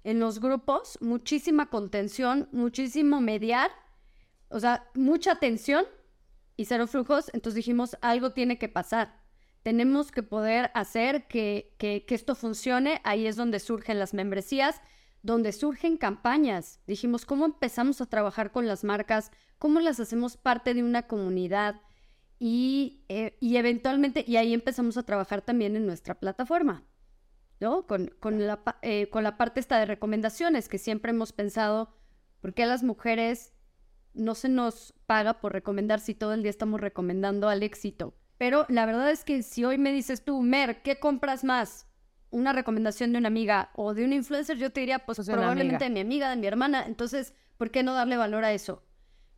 en 0.03 0.19
los 0.19 0.39
grupos, 0.39 0.97
muchísima 1.01 1.69
contención, 1.69 2.49
muchísimo 2.51 3.21
mediar 3.21 3.71
o 4.51 4.59
sea, 4.59 4.89
mucha 4.93 5.35
tensión 5.35 5.85
y 6.57 6.65
cero 6.65 6.85
flujos, 6.85 7.31
entonces 7.33 7.55
dijimos, 7.55 7.97
algo 8.01 8.31
tiene 8.31 8.57
que 8.57 8.69
pasar. 8.69 9.19
Tenemos 9.63 10.11
que 10.11 10.23
poder 10.23 10.71
hacer 10.73 11.27
que, 11.27 11.75
que, 11.77 12.03
esto 12.09 12.35
funcione. 12.35 12.99
Ahí 13.03 13.27
es 13.27 13.35
donde 13.35 13.59
surgen 13.59 13.99
las 13.99 14.13
membresías, 14.13 14.81
donde 15.21 15.53
surgen 15.53 15.97
campañas. 15.97 16.79
Dijimos, 16.87 17.25
¿cómo 17.25 17.45
empezamos 17.45 18.01
a 18.01 18.07
trabajar 18.07 18.51
con 18.51 18.67
las 18.67 18.83
marcas? 18.83 19.31
¿Cómo 19.59 19.79
las 19.79 19.99
hacemos 19.99 20.35
parte 20.35 20.73
de 20.73 20.83
una 20.83 21.03
comunidad? 21.03 21.79
Y, 22.39 23.05
eh, 23.07 23.37
y 23.39 23.57
eventualmente, 23.57 24.25
y 24.27 24.37
ahí 24.37 24.53
empezamos 24.53 24.97
a 24.97 25.03
trabajar 25.03 25.43
también 25.43 25.75
en 25.75 25.85
nuestra 25.85 26.15
plataforma, 26.15 26.83
¿no? 27.61 27.87
Con, 27.87 28.13
con, 28.19 28.45
la, 28.45 28.61
eh, 28.81 29.09
con 29.09 29.23
la 29.23 29.37
parte 29.37 29.61
esta 29.61 29.79
de 29.79 29.85
recomendaciones, 29.85 30.67
que 30.67 30.77
siempre 30.77 31.11
hemos 31.11 31.31
pensado, 31.31 31.95
¿por 32.41 32.53
qué 32.53 32.65
las 32.65 32.83
mujeres 32.83 33.53
no 34.13 34.35
se 34.35 34.49
nos 34.49 34.93
paga 35.05 35.39
por 35.39 35.53
recomendar 35.53 35.99
si 35.99 36.13
todo 36.13 36.33
el 36.33 36.41
día 36.41 36.49
estamos 36.49 36.81
recomendando 36.81 37.49
al 37.49 37.63
éxito. 37.63 38.13
Pero 38.37 38.65
la 38.69 38.85
verdad 38.85 39.11
es 39.11 39.23
que 39.23 39.43
si 39.43 39.63
hoy 39.63 39.77
me 39.77 39.93
dices 39.93 40.23
tú, 40.23 40.41
Mer, 40.41 40.81
¿qué 40.81 40.99
compras 40.99 41.43
más? 41.43 41.87
Una 42.29 42.53
recomendación 42.53 43.11
de 43.11 43.19
una 43.19 43.27
amiga 43.27 43.71
o 43.75 43.93
de 43.93 44.05
un 44.05 44.13
influencer, 44.13 44.57
yo 44.57 44.71
te 44.71 44.79
diría, 44.79 44.99
pues, 44.99 45.17
pues 45.17 45.29
probablemente 45.29 45.83
de 45.83 45.89
mi 45.89 45.99
amiga, 45.99 46.29
de 46.29 46.37
mi 46.37 46.47
hermana. 46.47 46.85
Entonces, 46.87 47.33
¿por 47.57 47.71
qué 47.71 47.83
no 47.83 47.93
darle 47.93 48.17
valor 48.17 48.43
a 48.43 48.53
eso? 48.53 48.83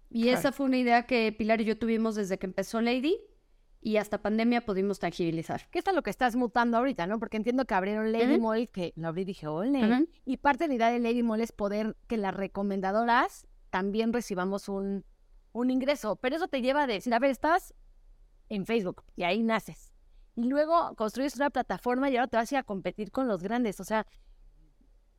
Y 0.09 0.29
esa 0.29 0.51
fue 0.51 0.67
una 0.67 0.77
idea 0.77 1.07
que 1.07 1.31
Pilar 1.31 1.59
y 1.61 1.65
yo 1.65 1.77
tuvimos 1.77 2.15
desde 2.15 2.37
que 2.37 2.45
empezó 2.45 2.81
Lady 2.81 3.19
y 3.83 3.97
hasta 3.97 4.21
pandemia 4.21 4.65
pudimos 4.65 4.99
tangibilizar. 4.99 5.67
¿Qué 5.69 5.79
es 5.79 5.93
lo 5.93 6.01
que 6.01 6.09
estás 6.09 6.35
mutando 6.35 6.77
ahorita, 6.77 7.05
no? 7.05 7.19
Porque 7.19 7.35
entiendo 7.35 7.65
que 7.65 7.73
abrieron 7.73 8.13
Lady 8.13 8.39
Mall, 8.39 8.69
que 8.69 8.93
lo 8.95 9.09
abrí 9.09 9.23
y 9.23 9.25
dije, 9.25 9.47
ole. 9.47 10.07
Y 10.25 10.37
parte 10.37 10.63
de 10.63 10.69
la 10.69 10.75
idea 10.75 10.91
de 10.91 10.99
Lady 10.99 11.21
Mall 11.21 11.41
es 11.41 11.51
poder 11.51 11.97
que 12.07 12.15
las 12.15 12.33
recomendadoras 12.33 13.45
también 13.69 14.13
recibamos 14.13 14.69
un, 14.69 15.03
un 15.51 15.69
ingreso. 15.69 16.15
Pero 16.15 16.37
eso 16.37 16.47
te 16.47 16.61
lleva 16.61 16.83
a 16.83 16.87
decir, 16.87 17.13
a 17.13 17.19
ver, 17.19 17.31
estás 17.31 17.73
en 18.47 18.65
Facebook 18.65 19.03
y 19.17 19.23
ahí 19.23 19.43
naces. 19.43 19.93
Y 20.35 20.45
luego 20.45 20.95
construyes 20.95 21.35
una 21.35 21.49
plataforma 21.49 22.09
y 22.09 22.15
ahora 22.15 22.27
te 22.27 22.37
vas 22.37 22.51
a 22.51 22.55
ir 22.55 22.59
a 22.59 22.63
competir 22.63 23.11
con 23.11 23.27
los 23.27 23.43
grandes. 23.43 23.81
O 23.81 23.83
sea, 23.83 24.07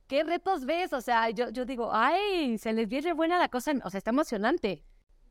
¿qué 0.07 0.23
retos 0.23 0.65
ves? 0.65 0.91
O 0.91 1.01
sea, 1.01 1.29
yo, 1.29 1.49
yo 1.51 1.65
digo, 1.65 1.91
ay, 1.93 2.57
se 2.57 2.73
les 2.73 2.87
viene 2.87 3.13
buena 3.13 3.37
la 3.37 3.49
cosa. 3.49 3.73
O 3.83 3.91
sea, 3.91 3.99
está 3.99 4.09
emocionante. 4.09 4.83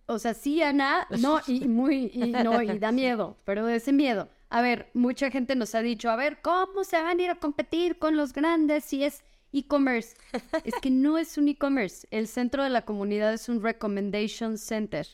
O 0.06 0.18
sea, 0.18 0.34
sí, 0.34 0.62
Ana, 0.62 1.06
no, 1.18 1.40
y 1.46 1.68
muy, 1.68 2.10
y 2.12 2.32
no, 2.32 2.62
y 2.62 2.78
da 2.78 2.92
miedo, 2.92 3.36
pero 3.44 3.68
ese 3.68 3.92
miedo. 3.92 4.28
A 4.50 4.60
ver, 4.60 4.90
mucha 4.94 5.30
gente 5.30 5.56
nos 5.56 5.74
ha 5.74 5.82
dicho, 5.82 6.10
a 6.10 6.16
ver, 6.16 6.40
¿cómo 6.42 6.84
se 6.84 7.00
van 7.00 7.18
a 7.18 7.22
ir 7.22 7.30
a 7.30 7.36
competir 7.36 7.98
con 7.98 8.16
los 8.16 8.32
grandes 8.32 8.84
si 8.84 9.04
es 9.04 9.24
e-commerce. 9.54 10.16
es 10.64 10.74
que 10.82 10.90
no 10.90 11.16
es 11.16 11.38
un 11.38 11.48
e-commerce. 11.48 12.06
El 12.10 12.26
centro 12.26 12.62
de 12.62 12.70
la 12.70 12.82
comunidad 12.82 13.32
es 13.32 13.48
un 13.48 13.62
recommendation 13.62 14.58
center. 14.58 15.06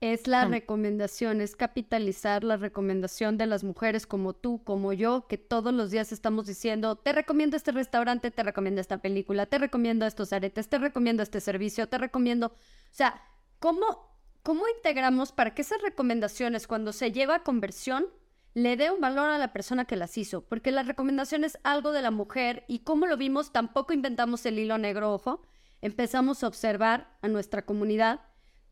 Es 0.00 0.28
la 0.28 0.44
recomendación, 0.44 1.40
es 1.40 1.56
capitalizar 1.56 2.44
la 2.44 2.56
recomendación 2.56 3.36
de 3.36 3.46
las 3.46 3.64
mujeres 3.64 4.06
como 4.06 4.32
tú, 4.32 4.62
como 4.62 4.92
yo, 4.92 5.26
que 5.26 5.38
todos 5.38 5.74
los 5.74 5.90
días 5.90 6.12
estamos 6.12 6.46
diciendo, 6.46 6.94
te 6.94 7.12
recomiendo 7.12 7.56
este 7.56 7.72
restaurante, 7.72 8.30
te 8.30 8.44
recomiendo 8.44 8.80
esta 8.80 8.98
película, 8.98 9.46
te 9.46 9.58
recomiendo 9.58 10.06
estos 10.06 10.32
aretes, 10.32 10.68
te 10.68 10.78
recomiendo 10.78 11.24
este 11.24 11.40
servicio, 11.40 11.88
te 11.88 11.98
recomiendo... 11.98 12.46
O 12.46 12.92
sea, 12.92 13.20
¿cómo, 13.58 14.12
¿cómo 14.42 14.68
integramos 14.68 15.32
para 15.32 15.54
que 15.54 15.62
esas 15.62 15.82
recomendaciones 15.82 16.66
cuando 16.66 16.92
se 16.92 17.12
lleva 17.12 17.36
a 17.36 17.42
conversión 17.42 18.06
le 18.54 18.76
dé 18.76 18.90
un 18.90 19.00
valor 19.00 19.30
a 19.30 19.38
la 19.38 19.52
persona 19.52 19.84
que 19.84 19.96
las 19.96 20.16
hizo? 20.18 20.42
Porque 20.42 20.70
la 20.70 20.82
recomendación 20.82 21.44
es 21.44 21.58
algo 21.62 21.92
de 21.92 22.02
la 22.02 22.10
mujer 22.10 22.64
y 22.68 22.80
como 22.80 23.06
lo 23.06 23.16
vimos, 23.16 23.52
tampoco 23.52 23.92
inventamos 23.92 24.44
el 24.46 24.58
hilo 24.58 24.78
negro, 24.78 25.12
ojo, 25.12 25.42
empezamos 25.80 26.42
a 26.42 26.48
observar 26.48 27.16
a 27.22 27.28
nuestra 27.28 27.64
comunidad, 27.64 28.20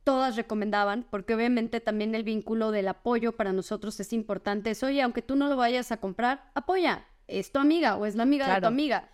todas 0.04 0.36
recomendaban, 0.36 1.04
porque 1.10 1.34
obviamente 1.34 1.80
también 1.80 2.14
el 2.14 2.22
vínculo 2.22 2.70
del 2.70 2.88
apoyo 2.88 3.36
para 3.36 3.52
nosotros 3.52 3.98
es 3.98 4.12
importante. 4.12 4.70
Es, 4.70 4.82
oye, 4.82 5.02
aunque 5.02 5.22
tú 5.22 5.34
no 5.34 5.48
lo 5.48 5.56
vayas 5.56 5.90
a 5.90 5.96
comprar, 5.96 6.50
apoya, 6.54 7.06
es 7.26 7.50
tu 7.50 7.58
amiga 7.58 7.96
o 7.96 8.06
es 8.06 8.14
la 8.14 8.22
amiga 8.22 8.54
de 8.54 8.60
tu 8.60 8.66
amiga. 8.68 9.10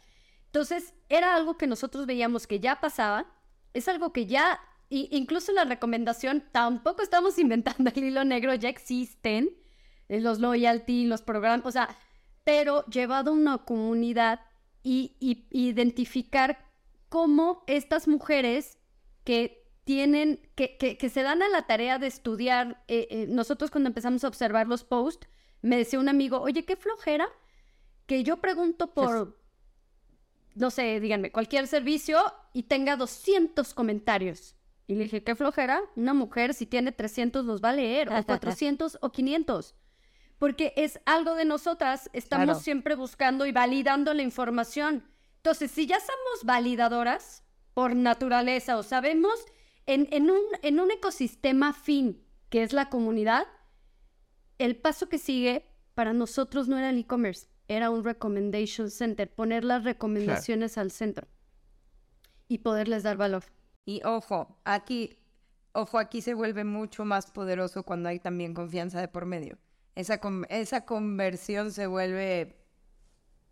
Entonces, 0.46 0.92
era 1.08 1.34
algo 1.34 1.56
que 1.56 1.66
nosotros 1.66 2.04
veíamos 2.04 2.46
que 2.46 2.60
ya 2.60 2.80
pasaba, 2.80 3.26
es 3.72 3.88
algo 3.88 4.12
que 4.12 4.26
ya, 4.26 4.60
incluso 4.93 5.53
la 5.53 5.64
recomendación, 5.64 6.45
tampoco 6.53 7.03
estamos 7.03 7.38
inventando 7.38 7.90
el 7.95 8.05
hilo 8.05 8.24
negro, 8.24 8.55
ya 8.55 8.68
existen 8.68 9.57
eh, 10.09 10.20
los 10.20 10.38
loyalty, 10.38 11.07
los 11.07 11.22
programas, 11.22 11.66
o 11.66 11.70
sea, 11.70 11.97
pero 12.45 12.84
llevado 12.86 13.30
a 13.30 13.34
una 13.34 13.59
comunidad 13.59 14.40
y, 14.82 15.16
identificar 15.51 16.59
cómo 17.09 17.62
estas 17.66 18.09
mujeres 18.09 18.78
que 19.24 19.64
tienen, 19.84 20.40
que, 20.55 20.76
que, 20.76 21.09
se 21.09 21.22
dan 21.22 21.43
a 21.43 21.49
la 21.49 21.66
tarea 21.66 21.99
de 21.99 22.09
estudiar, 22.09 22.82
eh, 22.88 23.07
eh, 23.11 23.26
nosotros 23.28 23.70
cuando 23.70 23.88
empezamos 23.88 24.24
a 24.24 24.28
observar 24.28 24.66
los 24.66 24.84
posts, 24.84 25.28
me 25.61 25.76
decía 25.76 26.01
un 26.01 26.09
amigo, 26.09 26.40
oye, 26.40 26.64
qué 26.64 26.76
flojera, 26.76 27.28
que 28.07 28.24
yo 28.24 28.40
pregunto 28.40 28.93
por, 28.93 29.38
no 30.55 30.70
sé, 30.70 30.99
díganme, 31.01 31.30
cualquier 31.30 31.68
servicio 31.68 32.20
y 32.53 32.64
tenga 32.64 32.97
200 32.97 33.72
comentarios. 33.74 34.57
Y 34.86 34.94
le 34.94 35.04
dije, 35.04 35.22
qué 35.22 35.34
flojera, 35.34 35.80
una 35.96 36.14
mujer 36.14 36.54
si 36.54 36.66
tiene 36.66 36.92
300 36.92 37.44
los 37.44 37.62
va 37.62 37.70
a 37.70 37.74
leer, 37.74 38.08
o 38.12 38.22
400 38.26 38.98
o 39.00 39.12
500. 39.12 39.74
Porque 40.38 40.72
es 40.76 41.00
algo 41.06 41.34
de 41.34 41.44
nosotras, 41.44 42.10
estamos 42.12 42.62
siempre 42.62 42.96
buscando 42.96 43.46
y 43.46 43.52
validando 43.52 44.12
la 44.12 44.22
información. 44.22 45.04
Entonces, 45.36 45.70
si 45.70 45.86
ya 45.86 45.98
somos 46.00 46.44
validadoras 46.44 47.44
por 47.74 47.94
naturaleza 47.94 48.76
o 48.76 48.82
sabemos 48.82 49.44
en, 49.86 50.08
en, 50.10 50.30
un, 50.30 50.40
en 50.62 50.80
un 50.80 50.90
ecosistema 50.90 51.72
fin, 51.72 52.24
que 52.48 52.62
es 52.62 52.72
la 52.72 52.90
comunidad, 52.90 53.46
el 54.58 54.76
paso 54.76 55.08
que 55.08 55.18
sigue 55.18 55.66
para 55.94 56.12
nosotros 56.12 56.68
no 56.68 56.78
era 56.78 56.90
el 56.90 56.98
e-commerce, 56.98 57.48
era 57.68 57.90
un 57.90 58.04
recommendation 58.04 58.90
center, 58.90 59.32
poner 59.32 59.64
las 59.64 59.84
recomendaciones 59.84 60.78
al 60.78 60.90
centro 60.90 61.28
y 62.48 62.58
poderles 62.58 63.02
dar 63.02 63.16
valor. 63.16 63.44
Y 63.84 64.02
ojo, 64.04 64.60
aquí, 64.64 65.18
ojo, 65.72 65.98
aquí 65.98 66.22
se 66.22 66.34
vuelve 66.34 66.64
mucho 66.64 67.04
más 67.04 67.30
poderoso 67.30 67.82
cuando 67.82 68.08
hay 68.08 68.20
también 68.20 68.54
confianza 68.54 69.00
de 69.00 69.08
por 69.08 69.26
medio. 69.26 69.58
Esa, 69.94 70.20
esa 70.48 70.84
conversión 70.84 71.72
se 71.72 71.86
vuelve 71.86 72.56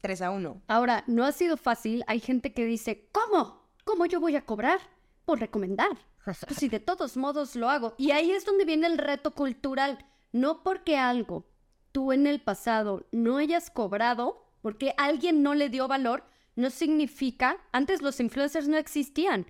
3 0.00 0.22
a 0.22 0.30
1. 0.30 0.62
Ahora, 0.68 1.04
no 1.06 1.24
ha 1.24 1.32
sido 1.32 1.56
fácil. 1.56 2.04
Hay 2.06 2.20
gente 2.20 2.52
que 2.52 2.64
dice, 2.64 3.08
¿cómo? 3.12 3.68
¿Cómo 3.84 4.06
yo 4.06 4.20
voy 4.20 4.36
a 4.36 4.46
cobrar? 4.46 4.78
Por 5.24 5.40
recomendar. 5.40 5.90
Pues 6.24 6.38
si 6.56 6.68
de 6.68 6.80
todos 6.80 7.16
modos 7.16 7.56
lo 7.56 7.68
hago. 7.68 7.94
Y 7.98 8.12
ahí 8.12 8.30
es 8.30 8.44
donde 8.44 8.64
viene 8.64 8.86
el 8.86 8.98
reto 8.98 9.32
cultural. 9.32 10.06
No 10.32 10.62
porque 10.62 10.96
algo 10.96 11.46
tú 11.92 12.12
en 12.12 12.26
el 12.26 12.40
pasado 12.40 13.06
no 13.10 13.38
hayas 13.38 13.70
cobrado 13.70 14.46
porque 14.62 14.94
alguien 14.96 15.42
no 15.42 15.54
le 15.54 15.68
dio 15.70 15.88
valor, 15.88 16.24
no 16.54 16.70
significa, 16.70 17.56
antes 17.72 18.02
los 18.02 18.20
influencers 18.20 18.68
no 18.68 18.76
existían. 18.76 19.46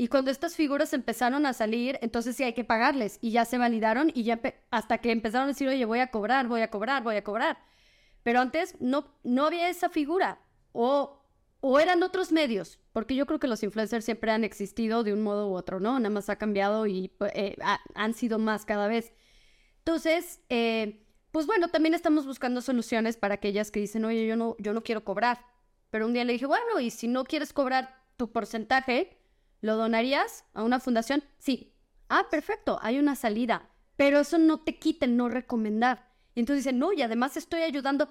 Y 0.00 0.06
cuando 0.06 0.30
estas 0.30 0.54
figuras 0.54 0.92
empezaron 0.92 1.44
a 1.44 1.52
salir, 1.52 1.98
entonces 2.02 2.36
sí 2.36 2.44
hay 2.44 2.52
que 2.52 2.62
pagarles 2.62 3.18
y 3.20 3.32
ya 3.32 3.44
se 3.44 3.58
validaron 3.58 4.12
y 4.14 4.22
ya 4.22 4.40
hasta 4.70 4.98
que 4.98 5.10
empezaron 5.10 5.46
a 5.46 5.48
decir, 5.48 5.66
oye, 5.66 5.84
voy 5.86 5.98
a 5.98 6.12
cobrar, 6.12 6.46
voy 6.46 6.60
a 6.60 6.70
cobrar, 6.70 7.02
voy 7.02 7.16
a 7.16 7.24
cobrar. 7.24 7.58
Pero 8.22 8.38
antes 8.38 8.80
no, 8.80 9.12
no 9.24 9.46
había 9.46 9.68
esa 9.68 9.88
figura 9.88 10.38
o, 10.70 11.20
o 11.58 11.80
eran 11.80 12.00
otros 12.04 12.30
medios, 12.30 12.78
porque 12.92 13.16
yo 13.16 13.26
creo 13.26 13.40
que 13.40 13.48
los 13.48 13.64
influencers 13.64 14.04
siempre 14.04 14.30
han 14.30 14.44
existido 14.44 15.02
de 15.02 15.12
un 15.12 15.20
modo 15.20 15.48
u 15.48 15.54
otro, 15.56 15.80
¿no? 15.80 15.98
Nada 15.98 16.10
más 16.10 16.28
ha 16.28 16.36
cambiado 16.36 16.86
y 16.86 17.10
eh, 17.34 17.56
han 17.96 18.14
sido 18.14 18.38
más 18.38 18.64
cada 18.64 18.86
vez. 18.86 19.12
Entonces, 19.78 20.40
eh, 20.48 21.04
pues 21.32 21.46
bueno, 21.46 21.70
también 21.70 21.94
estamos 21.94 22.24
buscando 22.24 22.60
soluciones 22.60 23.16
para 23.16 23.34
aquellas 23.34 23.72
que 23.72 23.80
dicen, 23.80 24.04
oye, 24.04 24.28
yo 24.28 24.36
no, 24.36 24.54
yo 24.60 24.72
no 24.74 24.84
quiero 24.84 25.02
cobrar. 25.02 25.44
Pero 25.90 26.06
un 26.06 26.12
día 26.12 26.24
le 26.24 26.34
dije, 26.34 26.46
bueno, 26.46 26.78
y 26.78 26.90
si 26.90 27.08
no 27.08 27.24
quieres 27.24 27.52
cobrar 27.52 28.00
tu 28.16 28.30
porcentaje, 28.30 29.17
¿lo 29.60 29.76
donarías 29.76 30.44
a 30.54 30.62
una 30.62 30.80
fundación? 30.80 31.24
Sí. 31.38 31.74
Ah, 32.08 32.26
perfecto, 32.30 32.78
hay 32.82 32.98
una 32.98 33.16
salida. 33.16 33.70
Pero 33.96 34.20
eso 34.20 34.38
no 34.38 34.60
te 34.60 34.78
quita 34.78 35.06
el 35.06 35.16
no 35.16 35.28
recomendar. 35.28 36.08
Y 36.34 36.40
entonces 36.40 36.64
dicen, 36.64 36.78
no, 36.78 36.92
y 36.92 37.02
además 37.02 37.36
estoy 37.36 37.62
ayudando. 37.62 38.08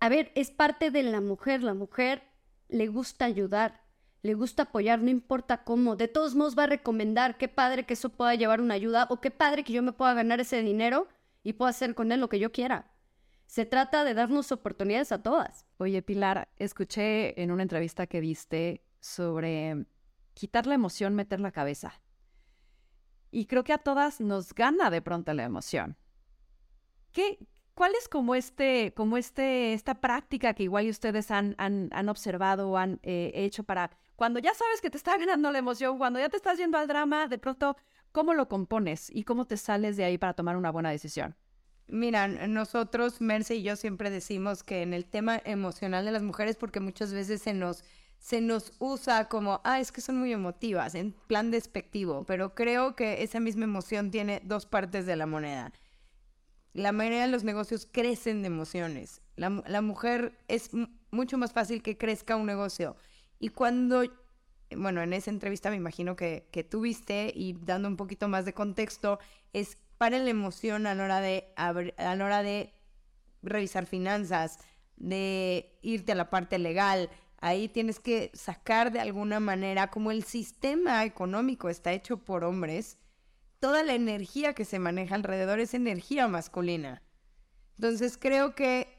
A 0.00 0.08
ver, 0.08 0.32
es 0.34 0.50
parte 0.50 0.90
de 0.90 1.02
la 1.04 1.20
mujer. 1.20 1.62
La 1.62 1.74
mujer 1.74 2.24
le 2.68 2.88
gusta 2.88 3.26
ayudar, 3.26 3.80
le 4.22 4.34
gusta 4.34 4.64
apoyar, 4.64 5.00
no 5.00 5.10
importa 5.10 5.62
cómo. 5.64 5.96
De 5.96 6.08
todos 6.08 6.34
modos 6.34 6.58
va 6.58 6.64
a 6.64 6.68
recomendar. 6.68 7.38
Qué 7.38 7.48
padre 7.48 7.86
que 7.86 7.94
eso 7.94 8.10
pueda 8.10 8.34
llevar 8.34 8.60
una 8.60 8.74
ayuda 8.74 9.06
o 9.10 9.20
qué 9.20 9.30
padre 9.30 9.64
que 9.64 9.72
yo 9.72 9.82
me 9.82 9.92
pueda 9.92 10.14
ganar 10.14 10.40
ese 10.40 10.62
dinero 10.62 11.08
y 11.42 11.54
puedo 11.54 11.68
hacer 11.68 11.94
con 11.94 12.12
él 12.12 12.20
lo 12.20 12.28
que 12.28 12.38
yo 12.38 12.52
quiera. 12.52 12.90
Se 13.46 13.66
trata 13.66 14.04
de 14.04 14.14
darnos 14.14 14.52
oportunidades 14.52 15.10
a 15.12 15.22
todas. 15.22 15.66
Oye, 15.78 16.02
Pilar, 16.02 16.48
escuché 16.56 17.40
en 17.40 17.50
una 17.50 17.62
entrevista 17.62 18.06
que 18.06 18.20
viste 18.20 18.84
sobre 19.00 19.86
quitar 20.40 20.66
la 20.66 20.74
emoción, 20.74 21.14
meter 21.14 21.40
la 21.40 21.52
cabeza. 21.52 22.00
Y 23.30 23.46
creo 23.46 23.62
que 23.62 23.72
a 23.72 23.78
todas 23.78 24.20
nos 24.20 24.54
gana 24.54 24.90
de 24.90 25.02
pronto 25.02 25.32
la 25.32 25.44
emoción. 25.44 25.96
¿Qué, 27.12 27.38
¿Cuál 27.74 27.92
es 27.94 28.08
como 28.08 28.34
este, 28.34 28.92
como 28.94 29.16
este, 29.16 29.72
esta 29.72 30.00
práctica 30.00 30.54
que 30.54 30.64
igual 30.64 30.88
ustedes 30.88 31.30
han, 31.30 31.54
han, 31.58 32.08
observado 32.08 32.70
o 32.70 32.76
han 32.76 33.00
eh, 33.02 33.32
hecho 33.34 33.64
para 33.64 33.90
cuando 34.16 34.38
ya 34.38 34.52
sabes 34.54 34.80
que 34.80 34.90
te 34.90 34.96
está 34.96 35.16
ganando 35.16 35.50
la 35.50 35.58
emoción, 35.58 35.98
cuando 35.98 36.18
ya 36.18 36.28
te 36.28 36.36
estás 36.36 36.58
yendo 36.58 36.76
al 36.78 36.88
drama, 36.88 37.26
de 37.26 37.38
pronto 37.38 37.76
¿Cómo 38.12 38.34
lo 38.34 38.48
compones 38.48 39.08
y 39.12 39.22
cómo 39.22 39.46
te 39.46 39.56
sales 39.56 39.96
de 39.96 40.04
ahí 40.04 40.18
para 40.18 40.34
tomar 40.34 40.56
una 40.56 40.72
buena 40.72 40.90
decisión? 40.90 41.36
Mira, 41.86 42.28
nosotros, 42.28 43.20
Merce 43.20 43.56
y 43.56 43.62
yo 43.62 43.76
siempre 43.76 44.10
decimos 44.10 44.62
que 44.62 44.82
en 44.82 44.94
el 44.94 45.06
tema 45.06 45.40
emocional 45.44 46.04
de 46.04 46.12
las 46.12 46.22
mujeres, 46.22 46.56
porque 46.56 46.80
muchas 46.80 47.12
veces 47.12 47.42
se 47.42 47.54
nos, 47.54 47.84
se 48.20 48.40
nos 48.40 48.72
usa 48.78 49.28
como, 49.28 49.60
ah, 49.64 49.80
es 49.80 49.90
que 49.90 50.00
son 50.00 50.18
muy 50.18 50.32
emotivas, 50.32 50.94
en 50.94 51.12
plan 51.26 51.50
despectivo, 51.50 52.24
pero 52.24 52.54
creo 52.54 52.94
que 52.94 53.22
esa 53.22 53.40
misma 53.40 53.64
emoción 53.64 54.10
tiene 54.10 54.40
dos 54.44 54.66
partes 54.66 55.06
de 55.06 55.16
la 55.16 55.26
moneda. 55.26 55.72
La 56.72 56.92
mayoría 56.92 57.22
de 57.22 57.32
los 57.32 57.42
negocios 57.42 57.88
crecen 57.90 58.42
de 58.42 58.46
emociones. 58.46 59.22
La, 59.34 59.62
la 59.66 59.80
mujer 59.80 60.38
es 60.46 60.70
mucho 61.10 61.38
más 61.38 61.52
fácil 61.52 61.82
que 61.82 61.98
crezca 61.98 62.36
un 62.36 62.46
negocio. 62.46 62.94
Y 63.40 63.48
cuando 63.48 64.04
bueno, 64.76 65.02
en 65.02 65.12
esa 65.12 65.30
entrevista 65.30 65.70
me 65.70 65.76
imagino 65.76 66.16
que, 66.16 66.46
que 66.52 66.62
tuviste 66.62 67.32
y 67.34 67.54
dando 67.54 67.88
un 67.88 67.96
poquito 67.96 68.28
más 68.28 68.44
de 68.44 68.52
contexto, 68.52 69.18
es 69.52 69.78
para 69.98 70.18
la 70.18 70.30
emoción 70.30 70.86
hora 70.86 71.20
de, 71.20 71.52
a 71.56 71.72
la 71.72 72.24
hora 72.24 72.42
de 72.42 72.72
revisar 73.42 73.86
finanzas, 73.86 74.58
de 74.96 75.78
irte 75.82 76.12
a 76.12 76.14
la 76.14 76.30
parte 76.30 76.58
legal. 76.58 77.10
Ahí 77.40 77.68
tienes 77.68 77.98
que 77.98 78.30
sacar 78.34 78.92
de 78.92 79.00
alguna 79.00 79.40
manera, 79.40 79.90
como 79.90 80.10
el 80.10 80.24
sistema 80.24 81.04
económico 81.04 81.70
está 81.70 81.92
hecho 81.92 82.18
por 82.18 82.44
hombres, 82.44 82.98
toda 83.60 83.82
la 83.82 83.94
energía 83.94 84.54
que 84.54 84.64
se 84.64 84.78
maneja 84.78 85.14
alrededor 85.14 85.58
es 85.60 85.74
energía 85.74 86.28
masculina. 86.28 87.02
Entonces 87.78 88.18
creo 88.18 88.54
que 88.54 88.98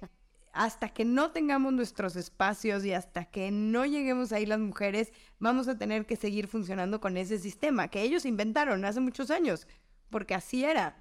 hasta 0.54 0.90
que 0.90 1.06
no 1.06 1.32
tengamos 1.32 1.72
nuestros 1.74 2.16
espacios 2.16 2.84
y 2.84 2.94
hasta 2.94 3.26
que 3.26 3.52
no 3.52 3.86
lleguemos 3.86 4.32
ahí 4.32 4.46
las 4.46 4.60
mujeres, 4.60 5.14
vamos 5.40 5.68
a 5.68 5.78
tener 5.78 6.06
que 6.06 6.16
seguir 6.16 6.48
funcionando 6.48 7.00
con 7.00 7.18
ese 7.18 7.38
sistema 7.38 7.88
que 7.88 8.02
ellos 8.02 8.26
inventaron 8.26 8.84
hace 8.84 9.00
muchos 9.00 9.32
años, 9.32 9.68
porque 10.10 10.36
así 10.36 10.66
era. 10.66 10.98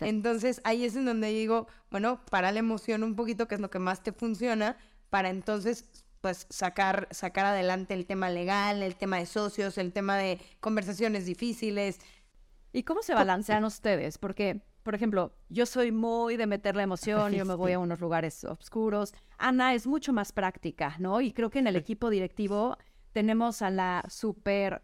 Entonces 0.00 0.60
ahí 0.64 0.84
es 0.84 0.94
en 0.94 1.06
donde 1.06 1.28
digo, 1.28 1.66
bueno, 1.90 2.24
para 2.30 2.52
la 2.52 2.60
emoción 2.60 3.02
un 3.02 3.16
poquito, 3.16 3.48
que 3.48 3.56
es 3.56 3.60
lo 3.60 3.70
que 3.70 3.80
más 3.80 4.02
te 4.02 4.12
funciona, 4.12 4.76
para 5.10 5.30
entonces 5.30 6.01
pues 6.22 6.46
sacar, 6.48 7.08
sacar 7.10 7.44
adelante 7.44 7.92
el 7.92 8.06
tema 8.06 8.30
legal, 8.30 8.82
el 8.82 8.96
tema 8.96 9.18
de 9.18 9.26
socios, 9.26 9.76
el 9.76 9.92
tema 9.92 10.16
de 10.16 10.40
conversaciones 10.60 11.26
difíciles. 11.26 11.98
¿Y 12.72 12.84
cómo 12.84 13.02
se 13.02 13.12
balancean 13.12 13.64
ustedes? 13.66 14.16
Porque 14.16 14.62
por 14.82 14.94
ejemplo, 14.94 15.32
yo 15.48 15.64
soy 15.64 15.92
muy 15.92 16.36
de 16.36 16.46
meter 16.46 16.74
la 16.74 16.82
emoción, 16.82 17.32
yo 17.32 17.44
me 17.44 17.54
voy 17.54 17.72
a 17.72 17.78
unos 17.78 18.00
lugares 18.00 18.42
oscuros. 18.44 19.14
Ana 19.38 19.74
es 19.74 19.86
mucho 19.86 20.12
más 20.12 20.32
práctica, 20.32 20.96
¿no? 20.98 21.20
Y 21.20 21.32
creo 21.32 21.50
que 21.50 21.60
en 21.60 21.68
el 21.68 21.76
equipo 21.76 22.10
directivo 22.10 22.76
tenemos 23.12 23.62
a 23.62 23.70
la 23.70 24.04
súper 24.08 24.82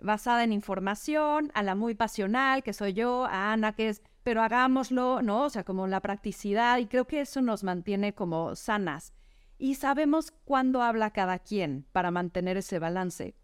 basada 0.00 0.44
en 0.44 0.52
información, 0.52 1.50
a 1.54 1.62
la 1.62 1.74
muy 1.74 1.94
pasional, 1.94 2.62
que 2.62 2.72
soy 2.72 2.94
yo, 2.94 3.26
a 3.26 3.52
Ana, 3.52 3.72
que 3.72 3.90
es, 3.90 4.02
pero 4.22 4.42
hagámoslo, 4.42 5.20
¿no? 5.22 5.44
O 5.44 5.50
sea, 5.50 5.64
como 5.64 5.86
la 5.86 6.00
practicidad, 6.00 6.78
y 6.78 6.86
creo 6.86 7.06
que 7.06 7.20
eso 7.20 7.42
nos 7.42 7.64
mantiene 7.64 8.14
como 8.14 8.56
sanas. 8.56 9.12
Y 9.62 9.76
sabemos 9.76 10.32
cuándo 10.32 10.82
habla 10.82 11.12
cada 11.12 11.38
quien 11.38 11.86
para 11.92 12.10
mantener 12.10 12.56
ese 12.56 12.80
balance. 12.80 13.36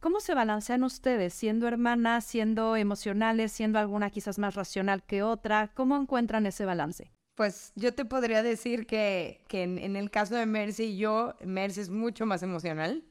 ¿Cómo 0.00 0.20
se 0.20 0.34
balancean 0.34 0.84
ustedes, 0.84 1.32
siendo 1.32 1.66
hermanas, 1.66 2.26
siendo 2.26 2.76
emocionales, 2.76 3.52
siendo 3.52 3.78
alguna 3.78 4.10
quizás 4.10 4.38
más 4.38 4.54
racional 4.54 5.02
que 5.02 5.22
otra? 5.22 5.72
¿Cómo 5.72 5.96
encuentran 5.96 6.44
ese 6.44 6.66
balance? 6.66 7.10
Pues 7.36 7.72
yo 7.74 7.94
te 7.94 8.04
podría 8.04 8.42
decir 8.42 8.86
que, 8.86 9.46
que 9.48 9.62
en, 9.62 9.96
el 9.96 10.10
caso 10.10 10.34
de 10.34 10.44
Mercy 10.44 10.98
yo, 10.98 11.36
Mercy 11.42 11.80
es 11.80 11.88
mucho 11.88 12.26
más 12.26 12.42
emocional. 12.42 13.02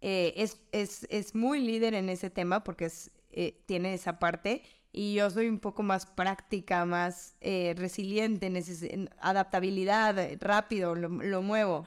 Eh, 0.00 0.34
es, 0.38 0.60
es, 0.72 1.06
es, 1.08 1.36
muy 1.36 1.60
líder 1.60 1.94
en 1.94 2.08
ese 2.08 2.30
tema 2.30 2.64
porque 2.64 2.90
eh, 3.30 3.62
tiene 3.66 3.94
esa 3.94 4.18
parte 4.18 4.64
y 4.92 5.14
yo 5.14 5.30
soy 5.30 5.48
un 5.48 5.60
poco 5.60 5.82
más 5.82 6.06
práctica, 6.06 6.84
más 6.84 7.36
eh, 7.40 7.74
resiliente, 7.76 8.46
en, 8.46 9.10
adaptabilidad, 9.20 10.16
rápido, 10.40 10.94
lo, 10.94 11.08
lo 11.08 11.42
muevo. 11.42 11.86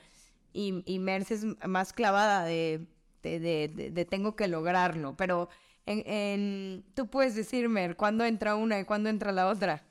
Y, 0.53 0.83
y 0.85 0.99
Mercy 0.99 1.33
es 1.33 1.45
más 1.67 1.93
clavada 1.93 2.45
de 2.45 2.87
de, 3.23 4.07
tengo 4.09 4.35
que 4.35 4.47
lograrlo, 4.47 5.15
pero 5.15 5.49
en, 5.85 6.83
tú 6.93 7.07
puedes 7.07 7.35
decirme 7.35 7.95
cuándo 7.95 8.25
entra 8.25 8.55
una 8.55 8.79
y 8.79 8.85
cuándo 8.85 9.09
entra 9.09 9.31
la 9.31 9.47
otra. 9.47 9.83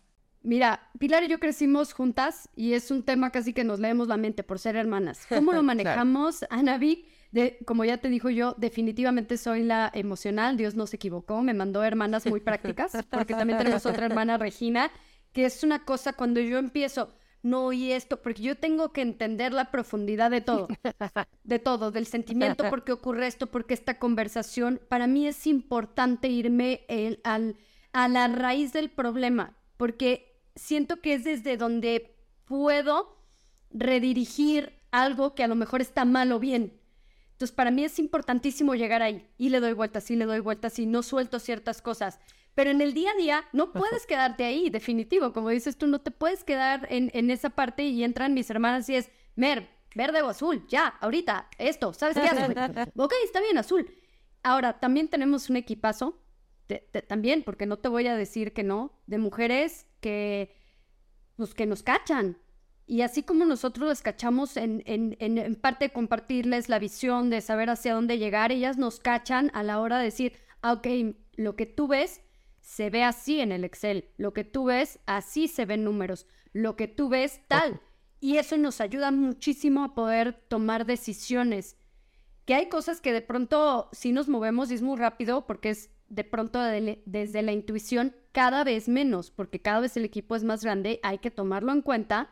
Mira, 0.42 0.90
Pilar 0.98 1.22
y 1.22 1.28
yo 1.28 1.38
crecimos 1.38 1.92
juntas 1.92 2.48
y 2.56 2.72
es 2.72 2.90
un 2.90 3.04
tema 3.04 3.30
casi 3.30 3.52
que 3.52 3.64
nos 3.64 3.78
leemos 3.78 4.08
la 4.08 4.16
mente 4.16 4.42
por 4.42 4.58
ser 4.58 4.76
hermanas. 4.76 5.26
¿Cómo 5.28 5.52
lo 5.52 5.62
manejamos, 5.62 6.44
Ana 6.50 6.78
Vic? 6.78 7.06
De, 7.32 7.58
como 7.64 7.84
ya 7.84 7.96
te 7.96 8.08
dijo 8.08 8.28
yo, 8.30 8.54
definitivamente 8.58 9.38
soy 9.38 9.62
la 9.62 9.90
emocional, 9.94 10.58
Dios 10.58 10.74
no 10.74 10.86
se 10.86 10.96
equivocó, 10.96 11.42
me 11.42 11.54
mandó 11.54 11.82
hermanas 11.82 12.26
muy 12.26 12.40
prácticas, 12.40 12.92
porque 13.10 13.34
también 13.34 13.58
tenemos 13.58 13.86
otra 13.86 14.06
hermana, 14.06 14.36
Regina, 14.36 14.90
que 15.32 15.46
es 15.46 15.64
una 15.64 15.84
cosa 15.86 16.12
cuando 16.12 16.40
yo 16.40 16.58
empiezo, 16.58 17.14
no 17.42 17.64
oí 17.64 17.90
esto, 17.90 18.20
porque 18.20 18.42
yo 18.42 18.56
tengo 18.56 18.92
que 18.92 19.00
entender 19.00 19.52
la 19.52 19.70
profundidad 19.70 20.30
de 20.30 20.42
todo, 20.42 20.68
de 21.42 21.58
todo, 21.58 21.90
del 21.90 22.06
sentimiento, 22.06 22.68
por 22.68 22.84
qué 22.84 22.92
ocurre 22.92 23.26
esto, 23.26 23.46
porque 23.48 23.74
esta 23.74 23.98
conversación, 23.98 24.80
para 24.88 25.06
mí 25.06 25.26
es 25.26 25.46
importante 25.46 26.28
irme 26.28 26.86
al, 27.24 27.56
a 27.94 28.08
la 28.08 28.28
raíz 28.28 28.74
del 28.74 28.90
problema, 28.90 29.56
porque 29.78 30.38
siento 30.54 31.00
que 31.00 31.14
es 31.14 31.24
desde 31.24 31.56
donde 31.56 32.14
puedo 32.44 33.16
redirigir 33.70 34.74
algo 34.90 35.34
que 35.34 35.42
a 35.42 35.48
lo 35.48 35.54
mejor 35.54 35.80
está 35.80 36.04
mal 36.04 36.30
o 36.32 36.38
bien. 36.38 36.78
Entonces, 37.42 37.56
para 37.56 37.72
mí 37.72 37.82
es 37.82 37.98
importantísimo 37.98 38.76
llegar 38.76 39.02
ahí 39.02 39.26
y 39.36 39.48
le 39.48 39.58
doy 39.58 39.72
vueltas 39.72 40.08
y 40.12 40.14
le 40.14 40.26
doy 40.26 40.38
vueltas 40.38 40.78
y 40.78 40.86
no 40.86 41.02
suelto 41.02 41.40
ciertas 41.40 41.82
cosas. 41.82 42.20
Pero 42.54 42.70
en 42.70 42.80
el 42.80 42.94
día 42.94 43.10
a 43.10 43.20
día 43.20 43.44
no 43.52 43.72
puedes 43.72 44.06
quedarte 44.06 44.44
ahí, 44.44 44.70
definitivo. 44.70 45.32
Como 45.32 45.48
dices 45.48 45.76
tú, 45.76 45.88
no 45.88 46.00
te 46.00 46.12
puedes 46.12 46.44
quedar 46.44 46.86
en, 46.88 47.10
en 47.14 47.32
esa 47.32 47.50
parte 47.50 47.82
y 47.82 48.04
entran 48.04 48.32
mis 48.32 48.48
hermanas 48.48 48.88
y 48.88 48.94
es, 48.94 49.10
Mer, 49.34 49.68
verde 49.96 50.22
o 50.22 50.28
azul, 50.28 50.64
ya, 50.68 50.86
ahorita, 51.00 51.48
esto, 51.58 51.92
¿sabes 51.92 52.16
qué 52.16 52.28
haces? 52.28 52.50
ok, 52.96 53.12
está 53.24 53.40
bien, 53.40 53.58
azul. 53.58 53.92
Ahora, 54.44 54.78
también 54.78 55.08
tenemos 55.08 55.50
un 55.50 55.56
equipazo, 55.56 56.22
también, 57.08 57.42
porque 57.42 57.66
no 57.66 57.76
te 57.76 57.88
voy 57.88 58.06
a 58.06 58.14
decir 58.14 58.52
que 58.52 58.62
no, 58.62 59.00
de 59.08 59.18
mujeres 59.18 59.88
que, 60.00 60.54
pues, 61.34 61.54
que 61.54 61.66
nos 61.66 61.82
cachan. 61.82 62.38
Y 62.92 63.00
así 63.00 63.22
como 63.22 63.46
nosotros 63.46 63.88
las 63.88 64.02
cachamos 64.02 64.58
en, 64.58 64.82
en, 64.84 65.16
en, 65.18 65.38
en 65.38 65.54
parte 65.54 65.86
de 65.86 65.92
compartirles 65.94 66.68
la 66.68 66.78
visión, 66.78 67.30
de 67.30 67.40
saber 67.40 67.70
hacia 67.70 67.94
dónde 67.94 68.18
llegar, 68.18 68.52
ellas 68.52 68.76
nos 68.76 69.00
cachan 69.00 69.50
a 69.54 69.62
la 69.62 69.80
hora 69.80 69.96
de 69.96 70.04
decir, 70.04 70.34
ah, 70.60 70.74
ok, 70.74 70.88
lo 71.36 71.56
que 71.56 71.64
tú 71.64 71.88
ves 71.88 72.20
se 72.60 72.90
ve 72.90 73.02
así 73.02 73.40
en 73.40 73.50
el 73.50 73.64
Excel. 73.64 74.10
Lo 74.18 74.34
que 74.34 74.44
tú 74.44 74.64
ves, 74.64 74.98
así 75.06 75.48
se 75.48 75.64
ven 75.64 75.84
números. 75.84 76.26
Lo 76.52 76.76
que 76.76 76.86
tú 76.86 77.08
ves, 77.08 77.40
tal. 77.48 77.80
Y 78.20 78.36
eso 78.36 78.58
nos 78.58 78.82
ayuda 78.82 79.10
muchísimo 79.10 79.84
a 79.84 79.94
poder 79.94 80.34
tomar 80.48 80.84
decisiones. 80.84 81.78
Que 82.44 82.52
hay 82.56 82.68
cosas 82.68 83.00
que 83.00 83.14
de 83.14 83.22
pronto 83.22 83.88
sí 83.92 84.12
nos 84.12 84.28
movemos 84.28 84.70
y 84.70 84.74
es 84.74 84.82
muy 84.82 84.98
rápido 84.98 85.46
porque 85.46 85.70
es 85.70 85.88
de 86.10 86.24
pronto 86.24 86.60
desde 86.60 87.40
la 87.40 87.52
intuición 87.52 88.14
cada 88.32 88.64
vez 88.64 88.86
menos, 88.86 89.30
porque 89.30 89.62
cada 89.62 89.80
vez 89.80 89.96
el 89.96 90.04
equipo 90.04 90.36
es 90.36 90.44
más 90.44 90.62
grande, 90.62 91.00
hay 91.02 91.20
que 91.20 91.30
tomarlo 91.30 91.72
en 91.72 91.80
cuenta 91.80 92.28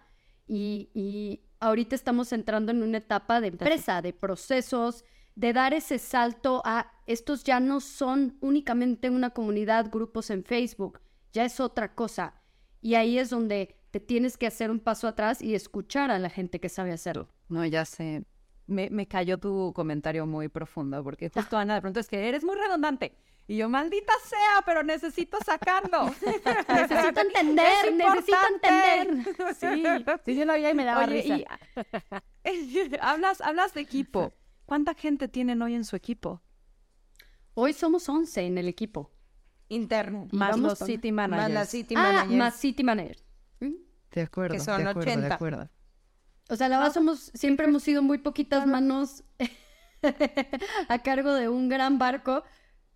y, 0.51 0.91
y 0.95 1.43
ahorita 1.61 1.95
estamos 1.95 2.33
entrando 2.33 2.73
en 2.73 2.83
una 2.83 2.99
etapa 2.99 3.41
de 3.41 3.49
empresa, 3.49 4.03
de 4.03 4.13
procesos, 4.13 5.05
de 5.37 5.53
dar 5.53 5.75
ese 5.75 6.01
salto 6.01 6.61
a 6.65 6.93
estos 7.07 7.45
ya 7.45 7.61
no 7.61 7.81
son 7.81 8.37
únicamente 8.41 9.11
una 9.11 9.31
comunidad, 9.31 9.91
grupos 9.93 10.29
en 10.31 10.43
Facebook, 10.43 11.01
ya 11.33 11.45
es 11.45 11.61
otra 11.61 11.95
cosa. 11.95 12.35
Y 12.83 12.97
ahí 12.97 13.17
es 13.17 13.31
donde 13.31 13.77
te 13.93 14.01
tienes 14.01 14.37
que 14.37 14.49
hacer 14.49 14.73
un 14.73 14.81
paso 14.81 15.07
atrás 15.07 15.41
y 15.41 15.55
escuchar 15.55 16.11
a 16.11 16.19
la 16.19 16.31
gente 16.31 16.59
que 16.59 16.69
sabe 16.69 16.91
hacerlo. 16.91 17.29
No, 17.49 17.65
ya 17.65 17.85
sé. 17.85 18.25
Me, 18.67 18.91
me 18.91 19.07
cayó 19.07 19.39
tu 19.39 19.73
comentario 19.73 20.27
muy 20.27 20.49
profundo, 20.49 21.03
porque 21.05 21.31
justo 21.31 21.57
Ana, 21.57 21.75
de 21.75 21.81
pronto 21.81 22.01
es 22.01 22.09
que 22.09 22.29
eres 22.29 22.43
muy 22.43 22.57
redundante. 22.57 23.15
Y 23.51 23.57
yo, 23.57 23.69
maldita 23.69 24.13
sea, 24.27 24.63
pero 24.65 24.85
necesito 24.85 25.37
sacarlo. 25.45 26.05
necesito 26.69 27.21
entender, 27.21 27.93
necesito 27.95 28.39
entender. 28.55 29.25
Sí, 29.59 29.83
sí, 30.25 30.37
yo 30.37 30.45
lo 30.45 30.53
oía 30.53 30.71
y 30.71 30.75
me 30.75 30.85
daba 30.85 31.05
risa. 31.07 31.37
hablas, 33.01 33.41
hablas 33.41 33.75
de 33.75 33.81
equipo. 33.81 34.33
¿Cuánta 34.67 34.95
gente 34.95 35.27
tienen 35.27 35.61
hoy 35.63 35.75
en 35.75 35.85
su 35.85 35.97
equipo? 35.97 36.41
Hoy 37.55 37.73
somos 37.73 38.09
11 38.09 38.41
en 38.41 38.57
el 38.59 38.69
equipo. 38.69 39.11
Interno. 39.69 40.29
Más 40.31 40.57
los 40.57 40.79
City 40.79 41.11
Managers. 41.11 41.49
Más 41.49 41.53
la 41.53 41.67
City 41.67 41.95
ah, 41.97 42.03
Managers. 42.03 42.39
más 42.39 42.55
City 42.55 42.85
Managers. 42.85 43.25
¿Mm? 43.59 43.73
De 44.13 44.23
acuerdo, 44.23 44.55
que 44.55 44.61
son 44.61 44.85
de 44.85 44.91
acuerdo, 44.91 45.11
80. 45.11 45.27
De 45.27 45.35
acuerdo. 45.35 45.71
O 46.51 46.55
sea, 46.55 46.69
la 46.69 46.79
verdad 46.79 46.95
somos, 46.95 47.33
siempre 47.35 47.67
hemos 47.67 47.83
sido 47.83 48.01
muy 48.01 48.19
poquitas 48.19 48.65
manos 48.65 49.25
a 50.89 50.99
cargo 51.01 51.35
de 51.35 51.49
un 51.49 51.69
gran 51.69 51.99
barco, 51.99 52.45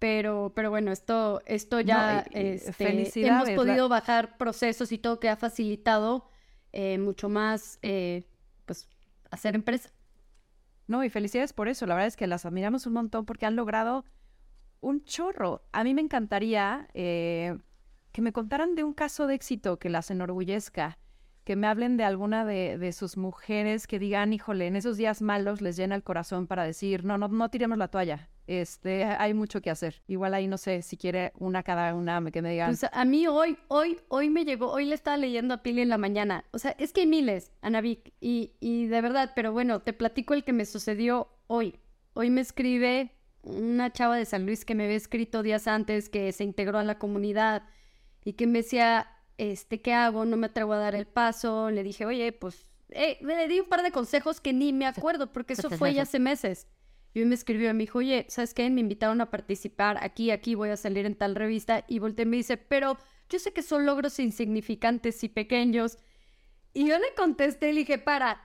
pero, 0.05 0.53
pero 0.55 0.69
bueno, 0.69 0.93
esto, 0.93 1.41
esto 1.47 1.81
ya 1.81 2.27
No, 2.31 2.39
y- 2.39 2.45
este, 2.45 3.27
hemos 3.27 3.49
podido 3.53 3.89
bajar 3.89 4.37
procesos 4.37 4.93
y 4.93 4.99
todo 4.99 5.19
que 5.19 5.31
ha 5.31 5.37
facilitado 5.37 6.29
eh, 6.73 6.99
mucho 6.99 7.31
más, 7.31 7.79
eh, 7.81 8.25
pues, 8.67 8.87
hacer 9.31 9.55
empresa. 9.55 9.89
No, 10.89 11.03
y 11.05 11.09
felicidades 11.09 11.55
por 11.55 11.69
eso. 11.69 11.87
La 11.87 11.95
verdad 11.95 12.09
es 12.09 12.17
que 12.17 12.27
las 12.27 12.45
admiramos 12.45 12.87
un 12.87 12.93
montón 12.93 13.25
porque 13.25 13.47
han 13.47 13.57
logrado 13.57 14.05
un 14.83 15.03
chorro. 15.05 15.63
A 15.73 15.85
mí 15.85 15.95
me 15.95 16.03
encantaría 16.03 16.87
eh, 16.93 17.57
que 18.13 18.21
me 18.21 18.35
contaran 18.35 18.75
de 18.75 18.85
un 18.85 18.93
caso 18.93 19.27
de 19.27 19.37
éxito 19.37 19.79
que 19.79 19.89
las 19.89 20.11
enorgullezca, 20.11 20.99
que 21.45 21.57
me 21.57 21.67
hablen 21.67 21.97
de 21.97 22.05
alguna 22.05 22.45
de, 22.45 22.79
de 22.79 22.93
sus 22.93 23.17
mujeres 23.17 23.87
que 23.87 23.99
digan, 23.99 24.33
híjole, 24.33 24.67
en 24.67 24.77
esos 24.77 24.97
días 24.97 25.23
malos 25.23 25.61
les 25.61 25.77
llena 25.77 25.95
el 25.95 26.03
corazón 26.03 26.47
para 26.47 26.65
decir, 26.65 27.05
no, 27.05 27.19
no, 27.19 27.29
no 27.29 27.51
tiremos 27.51 27.79
la 27.79 27.89
toalla. 27.89 28.29
Este, 28.47 29.05
hay 29.05 29.33
mucho 29.33 29.63
que 29.63 29.71
hacer. 29.71 30.03
Igual 30.07 30.35
ahí 30.35 30.47
no 30.47 30.59
sé 30.59 30.83
si 30.83 30.97
quiere 30.97 31.33
una 31.39 31.63
cada 31.63 31.95
una 31.95 32.23
que 32.31 32.43
me 32.43 32.51
digan. 32.51 32.71
Pues 32.71 32.85
a 32.91 33.05
mí 33.05 33.27
hoy, 33.27 33.57
hoy, 33.69 33.99
hoy 34.09 34.31
me 34.31 34.45
llegó, 34.45 34.71
hoy 34.71 34.87
le 34.87 34.95
estaba 34.95 35.17
leyendo 35.17 35.55
a 35.55 35.63
Pili 35.63 35.83
en 35.83 35.89
la 35.89 35.99
mañana. 35.99 36.45
O 36.51 36.59
sea, 36.59 36.75
es 36.79 36.93
que 36.93 37.03
hay 37.03 37.07
miles, 37.07 37.53
Anavik, 37.63 38.13
y, 38.21 38.53
y 38.61 38.87
de 38.87 39.01
verdad, 39.01 39.33
pero 39.35 39.53
bueno, 39.53 39.81
te 39.81 39.93
platico 39.93 40.35
el 40.35 40.45
que 40.45 40.53
me 40.53 40.67
sucedió 40.67 41.29
hoy. 41.47 41.79
Hoy 42.15 42.31
me 42.31 42.41
escribe 42.41 43.13
una 43.43 43.93
chava 43.93 44.17
de 44.17 44.25
San 44.25 44.47
Luis 44.47 44.65
que 44.65 44.75
me 44.75 44.85
había 44.85 44.97
escrito 44.97 45.43
días 45.43 45.67
antes, 45.67 46.09
que 46.09 46.33
se 46.33 46.45
integró 46.45 46.79
a 46.79 46.85
la 46.85 46.99
comunidad 46.99 47.63
y 48.25 48.35
que 48.35 48.47
me 48.47 48.61
decía, 48.61 49.09
este, 49.39 49.81
¿qué 49.81 49.93
hago? 49.93 50.25
No 50.25 50.37
me 50.37 50.47
atrevo 50.47 50.73
a 50.73 50.79
dar 50.79 50.95
el 50.95 51.07
paso. 51.07 51.71
Le 51.71 51.83
dije, 51.83 52.07
oye, 52.07 52.33
pues, 52.33 52.67
eh, 52.91 53.19
le 53.23 53.49
di 53.49 53.61
un 53.61 53.69
par 53.69 53.83
de 53.83 53.91
consejos 53.91 54.41
que 54.41 54.53
ni 54.53 54.73
me 54.73 54.87
acuerdo, 54.87 55.33
porque 55.33 55.55
eso 55.55 55.71
fue 55.71 55.95
ya 55.95 56.03
hace 56.03 56.19
meses. 56.19 56.67
Y 57.15 57.25
me 57.25 57.35
escribió 57.35 57.71
y 57.71 57.73
me 57.73 57.81
dijo, 57.81 57.99
oye, 57.99 58.27
¿sabes 58.29 58.55
qué? 58.55 58.69
Me 58.71 58.81
invitaron 58.81 59.21
a 59.21 59.31
participar 59.31 59.99
aquí, 60.03 60.31
aquí, 60.31 60.55
voy 60.55 60.71
a 60.71 60.77
salir 60.77 61.07
en 61.07 61.15
tal 61.15 61.37
revista. 61.37 61.85
Y 61.89 62.01
volteé 62.01 62.25
y 62.25 62.27
me 62.27 62.37
dice, 62.37 62.57
pero 62.57 62.99
yo 63.29 63.39
sé 63.39 63.53
que 63.53 63.63
son 63.63 63.87
logros 63.87 64.19
insignificantes 64.19 65.23
y 65.23 65.29
pequeños. 65.29 65.99
Y 66.73 66.89
yo 66.89 66.99
le 66.99 67.15
contesté 67.17 67.71
y 67.71 67.73
le 67.73 67.81
dije, 67.81 67.99
para, 67.99 68.41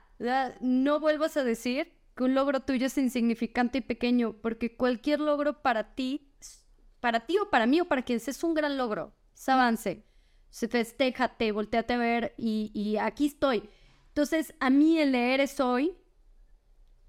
no 0.61 0.99
vuelvas 0.99 1.35
a 1.37 1.43
decir 1.43 1.91
que 2.15 2.23
un 2.23 2.35
logro 2.35 2.59
tuyo 2.59 2.87
es 2.87 2.97
insignificante 2.97 3.79
y 3.79 3.81
pequeño, 3.81 4.35
porque 4.41 4.75
cualquier 4.75 5.19
logro 5.19 5.61
para 5.61 5.95
ti, 5.95 6.31
para 6.99 7.25
ti 7.25 7.37
o 7.39 7.49
para 7.49 7.65
mí 7.65 7.81
o 7.81 7.85
para 7.85 8.03
quien 8.03 8.19
sea, 8.19 8.31
es 8.31 8.43
un 8.43 8.53
gran 8.53 8.77
logro, 8.77 9.15
es 9.33 9.49
avance. 9.49 10.05
Se 10.49 10.67
festéjate, 10.67 11.51
volteate 11.51 11.93
a 11.93 11.97
ver 11.97 12.33
y, 12.37 12.71
y 12.73 12.97
aquí 12.97 13.27
estoy. 13.27 13.69
Entonces, 14.07 14.53
a 14.59 14.69
mí 14.69 14.99
el 14.99 15.11
leer 15.11 15.39
es 15.41 15.59
hoy 15.59 15.95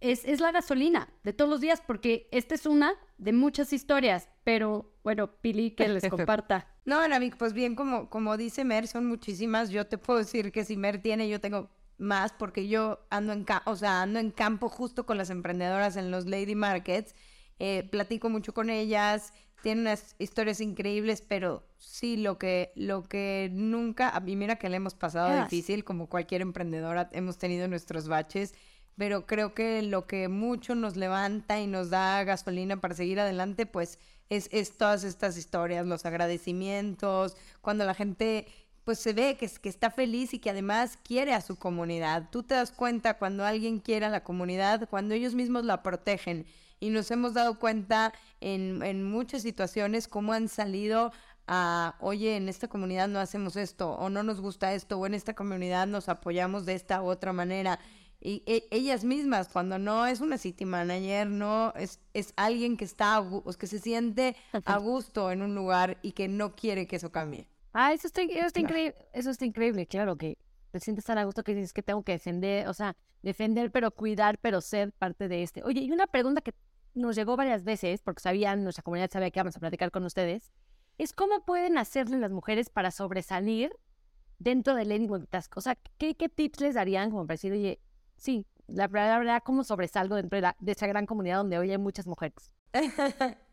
es, 0.00 0.24
es 0.24 0.40
la 0.40 0.50
gasolina 0.52 1.08
de 1.24 1.32
todos 1.32 1.50
los 1.50 1.60
días, 1.60 1.82
porque 1.86 2.28
esta 2.32 2.54
es 2.54 2.66
una 2.66 2.94
de 3.18 3.32
muchas 3.32 3.72
historias, 3.72 4.28
pero 4.44 4.94
bueno, 5.02 5.30
Pili, 5.40 5.72
que 5.72 5.88
les 5.88 6.02
comparta. 6.08 6.66
No, 6.84 6.98
Anavik, 7.00 7.36
pues 7.36 7.52
bien, 7.52 7.74
como, 7.74 8.08
como 8.08 8.36
dice 8.36 8.64
Mer, 8.64 8.86
son 8.86 9.06
muchísimas. 9.06 9.70
Yo 9.70 9.86
te 9.86 9.98
puedo 9.98 10.18
decir 10.18 10.52
que 10.52 10.64
si 10.64 10.76
Mer 10.76 11.02
tiene, 11.02 11.28
yo 11.28 11.40
tengo 11.40 11.70
más, 11.98 12.32
porque 12.32 12.66
yo 12.68 13.06
ando 13.10 13.34
en, 13.34 13.44
ca- 13.44 13.62
o 13.66 13.76
sea, 13.76 14.00
ando 14.02 14.18
en 14.18 14.30
campo 14.30 14.70
justo 14.70 15.04
con 15.04 15.18
las 15.18 15.28
emprendedoras 15.28 15.96
en 15.96 16.10
los 16.10 16.24
Lady 16.26 16.54
Markets. 16.54 17.14
Eh, 17.60 17.86
platico 17.90 18.28
mucho 18.30 18.52
con 18.54 18.70
ellas, 18.70 19.32
tienen 19.62 19.82
unas 19.82 20.16
historias 20.18 20.60
increíbles, 20.62 21.20
pero 21.20 21.62
sí, 21.76 22.16
lo 22.16 22.38
que, 22.38 22.72
lo 22.74 23.02
que 23.04 23.50
nunca, 23.52 24.08
a 24.08 24.18
mí 24.20 24.34
mira 24.34 24.56
que 24.56 24.70
le 24.70 24.76
hemos 24.76 24.94
pasado 24.94 25.28
Yes. 25.34 25.50
difícil, 25.50 25.84
como 25.84 26.08
cualquier 26.08 26.40
emprendedora, 26.40 27.10
hemos 27.12 27.36
tenido 27.36 27.68
nuestros 27.68 28.08
baches, 28.08 28.54
pero 28.96 29.26
creo 29.26 29.52
que 29.54 29.82
lo 29.82 30.06
que 30.06 30.28
mucho 30.28 30.74
nos 30.74 30.96
levanta 30.96 31.60
y 31.60 31.66
nos 31.66 31.90
da 31.90 32.24
gasolina 32.24 32.80
para 32.80 32.94
seguir 32.94 33.20
adelante, 33.20 33.66
pues 33.66 33.98
es, 34.30 34.48
es 34.52 34.76
todas 34.78 35.04
estas 35.04 35.36
historias, 35.36 35.86
los 35.86 36.06
agradecimientos, 36.06 37.36
cuando 37.60 37.84
la 37.84 37.94
gente 37.94 38.46
pues 38.84 38.98
se 38.98 39.12
ve 39.12 39.36
que, 39.38 39.46
que 39.48 39.68
está 39.68 39.90
feliz 39.90 40.32
y 40.32 40.38
que 40.38 40.50
además 40.50 40.98
quiere 41.04 41.34
a 41.34 41.42
su 41.42 41.56
comunidad. 41.56 42.28
Tú 42.30 42.42
te 42.42 42.54
das 42.54 42.72
cuenta 42.72 43.18
cuando 43.18 43.44
alguien 43.44 43.78
quiere 43.78 44.06
a 44.06 44.10
la 44.10 44.24
comunidad, 44.24 44.88
cuando 44.88 45.14
ellos 45.14 45.34
mismos 45.34 45.64
la 45.64 45.82
protegen. 45.82 46.46
Y 46.80 46.90
nos 46.90 47.10
hemos 47.10 47.34
dado 47.34 47.58
cuenta 47.58 48.12
en, 48.40 48.82
en 48.82 49.04
muchas 49.04 49.42
situaciones 49.42 50.08
cómo 50.08 50.32
han 50.32 50.48
salido 50.48 51.12
a, 51.46 51.96
oye, 52.00 52.36
en 52.36 52.48
esta 52.48 52.68
comunidad 52.68 53.08
no 53.08 53.18
hacemos 53.18 53.56
esto, 53.56 53.90
o 53.90 54.08
no 54.08 54.22
nos 54.22 54.40
gusta 54.40 54.72
esto, 54.72 54.98
o 54.98 55.06
en 55.06 55.14
esta 55.14 55.34
comunidad 55.34 55.86
nos 55.86 56.08
apoyamos 56.08 56.64
de 56.64 56.74
esta 56.74 57.02
u 57.02 57.06
otra 57.06 57.32
manera. 57.32 57.80
Y 58.20 58.42
e, 58.46 58.68
ellas 58.70 59.02
mismas, 59.02 59.48
cuando 59.48 59.78
no 59.78 60.06
es 60.06 60.20
una 60.20 60.38
city 60.38 60.64
manager, 60.64 61.26
no 61.26 61.72
es, 61.74 61.98
es 62.14 62.32
alguien 62.36 62.76
que 62.76 62.84
está 62.84 63.22
que 63.58 63.66
se 63.66 63.78
siente 63.78 64.36
a 64.64 64.76
gusto 64.78 65.32
en 65.32 65.42
un 65.42 65.54
lugar 65.54 65.98
y 66.02 66.12
que 66.12 66.28
no 66.28 66.54
quiere 66.54 66.86
que 66.86 66.96
eso 66.96 67.10
cambie. 67.10 67.48
Ah, 67.72 67.92
eso 67.92 68.06
está, 68.06 68.22
eso 68.22 68.46
está 68.46 68.60
increíble, 68.60 68.94
eso 69.12 69.30
está 69.30 69.44
increíble, 69.44 69.86
claro, 69.86 70.16
que 70.16 70.38
te 70.70 70.80
sientes 70.80 71.04
tan 71.04 71.18
a 71.18 71.24
gusto 71.24 71.42
que 71.42 71.54
dices 71.54 71.72
que 71.72 71.82
tengo 71.82 72.02
que 72.02 72.12
defender, 72.12 72.68
o 72.68 72.74
sea, 72.74 72.94
defender, 73.22 73.72
pero 73.72 73.90
cuidar, 73.90 74.38
pero 74.38 74.60
ser 74.60 74.92
parte 74.92 75.26
de 75.26 75.42
este. 75.42 75.64
Oye, 75.64 75.80
y 75.80 75.90
una 75.90 76.06
pregunta 76.06 76.40
que 76.40 76.52
nos 76.94 77.16
llegó 77.16 77.36
varias 77.36 77.64
veces, 77.64 78.02
porque 78.02 78.20
sabían, 78.20 78.62
nuestra 78.62 78.82
comunidad 78.82 79.10
sabía 79.10 79.30
que 79.30 79.38
íbamos 79.38 79.56
a 79.56 79.60
platicar 79.60 79.90
con 79.90 80.04
ustedes, 80.04 80.52
es 80.98 81.12
cómo 81.12 81.44
pueden 81.44 81.78
hacerle 81.78 82.18
las 82.18 82.30
mujeres 82.30 82.68
para 82.68 82.90
sobresalir 82.90 83.72
dentro 84.38 84.74
del 84.74 84.88
Lady 84.88 85.08
Multitask. 85.08 85.56
O 85.56 85.60
sea, 85.60 85.76
¿qué, 85.98 86.14
¿qué, 86.14 86.28
tips 86.28 86.60
les 86.60 86.74
darían 86.74 87.10
como 87.10 87.26
para 87.26 87.34
decir, 87.34 87.52
oye, 87.52 87.80
sí, 88.16 88.46
la 88.66 88.88
verdad, 88.88 89.42
¿cómo 89.44 89.64
sobresalgo 89.64 90.16
dentro 90.16 90.36
de, 90.36 90.42
la, 90.42 90.56
de 90.60 90.72
esa 90.72 90.86
gran 90.86 91.06
comunidad 91.06 91.38
donde 91.38 91.58
hoy 91.58 91.70
hay 91.70 91.78
muchas 91.78 92.06
mujeres? 92.06 92.54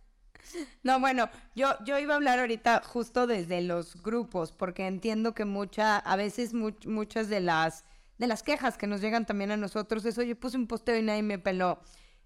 No, 0.84 1.00
bueno, 1.00 1.30
yo, 1.56 1.74
yo 1.84 1.98
iba 2.00 2.14
a 2.14 2.18
hablar 2.18 2.40
ahorita 2.40 2.82
justo 2.84 3.28
desde 3.28 3.62
los 3.62 4.02
grupos, 4.02 4.52
porque 4.52 4.88
entiendo 4.88 5.34
que 5.34 5.46
mucha, 5.46 5.98
a 5.98 6.16
veces 6.16 6.54
muchas 6.54 7.28
de 7.30 7.42
las, 7.42 7.84
de 8.18 8.28
las 8.28 8.44
quejas 8.44 8.78
que 8.78 8.88
nos 8.88 9.02
llegan 9.02 9.26
también 9.26 9.52
a 9.52 9.58
nosotros 9.58 10.06
es, 10.06 10.18
oye, 10.18 10.36
puse 10.36 10.58
un 10.58 10.68
posteo 10.68 10.98
y 10.98 11.02
nadie 11.02 11.24
me 11.24 11.40
peló. 11.40 11.80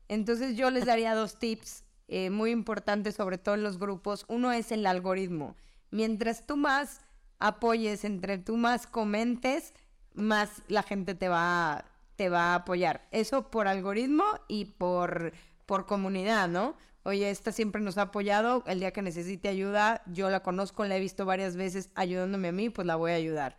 Entonces 0.08 0.56
yo 0.58 0.70
les 0.70 0.86
daría 0.86 1.16
dos 1.16 1.40
tips 1.40 1.84
eh, 2.08 2.30
muy 2.30 2.52
importantes, 2.52 3.16
sobre 3.16 3.38
todo 3.38 3.56
en 3.56 3.64
los 3.64 3.80
grupos. 3.80 4.26
Uno 4.28 4.52
es 4.52 4.72
el 4.72 4.86
algoritmo. 4.86 5.56
Mientras 5.92 6.46
tú 6.46 6.58
más 6.58 7.02
apoyes, 7.40 8.04
entre 8.04 8.38
tú 8.38 8.58
más 8.58 8.88
comentes, 8.88 9.74
más 10.14 10.62
la 10.68 10.84
gente 10.84 11.16
te 11.16 11.30
va, 11.30 11.86
te 12.16 12.30
va 12.30 12.52
a 12.52 12.56
apoyar. 12.56 13.08
Eso 13.12 13.50
por 13.50 13.68
algoritmo 13.68 14.26
y 14.48 14.66
por, 14.66 15.34
por 15.66 15.86
comunidad, 15.86 16.50
¿no? 16.50 16.76
Oye, 17.04 17.30
esta 17.30 17.52
siempre 17.52 17.82
nos 17.82 17.98
ha 17.98 18.04
apoyado. 18.04 18.64
El 18.68 18.80
día 18.80 18.92
que 18.92 19.02
necesite 19.02 19.48
ayuda, 19.48 20.04
yo 20.06 20.30
la 20.30 20.44
conozco, 20.44 20.86
la 20.86 20.98
he 20.98 21.00
visto 21.00 21.26
varias 21.26 21.56
veces 21.56 21.90
ayudándome 21.96 22.50
a 22.50 22.52
mí, 22.52 22.70
pues 22.70 22.86
la 22.86 22.96
voy 22.96 23.12
a 23.12 23.16
ayudar. 23.16 23.58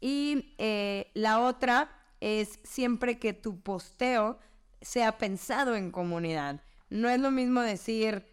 Y 0.00 0.54
eh, 0.58 1.10
la 1.14 1.40
otra 1.40 1.90
es 2.20 2.58
siempre 2.62 3.18
que 3.18 3.32
tu 3.32 3.60
posteo 3.60 4.38
sea 4.80 5.18
pensado 5.18 5.76
en 5.76 5.90
comunidad. 5.90 6.60
No 6.88 7.08
es 7.08 7.20
lo 7.20 7.30
mismo 7.30 7.60
decir, 7.60 8.24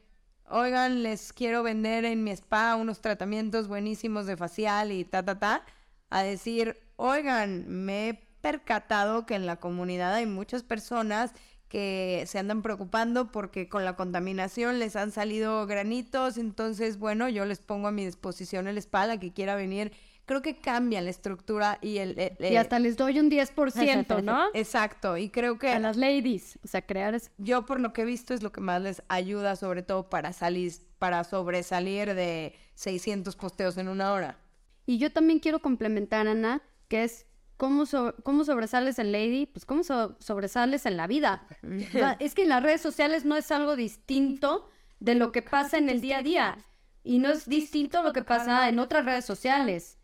oigan, 0.49 1.03
les 1.03 1.33
quiero 1.33 1.63
vender 1.63 2.05
en 2.05 2.23
mi 2.23 2.31
spa 2.31 2.75
unos 2.75 3.01
tratamientos 3.01 3.67
buenísimos 3.67 4.25
de 4.25 4.37
facial 4.37 4.91
y 4.91 5.03
ta, 5.05 5.23
ta, 5.23 5.39
ta, 5.39 5.65
a 6.09 6.23
decir, 6.23 6.77
oigan, 6.95 7.65
me 7.67 8.09
he 8.09 8.13
percatado 8.41 9.25
que 9.25 9.35
en 9.35 9.45
la 9.45 9.57
comunidad 9.57 10.13
hay 10.13 10.25
muchas 10.25 10.63
personas 10.63 11.33
que 11.67 12.23
se 12.27 12.39
andan 12.39 12.61
preocupando 12.61 13.31
porque 13.31 13.67
con 13.67 13.83
la 13.83 13.95
contaminación 13.95 14.79
les 14.79 14.95
han 14.95 15.11
salido 15.11 15.65
granitos, 15.67 16.37
entonces 16.37 16.97
bueno, 16.97 17.27
yo 17.27 17.45
les 17.45 17.59
pongo 17.59 17.89
a 17.89 17.91
mi 17.91 18.05
disposición 18.05 18.67
el 18.67 18.77
spa, 18.77 19.17
que 19.17 19.33
quiera 19.33 19.55
venir. 19.55 19.91
Creo 20.27 20.41
que 20.43 20.59
cambia 20.59 21.01
la 21.01 21.09
estructura 21.09 21.79
y 21.81 21.97
el... 21.97 22.33
y 22.39 22.55
hasta 22.57 22.77
les 22.77 22.97
doy 22.97 23.17
un 23.17 23.31
10%, 23.31 24.21
¿no? 24.23 24.47
Exacto, 24.53 25.17
y 25.17 25.29
creo 25.29 25.57
que... 25.57 25.69
A 25.69 25.79
las 25.79 25.97
ladies, 25.97 26.59
o 26.63 26.67
sea, 26.67 26.81
crear... 26.83 27.19
Yo 27.37 27.65
por 27.65 27.79
lo 27.79 27.93
que 27.93 28.03
he 28.03 28.05
visto 28.05 28.33
es 28.33 28.43
lo 28.43 28.51
que 28.51 28.61
más 28.61 28.81
les 28.81 29.01
ayuda, 29.07 29.55
sobre 29.55 29.83
todo 29.83 30.09
para 30.09 30.33
salir, 30.33 30.73
para 30.99 31.23
sobresalir 31.23 32.13
de 32.13 32.53
600 32.75 33.35
posteos 33.37 33.77
en 33.77 33.87
una 33.87 34.11
hora. 34.11 34.37
Y 34.85 34.97
yo 34.99 35.11
también 35.11 35.39
quiero 35.39 35.59
complementar, 35.59 36.27
Ana, 36.27 36.61
que 36.89 37.05
es 37.05 37.25
¿Cómo, 37.57 37.85
¿Cómo, 38.21 38.45
sobresales 38.45 38.99
en 38.99 39.11
Lady? 39.11 39.47
Pues 39.47 39.65
cómo 39.65 39.81
sobresales 39.83 40.85
en 40.85 40.95
la 40.95 41.07
vida. 41.07 41.47
es 42.19 42.35
que 42.35 42.43
en 42.43 42.49
las 42.49 42.61
redes 42.61 42.81
sociales 42.81 43.25
no 43.25 43.35
es 43.35 43.51
algo 43.51 43.75
distinto 43.75 44.69
de 44.99 45.15
lo 45.15 45.31
que 45.31 45.41
pasa 45.41 45.77
en 45.79 45.89
el 45.89 45.99
día 45.99 46.19
a 46.19 46.23
día. 46.23 46.57
Y 47.03 47.17
no 47.17 47.29
es 47.29 47.49
distinto 47.49 48.03
lo 48.03 48.13
que 48.13 48.23
pasa 48.23 48.69
en 48.69 48.77
otras 48.77 49.05
redes 49.05 49.25
sociales. 49.25 49.96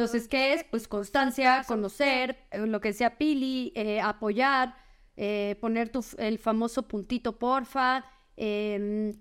Entonces, 0.00 0.28
¿qué 0.28 0.54
es? 0.54 0.64
Pues 0.64 0.88
constancia, 0.88 1.62
conocer, 1.68 2.38
eh, 2.50 2.66
lo 2.66 2.80
que 2.80 2.88
decía 2.88 3.18
Pili, 3.18 3.70
eh, 3.76 4.00
apoyar, 4.00 4.74
eh, 5.14 5.58
poner 5.60 5.90
tu, 5.90 6.02
el 6.16 6.38
famoso 6.38 6.88
puntito 6.88 7.38
porfa, 7.38 8.06
em, 8.34 9.12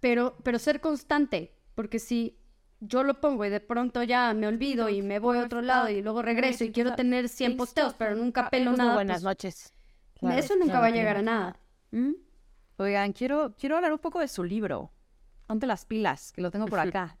pero, 0.00 0.36
pero 0.42 0.58
ser 0.58 0.80
constante. 0.80 1.54
Porque 1.76 2.00
si 2.00 2.40
yo 2.80 3.04
lo 3.04 3.20
pongo 3.20 3.44
y 3.44 3.50
de 3.50 3.60
pronto 3.60 4.02
ya 4.02 4.34
me 4.34 4.48
olvido 4.48 4.88
y 4.88 5.00
me 5.00 5.20
voy 5.20 5.38
a 5.38 5.44
otro 5.44 5.62
lado 5.62 5.90
y 5.90 6.02
luego 6.02 6.22
regreso 6.22 6.64
y 6.64 6.72
quiero 6.72 6.96
tener 6.96 7.28
100 7.28 7.56
posteos, 7.56 7.94
pero 7.94 8.16
nunca 8.16 8.50
pelo 8.50 8.72
nada. 8.72 8.94
Buenas 8.94 9.22
pues, 9.22 9.24
noches. 9.24 9.74
eso 10.36 10.56
nunca 10.56 10.80
va 10.80 10.86
a 10.86 10.90
llegar 10.90 11.18
a 11.18 11.22
nada. 11.22 11.60
¿Mm? 11.92 12.14
Oigan, 12.78 13.12
quiero, 13.12 13.54
quiero 13.56 13.76
hablar 13.76 13.92
un 13.92 14.00
poco 14.00 14.18
de 14.18 14.26
su 14.26 14.42
libro. 14.42 14.90
Ponte 15.46 15.68
las 15.68 15.84
pilas, 15.84 16.32
que 16.32 16.42
lo 16.42 16.50
tengo 16.50 16.66
por 16.66 16.80
acá. 16.80 17.16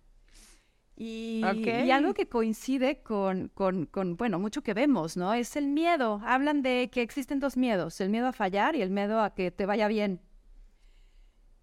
Y, 0.98 1.42
y, 1.44 1.90
algo 1.90 2.14
que 2.14 2.26
coincide 2.26 3.02
con, 3.02 3.48
con, 3.48 3.84
con, 3.84 4.16
bueno, 4.16 4.38
mucho 4.38 4.62
que 4.62 4.72
vemos, 4.72 5.18
¿no? 5.18 5.34
Es 5.34 5.54
el 5.56 5.66
miedo. 5.66 6.22
Hablan 6.24 6.62
de 6.62 6.88
que 6.90 7.02
existen 7.02 7.38
dos 7.38 7.58
miedos, 7.58 8.00
el 8.00 8.08
miedo 8.08 8.26
a 8.28 8.32
fallar 8.32 8.74
y 8.74 8.80
el 8.80 8.88
miedo 8.88 9.20
a 9.20 9.34
que 9.34 9.50
te 9.50 9.66
vaya 9.66 9.88
bien. 9.88 10.22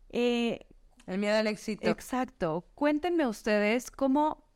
Eh, 0.09 0.67
el 1.07 1.17
miedo 1.17 1.35
al 1.35 1.47
éxito. 1.47 1.89
Exacto. 1.89 2.65
Cuéntenme 2.75 3.25
ustedes 3.25 3.89
cómo, 3.89 4.47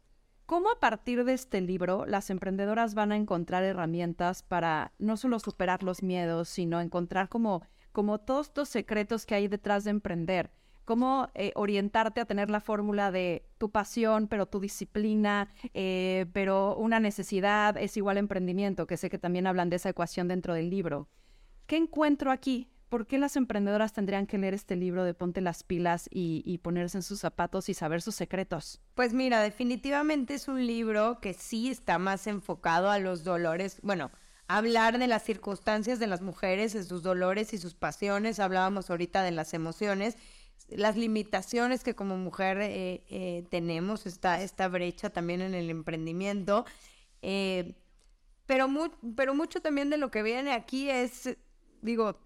cómo 0.45 0.69
a 0.69 0.79
partir 0.79 1.25
de 1.25 1.33
este 1.33 1.59
libro 1.59 2.05
las 2.05 2.29
emprendedoras 2.29 2.93
van 2.93 3.11
a 3.11 3.15
encontrar 3.15 3.63
herramientas 3.63 4.43
para 4.43 4.93
no 4.99 5.17
solo 5.17 5.39
superar 5.39 5.81
los 5.81 6.03
miedos, 6.03 6.49
sino 6.49 6.79
encontrar 6.79 7.29
como, 7.29 7.63
como 7.91 8.19
todos 8.19 8.47
estos 8.47 8.69
secretos 8.69 9.25
que 9.25 9.33
hay 9.33 9.47
detrás 9.47 9.85
de 9.85 9.89
emprender. 9.89 10.51
Cómo 10.87 11.29
eh, 11.35 11.51
orientarte 11.55 12.21
a 12.21 12.25
tener 12.25 12.49
la 12.49 12.61
fórmula 12.61 13.11
de 13.11 13.45
tu 13.57 13.69
pasión, 13.69 14.27
pero 14.27 14.45
tu 14.45 14.61
disciplina, 14.61 15.49
eh, 15.73 16.27
pero 16.31 16.77
una 16.77 16.99
necesidad 16.99 17.75
es 17.75 17.97
igual 17.97 18.15
a 18.15 18.21
emprendimiento, 18.21 18.87
que 18.87 18.95
sé 18.95 19.09
que 19.09 19.19
también 19.19 19.47
hablan 19.47 19.69
de 19.69 19.75
esa 19.75 19.89
ecuación 19.89 20.29
dentro 20.29 20.53
del 20.53 20.69
libro. 20.69 21.09
¿Qué 21.65 21.75
encuentro 21.75 22.31
aquí? 22.31 22.71
¿por 22.89 23.05
qué 23.05 23.17
las 23.17 23.35
emprendedoras 23.35 23.93
tendrían 23.93 24.27
que 24.27 24.37
leer 24.37 24.53
este 24.53 24.75
libro 24.75 25.03
de 25.03 25.13
Ponte 25.13 25.41
las 25.41 25.63
pilas 25.63 26.07
y, 26.09 26.57
ponerse 26.59 26.97
en 26.97 27.03
sus 27.03 27.19
zapatos 27.19 27.69
y 27.69 27.73
saber 27.73 28.01
sus 28.01 28.15
secretos? 28.15 28.81
Pues 28.95 29.13
mira, 29.13 29.41
definitivamente 29.41 30.33
es 30.33 30.47
un 30.47 30.65
libro 30.65 31.19
que 31.19 31.33
sí 31.33 31.69
está 31.69 31.99
más 31.99 32.27
enfocado 32.27 32.89
a 32.89 32.99
los 32.99 33.23
dolores, 33.23 33.79
bueno, 33.83 34.11
hablar 34.47 34.97
de 34.97 35.07
las 35.07 35.23
circunstancias 35.23 35.99
de 35.99 36.07
las 36.07 36.21
mujeres, 36.21 36.73
de 36.73 36.83
sus 36.83 37.03
dolores 37.03 37.53
y 37.53 37.57
sus 37.57 37.75
pasiones, 37.75 38.39
hablábamos 38.39 38.89
ahorita 38.89 39.21
de 39.23 39.31
las 39.31 39.53
emociones, 39.53 40.17
las 40.69 40.97
limitaciones 40.97 41.83
que 41.83 41.95
como 41.95 42.17
mujer 42.17 42.59
eh, 42.61 43.03
eh, 43.09 43.45
tenemos, 43.49 44.05
esta, 44.05 44.41
esta 44.41 44.67
brecha 44.67 45.09
también 45.09 45.41
en 45.41 45.53
el 45.53 45.69
emprendimiento. 45.69 46.65
Eh, 47.21 47.75
pero, 48.45 48.67
mucho 48.69 49.61
también 49.61 49.89
de 49.89 49.97
lo 49.97 50.09
que 50.09 50.23
viene 50.23 50.53
aquí 50.53 50.89
es, 50.89 51.37
digo, 51.81 52.19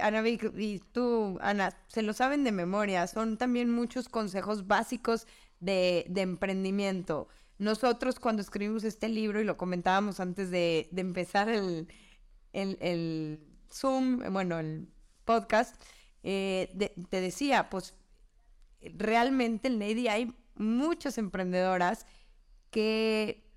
Ana 0.00 0.26
y 0.28 0.78
tú, 0.92 1.38
Ana, 1.40 1.76
se 1.88 2.02
lo 2.02 2.12
saben 2.12 2.44
de 2.44 2.52
memoria. 2.52 3.06
Son 3.06 3.36
también 3.36 3.70
muchos 3.70 4.08
consejos 4.08 4.66
básicos 4.66 5.26
de, 5.58 6.10
emprendimiento. 6.16 7.28
Nosotros 7.58 8.18
cuando 8.20 8.42
escribimos 8.42 8.84
este 8.84 9.08
libro, 9.08 9.40
y 9.40 9.44
lo 9.44 9.56
comentábamos 9.56 10.20
antes 10.20 10.50
de, 10.50 10.88
empezar 10.96 11.48
el, 11.48 11.88
el, 12.52 13.40
Zoom, 13.72 14.20
bueno, 14.32 14.58
el 14.58 14.88
podcast, 15.24 15.80
eh, 16.22 16.92
te 17.08 17.20
decía, 17.20 17.70
pues 17.70 17.94
realmente 18.80 19.68
en 19.68 19.78
Lady 19.78 20.08
hay 20.08 20.34
muchas 20.54 21.18
emprendedoras 21.18 22.06
que 22.70 23.50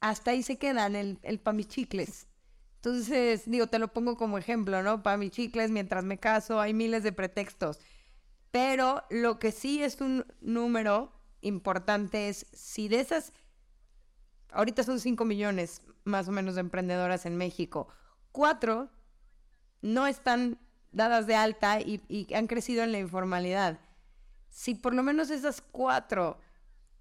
hasta 0.00 0.30
ahí 0.30 0.42
se 0.42 0.58
quedan, 0.58 0.96
el, 0.96 1.18
el 1.22 1.40
pamichicles. 1.40 2.28
Entonces, 2.76 3.50
digo, 3.50 3.66
te 3.66 3.78
lo 3.78 3.92
pongo 3.92 4.16
como 4.16 4.38
ejemplo, 4.38 4.82
¿no? 4.82 5.02
Para 5.02 5.16
mis 5.16 5.32
chicles, 5.32 5.70
mientras 5.70 6.04
me 6.04 6.18
caso, 6.18 6.60
hay 6.60 6.72
miles 6.74 7.02
de 7.02 7.12
pretextos. 7.12 7.80
Pero 8.52 9.02
lo 9.10 9.38
que 9.38 9.50
sí 9.50 9.82
es 9.82 10.00
un 10.00 10.24
número 10.40 11.12
importante 11.40 12.28
es 12.28 12.46
si 12.52 12.88
de 12.88 13.00
esas, 13.00 13.32
ahorita 14.52 14.84
son 14.84 15.00
5 15.00 15.24
millones 15.24 15.82
más 16.04 16.28
o 16.28 16.32
menos 16.32 16.54
de 16.54 16.60
emprendedoras 16.62 17.26
en 17.26 17.36
México, 17.36 17.88
cuatro 18.32 18.90
no 19.82 20.06
están 20.06 20.58
dadas 20.92 21.26
de 21.26 21.34
alta 21.34 21.80
y, 21.80 22.02
y 22.08 22.32
han 22.34 22.46
crecido 22.46 22.82
en 22.82 22.92
la 22.92 22.98
informalidad. 22.98 23.78
Si 24.48 24.74
por 24.74 24.94
lo 24.94 25.02
menos 25.02 25.30
esas 25.30 25.60
cuatro 25.60 26.38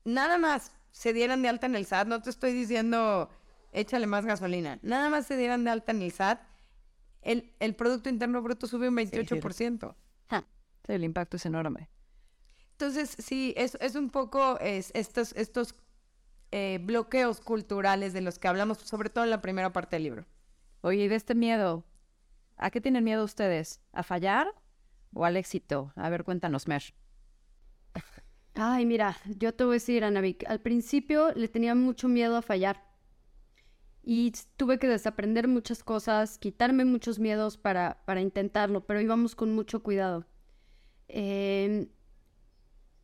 nada 0.04 0.38
más 0.38 0.72
se 0.92 1.14
dieran 1.14 1.42
de 1.42 1.50
alta 1.50 1.68
en 1.68 1.76
el 1.76 1.86
SAT, 1.86 2.08
no 2.08 2.22
te 2.22 2.30
estoy 2.30 2.54
diciendo 2.54 3.30
échale 3.72 4.08
más 4.08 4.26
gasolina, 4.26 4.80
nada 4.82 5.10
más 5.10 5.28
se 5.28 5.38
dieran 5.38 5.64
de 5.64 5.72
alta 5.72 5.92
en 5.92 6.02
el 6.02 6.12
SAT, 6.12 6.42
el, 7.22 7.54
el 7.60 7.76
Producto 7.76 8.10
Interno 8.10 8.42
Bruto 8.42 8.68
sube 8.68 8.88
un 8.88 8.96
28%. 8.96 9.96
Sí, 10.88 10.94
el 10.94 11.04
impacto 11.04 11.36
es 11.36 11.46
enorme. 11.46 11.90
Entonces, 12.72 13.16
sí, 13.20 13.54
es, 13.58 13.78
es 13.82 13.96
un 13.96 14.10
poco 14.10 14.60
es, 14.60 14.92
estos, 14.94 15.34
estos 15.34 15.76
eh, 16.52 16.80
bloqueos 16.82 17.42
culturales 17.42 18.14
de 18.14 18.22
los 18.22 18.40
que 18.40 18.48
hablamos, 18.48 18.78
sobre 18.78 19.10
todo 19.10 19.24
en 19.26 19.30
la 19.30 19.42
primera 19.42 19.74
parte 19.74 19.98
del 19.98 20.04
libro. 20.04 20.26
Oye, 20.82 21.04
y 21.04 21.08
de 21.08 21.16
este 21.16 21.36
miedo, 21.36 21.84
¿a 22.58 22.72
qué 22.72 22.82
tienen 22.82 23.04
miedo 23.04 23.24
ustedes? 23.24 23.82
¿A 23.94 24.04
fallar 24.04 24.54
o 25.14 25.26
al 25.26 25.38
éxito? 25.38 25.94
A 25.96 26.10
ver, 26.10 26.24
cuéntanos, 26.24 26.68
Mer. 26.68 26.84
Ay, 28.56 28.86
mira, 28.86 29.18
yo 29.38 29.54
te 29.54 29.64
voy 29.64 29.74
a 29.74 29.76
decir, 29.76 30.04
Anavik, 30.04 30.44
al 30.48 30.62
principio 30.62 31.32
le 31.34 31.48
tenía 31.48 31.76
mucho 31.76 32.08
miedo 32.08 32.36
a 32.36 32.42
fallar. 32.42 32.84
Y 34.02 34.34
tuve 34.56 34.80
que 34.80 34.88
desaprender 34.88 35.48
muchas 35.48 35.84
cosas, 35.84 36.38
quitarme 36.38 36.86
muchos 36.86 37.20
miedos 37.20 37.58
para, 37.58 38.04
para 38.06 38.22
intentarlo, 38.22 38.86
pero 38.86 39.02
íbamos 39.02 39.36
con 39.36 39.54
mucho 39.54 39.84
cuidado. 39.84 40.26
Em, 41.08 41.90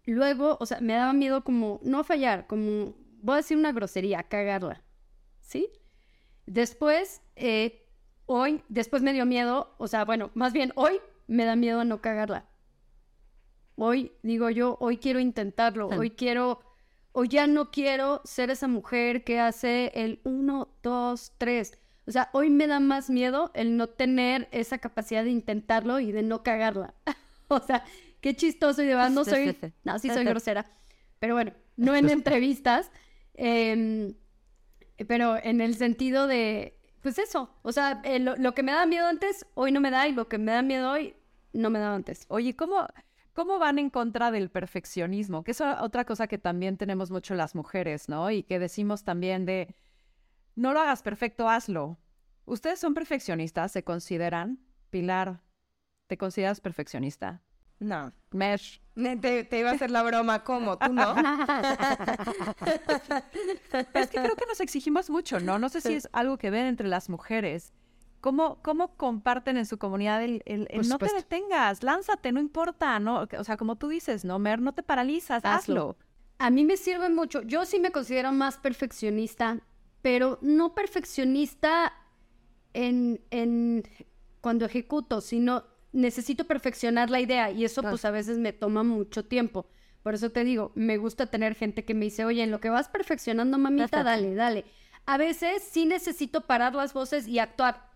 luego, 0.05 0.57
o 0.59 0.65
sea, 0.65 0.79
me 0.81 0.93
daba 0.93 1.13
miedo 1.13 1.43
como, 1.43 1.79
no 1.83 2.03
fallar, 2.03 2.47
como, 2.47 2.95
voy 3.21 3.33
a 3.33 3.37
decir 3.37 3.57
una 3.57 3.73
grosería, 3.73 4.23
cagarla. 4.23 4.83
¿Sí? 5.41 5.69
Después, 6.45 7.21
eh, 7.35 7.82
hoy, 8.25 8.61
después 8.69 9.01
me 9.03 9.13
dio 9.13 9.25
miedo, 9.25 9.73
o 9.77 9.87
sea, 9.87 10.05
bueno, 10.05 10.31
más 10.33 10.53
bien 10.53 10.71
hoy 10.75 10.99
me 11.27 11.45
da 11.45 11.55
miedo 11.55 11.79
a 11.79 11.85
no 11.85 12.01
cagarla. 12.01 12.45
Hoy, 13.75 14.11
digo 14.21 14.49
yo, 14.49 14.77
hoy 14.79 14.97
quiero 14.97 15.19
intentarlo, 15.19 15.87
hoy 15.87 16.11
quiero, 16.11 16.59
hoy 17.11 17.27
ya 17.27 17.47
no 17.47 17.71
quiero 17.71 18.21
ser 18.23 18.51
esa 18.51 18.67
mujer 18.67 19.23
que 19.23 19.39
hace 19.39 19.91
el 19.95 20.19
uno, 20.23 20.69
dos, 20.83 21.33
tres. 21.37 21.77
O 22.05 22.11
sea, 22.11 22.29
hoy 22.33 22.49
me 22.49 22.67
da 22.67 22.79
más 22.79 23.09
miedo 23.09 23.51
el 23.55 23.77
no 23.77 23.87
tener 23.87 24.47
esa 24.51 24.77
capacidad 24.77 25.23
de 25.23 25.31
intentarlo 25.31 25.99
y 25.99 26.11
de 26.11 26.21
no 26.21 26.43
cagarla. 26.43 26.93
o 27.47 27.59
sea, 27.59 27.83
qué 28.21 28.35
chistoso 28.35 28.83
y 28.83 28.87
de 28.87 28.95
verdad 28.95 29.09
no 29.09 29.25
soy, 29.25 29.57
no, 29.83 29.97
sí 29.99 30.09
soy 30.09 30.23
grosera, 30.23 30.65
pero 31.19 31.33
bueno, 31.33 31.53
no 31.77 31.95
en 31.95 32.09
entrevistas, 32.09 32.91
em, 33.33 34.13
pero 35.07 35.37
en 35.41 35.61
el 35.61 35.75
sentido 35.75 36.27
de, 36.27 36.79
pues 37.03 37.19
eso, 37.19 37.51
o 37.61 37.71
sea, 37.71 38.01
eh, 38.03 38.17
lo, 38.17 38.35
lo 38.37 38.55
que 38.55 38.63
me 38.63 38.71
da 38.71 38.87
miedo 38.87 39.05
antes, 39.05 39.45
hoy 39.53 39.71
no 39.71 39.79
me 39.79 39.91
da 39.91 40.07
y 40.07 40.13
lo 40.13 40.27
que 40.27 40.39
me 40.39 40.51
da 40.53 40.63
miedo 40.63 40.89
hoy, 40.89 41.15
no 41.53 41.69
me 41.69 41.77
da 41.77 41.93
antes. 41.93 42.25
Oye, 42.29 42.55
¿cómo, 42.55 42.87
¿Cómo 43.33 43.57
van 43.57 43.79
en 43.79 43.89
contra 43.89 44.29
del 44.29 44.49
perfeccionismo? 44.51 45.43
Que 45.43 45.51
es 45.51 45.61
otra 45.61 46.05
cosa 46.05 46.27
que 46.27 46.37
también 46.37 46.77
tenemos 46.77 47.09
mucho 47.09 47.33
las 47.33 47.55
mujeres, 47.55 48.07
¿no? 48.07 48.29
Y 48.29 48.43
que 48.43 48.59
decimos 48.59 49.03
también 49.03 49.45
de, 49.45 49.75
no 50.55 50.71
lo 50.71 50.79
hagas 50.79 51.01
perfecto, 51.01 51.49
hazlo. 51.49 51.97
¿Ustedes 52.45 52.79
son 52.79 52.93
perfeccionistas? 52.93 53.71
¿Se 53.71 53.83
consideran? 53.83 54.59
Pilar, 54.91 55.41
¿te 56.05 56.17
consideras 56.17 56.61
perfeccionista? 56.61 57.41
No. 57.83 58.11
Mesh. 58.31 58.81
Te, 58.95 59.43
te 59.43 59.59
iba 59.59 59.69
a 59.71 59.73
hacer 59.73 59.91
la 59.91 60.03
broma, 60.03 60.43
¿cómo? 60.43 60.77
¿Tú 60.77 60.93
no? 60.93 61.15
es 63.93 64.09
que 64.09 64.17
creo 64.21 64.35
que 64.35 64.45
nos 64.47 64.59
exigimos 64.59 65.09
mucho, 65.09 65.39
¿no? 65.39 65.57
No 65.59 65.69
sé 65.69 65.81
si 65.81 65.93
es 65.93 66.07
algo 66.13 66.37
que 66.37 66.49
ven 66.49 66.65
entre 66.65 66.87
las 66.87 67.09
mujeres 67.09 67.73
¿Cómo, 68.23 68.59
¿Cómo 68.61 68.95
comparten 68.95 69.57
en 69.57 69.65
su 69.65 69.77
comunidad 69.77 70.23
el, 70.23 70.43
el, 70.45 70.87
no 70.87 70.97
te 70.97 71.13
detengas, 71.13 71.83
lánzate, 71.83 72.31
no 72.31 72.39
importa, 72.39 72.97
¿no? 72.97 73.27
O 73.37 73.43
sea, 73.43 73.57
como 73.57 73.75
tú 73.75 73.89
dices, 73.89 74.23
¿no, 74.23 74.39
Mer? 74.39 74.61
No 74.61 74.71
te 74.71 74.81
paralizas, 74.81 75.43
hazlo. 75.43 75.97
A 76.37 76.49
mí 76.49 76.63
me 76.63 76.77
sirve 76.77 77.09
mucho. 77.09 77.41
Yo 77.41 77.65
sí 77.65 77.81
me 77.81 77.91
considero 77.91 78.31
más 78.31 78.57
perfeccionista, 78.57 79.59
pero 80.01 80.39
no 80.41 80.73
perfeccionista 80.73 81.91
en, 82.71 83.19
en 83.29 83.83
cuando 84.39 84.63
ejecuto, 84.63 85.19
sino 85.19 85.65
necesito 85.93 86.45
perfeccionar 86.45 87.09
la 87.09 87.21
idea 87.21 87.51
y 87.51 87.63
eso 87.63 87.81
pues 87.81 88.03
a 88.03 88.11
veces 88.11 88.39
me 88.39 88.51
toma 88.51 88.83
mucho 88.83 89.23
tiempo. 89.23 89.67
Por 90.01 90.15
eso 90.15 90.31
te 90.31 90.43
digo, 90.43 90.73
me 90.75 90.97
gusta 90.97 91.27
tener 91.27 91.55
gente 91.55 91.85
que 91.85 91.93
me 91.93 92.05
dice, 92.05 92.25
oye, 92.25 92.43
en 92.43 92.51
lo 92.51 92.59
que 92.59 92.69
vas 92.69 92.89
perfeccionando, 92.89 93.57
mamita, 93.57 94.03
dale, 94.03 94.35
dale. 94.35 94.65
A 95.05 95.17
veces 95.17 95.63
sí 95.63 95.85
necesito 95.85 96.41
parar 96.41 96.75
las 96.75 96.93
voces 96.93 97.27
y 97.27 97.39
actuar 97.39 97.89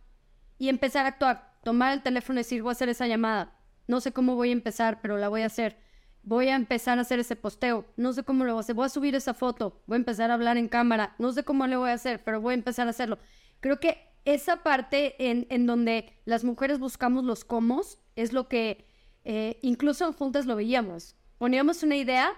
y 0.58 0.70
empezar 0.70 1.06
a 1.06 1.10
actuar. 1.10 1.58
Tomar 1.64 1.94
el 1.94 2.02
teléfono 2.02 2.40
y 2.40 2.44
decir, 2.44 2.62
voy 2.62 2.70
a 2.70 2.74
hacer 2.74 2.90
esa 2.90 3.08
llamada. 3.08 3.56
No 3.88 4.00
sé 4.00 4.14
cómo 4.14 4.36
voy 4.36 4.50
a 4.50 4.54
empezar, 4.54 5.02
pero 5.02 5.18
la 5.18 5.28
voy 5.28 5.42
a 5.42 5.48
hacer. 5.48 5.78
Voy 6.24 6.50
a 6.50 6.56
empezar 6.56 6.98
a 6.98 7.02
hacer 7.02 7.20
ese 7.20 7.36
posteo. 7.36 7.86
No 7.96 8.14
sé 8.14 8.24
cómo 8.24 8.46
lo 8.46 8.54
voy 8.54 8.60
a 8.60 8.62
hacer. 8.62 8.76
Voy 8.76 8.86
a 8.86 8.90
subir 8.90 9.16
esa 9.16 9.34
foto. 9.34 9.82
Voy 9.86 9.96
a 9.96 9.98
empezar 9.98 10.30
a 10.30 10.34
hablar 10.34 10.58
en 10.58 10.68
cámara. 10.68 11.16
No 11.20 11.32
sé 11.32 11.44
cómo 11.44 11.68
le 11.68 11.78
voy 11.78 11.90
a 11.90 11.94
hacer, 11.94 12.24
pero 12.24 12.42
voy 12.42 12.54
a 12.54 12.56
empezar 12.56 12.88
a 12.88 12.92
hacerlo. 12.92 13.18
Creo 13.60 13.80
que 13.80 13.98
esa 14.28 14.62
parte 14.62 15.16
en, 15.30 15.48
en 15.50 15.66
donde 15.66 16.14
las 16.26 16.44
mujeres 16.44 16.80
buscamos 16.80 17.24
los 17.24 17.46
cómo 17.46 17.82
es 18.18 18.34
lo 18.34 18.50
que 18.50 18.86
eh, 19.24 19.58
incluso 19.62 20.12
juntas 20.12 20.46
lo 20.46 20.58
veíamos. 20.58 21.16
Poníamos 21.38 21.82
una 21.84 21.96
idea 21.96 22.34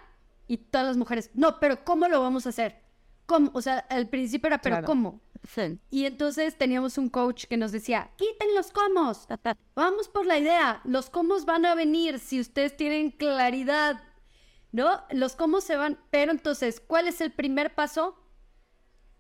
y 0.48 0.58
todas 0.58 0.86
las 0.86 0.98
mujeres, 0.98 1.32
no, 1.34 1.60
pero 1.60 1.84
¿cómo 1.84 2.08
lo 2.08 2.22
vamos 2.22 2.46
a 2.46 2.50
hacer? 2.50 2.82
¿Cómo? 3.26 3.50
O 3.54 3.62
sea, 3.62 3.80
al 3.90 4.08
principio 4.08 4.48
era, 4.48 4.62
pero 4.62 4.84
¿cómo? 4.84 5.20
Y 5.90 6.06
entonces 6.06 6.58
teníamos 6.58 7.00
un 7.00 7.10
coach 7.10 7.46
que 7.46 7.58
nos 7.58 7.72
decía, 7.72 8.12
quiten 8.18 8.54
los 8.56 8.72
comos, 8.72 9.28
vamos 9.76 10.10
por 10.10 10.28
la 10.28 10.38
idea, 10.38 10.82
los 10.84 11.10
comos 11.10 11.46
van 11.46 11.66
a 11.66 11.74
venir 11.74 12.20
si 12.20 12.40
ustedes 12.40 12.78
tienen 12.78 13.10
claridad, 13.10 14.04
¿no? 14.72 15.02
Los 15.10 15.36
comos 15.36 15.64
se 15.64 15.76
van, 15.76 15.98
pero 16.12 16.32
entonces, 16.32 16.80
¿cuál 16.80 17.08
es 17.08 17.20
el 17.22 17.32
primer 17.32 17.74
paso? 17.74 18.16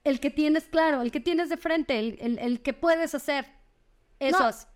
El 0.03 0.19
que 0.19 0.29
tienes 0.29 0.65
claro, 0.67 1.01
el 1.01 1.11
que 1.11 1.19
tienes 1.19 1.49
de 1.49 1.57
frente, 1.57 1.99
el, 1.99 2.61
que 2.61 2.73
puedes 2.73 3.13
hacer. 3.13 3.45
Esos. 4.19 4.67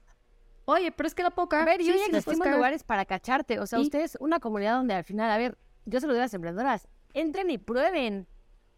Oye, 0.66 0.92
pero 0.92 1.08
es 1.08 1.16
que 1.16 1.24
la 1.24 1.32
poca. 1.32 1.62
A 1.62 1.66
ver, 1.66 1.82
yo 1.82 1.94
ya 1.94 2.06
existimos 2.06 2.48
lugares 2.48 2.84
para 2.84 3.06
cacharte. 3.06 3.60
O 3.60 3.66
sea, 3.66 3.80
ustedes, 3.80 4.18
una 4.20 4.40
comunidad 4.40 4.76
donde 4.76 4.94
al 4.94 5.04
final, 5.04 5.30
a 5.30 5.38
ver, 5.38 5.58
yo 5.86 6.00
se 6.00 6.08
lo 6.08 6.14
digo 6.14 6.22
a 6.22 6.26
las 6.26 6.34
emprendedoras, 6.34 6.88
entren 7.14 7.50
y 7.50 7.58
prueben. 7.58 8.28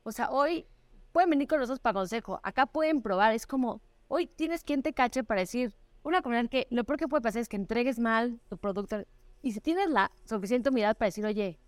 O 0.03 0.11
sea, 0.11 0.29
hoy 0.31 0.65
pueden 1.11 1.29
venir 1.29 1.47
con 1.47 1.59
nosotros 1.59 1.79
para 1.79 1.93
consejo. 1.93 2.39
Acá 2.43 2.65
pueden 2.65 3.01
probar. 3.01 3.33
Es 3.33 3.45
como, 3.45 3.81
hoy 4.07 4.27
tienes 4.27 4.63
quien 4.63 4.81
te 4.81 4.93
cache 4.93 5.23
para 5.23 5.41
decir, 5.41 5.75
una 6.03 6.21
comunidad 6.21 6.49
que 6.49 6.67
lo 6.69 6.83
peor 6.83 6.99
que 6.99 7.07
puede 7.07 7.21
pasar 7.21 7.41
es 7.41 7.49
que 7.49 7.55
entregues 7.55 7.99
mal 7.99 8.39
tu 8.49 8.57
producto. 8.57 9.03
Y 9.41 9.51
si 9.51 9.61
tienes 9.61 9.89
la 9.89 10.11
suficiente 10.25 10.69
humildad 10.69 10.97
para 10.97 11.07
decir, 11.07 11.25
oye, 11.25 11.59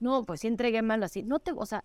no, 0.00 0.24
pues 0.24 0.40
si 0.40 0.46
entregué 0.46 0.82
mal 0.82 1.02
así, 1.02 1.22
no 1.22 1.40
te, 1.40 1.52
o 1.52 1.66
sea, 1.66 1.84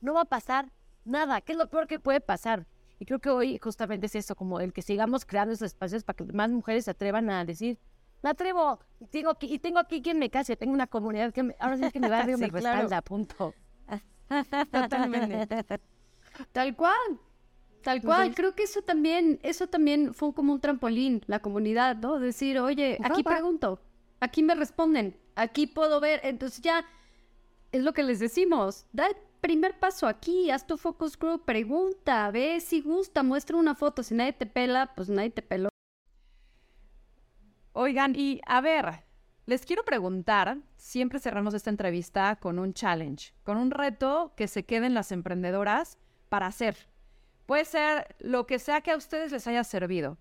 no 0.00 0.14
va 0.14 0.22
a 0.22 0.26
pasar 0.26 0.72
nada. 1.04 1.40
¿Qué 1.40 1.52
es 1.52 1.58
lo 1.58 1.68
peor 1.68 1.86
que 1.86 1.98
puede 1.98 2.20
pasar? 2.20 2.66
Y 2.98 3.04
creo 3.04 3.18
que 3.18 3.30
hoy 3.30 3.58
justamente 3.58 4.06
es 4.06 4.14
eso, 4.14 4.36
como 4.36 4.60
el 4.60 4.72
que 4.72 4.82
sigamos 4.82 5.24
creando 5.24 5.52
esos 5.52 5.66
espacios 5.66 6.04
para 6.04 6.16
que 6.16 6.24
más 6.32 6.50
mujeres 6.50 6.84
se 6.84 6.92
atrevan 6.92 7.30
a 7.30 7.44
decir, 7.44 7.78
me 8.22 8.30
atrevo, 8.30 8.78
y 9.00 9.06
tengo 9.06 9.30
aquí, 9.30 9.52
y 9.52 9.58
tengo 9.58 9.80
aquí 9.80 10.00
quien 10.00 10.18
me 10.18 10.30
case, 10.30 10.56
tengo 10.56 10.72
una 10.72 10.86
comunidad 10.86 11.32
que 11.32 11.42
me, 11.42 11.56
ahora 11.58 11.76
sí 11.76 11.90
que 11.90 11.98
mi 11.98 12.08
barrio 12.08 12.38
me 12.38 12.46
respalda, 12.48 13.02
punto. 13.02 13.54
Totalmente. 14.70 15.64
Tal 16.52 16.76
cual. 16.76 17.18
Tal 17.82 18.00
cual, 18.00 18.32
creo 18.34 18.54
que 18.54 18.62
eso 18.62 18.82
también, 18.82 19.40
eso 19.42 19.66
también 19.66 20.14
fue 20.14 20.32
como 20.32 20.52
un 20.52 20.60
trampolín, 20.60 21.22
la 21.26 21.40
comunidad, 21.40 21.96
¿no? 21.96 22.20
Decir, 22.20 22.60
oye, 22.60 22.96
aquí 23.02 23.24
pregunto, 23.24 23.80
aquí 24.20 24.44
me 24.44 24.54
responden, 24.54 25.18
aquí 25.34 25.66
puedo 25.66 25.98
ver, 25.98 26.20
entonces 26.22 26.60
ya 26.60 26.84
es 27.72 27.82
lo 27.82 27.92
que 27.92 28.04
les 28.04 28.20
decimos, 28.20 28.86
da 28.92 29.08
primer 29.42 29.78
paso 29.78 30.06
aquí, 30.06 30.50
haz 30.50 30.66
tu 30.66 30.78
focus 30.78 31.18
group, 31.18 31.44
pregunta, 31.44 32.30
ve 32.30 32.60
si 32.60 32.80
gusta, 32.80 33.22
muestra 33.22 33.56
una 33.56 33.74
foto, 33.74 34.02
si 34.02 34.14
nadie 34.14 34.32
te 34.32 34.46
pela, 34.46 34.94
pues 34.94 35.10
nadie 35.10 35.30
te 35.30 35.42
peló. 35.42 35.68
Oigan, 37.72 38.14
y 38.14 38.40
a 38.46 38.60
ver, 38.60 39.04
les 39.44 39.66
quiero 39.66 39.84
preguntar, 39.84 40.58
siempre 40.76 41.18
cerramos 41.18 41.54
esta 41.54 41.70
entrevista 41.70 42.36
con 42.36 42.60
un 42.60 42.72
challenge, 42.72 43.34
con 43.42 43.56
un 43.56 43.72
reto 43.72 44.32
que 44.36 44.46
se 44.46 44.64
queden 44.64 44.94
las 44.94 45.10
emprendedoras 45.10 45.98
para 46.28 46.46
hacer. 46.46 46.76
Puede 47.46 47.64
ser 47.64 48.14
lo 48.20 48.46
que 48.46 48.60
sea 48.60 48.80
que 48.80 48.92
a 48.92 48.96
ustedes 48.96 49.32
les 49.32 49.46
haya 49.48 49.64
servido. 49.64 50.18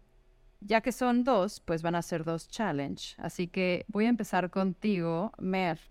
Ya 0.62 0.82
que 0.82 0.92
son 0.92 1.24
dos, 1.24 1.60
pues 1.60 1.84
van 1.84 1.96
a 1.96 2.02
ser 2.02 2.24
dos 2.24 2.48
challenge. 2.48 3.16
Así 3.20 3.48
que 3.48 3.86
voy 3.88 4.06
a 4.06 4.10
empezar 4.10 4.50
contigo, 4.50 5.32
Mer. 5.38 5.91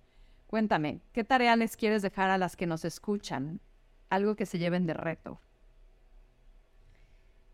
Cuéntame, 0.50 1.00
¿qué 1.12 1.22
tarea 1.22 1.54
les 1.54 1.76
quieres 1.76 2.02
dejar 2.02 2.28
a 2.28 2.36
las 2.36 2.56
que 2.56 2.66
nos 2.66 2.84
escuchan? 2.84 3.60
Algo 4.08 4.34
que 4.34 4.46
se 4.46 4.58
lleven 4.58 4.84
de 4.84 4.94
reto. 4.94 5.40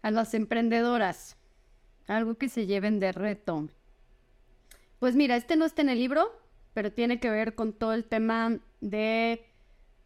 A 0.00 0.10
las 0.10 0.32
emprendedoras, 0.32 1.36
algo 2.06 2.36
que 2.36 2.48
se 2.48 2.64
lleven 2.64 2.98
de 2.98 3.12
reto. 3.12 3.68
Pues 4.98 5.14
mira, 5.14 5.36
este 5.36 5.56
no 5.56 5.66
está 5.66 5.82
en 5.82 5.90
el 5.90 5.98
libro, 5.98 6.40
pero 6.72 6.90
tiene 6.90 7.20
que 7.20 7.28
ver 7.28 7.54
con 7.54 7.74
todo 7.74 7.92
el 7.92 8.06
tema 8.06 8.60
de 8.80 9.44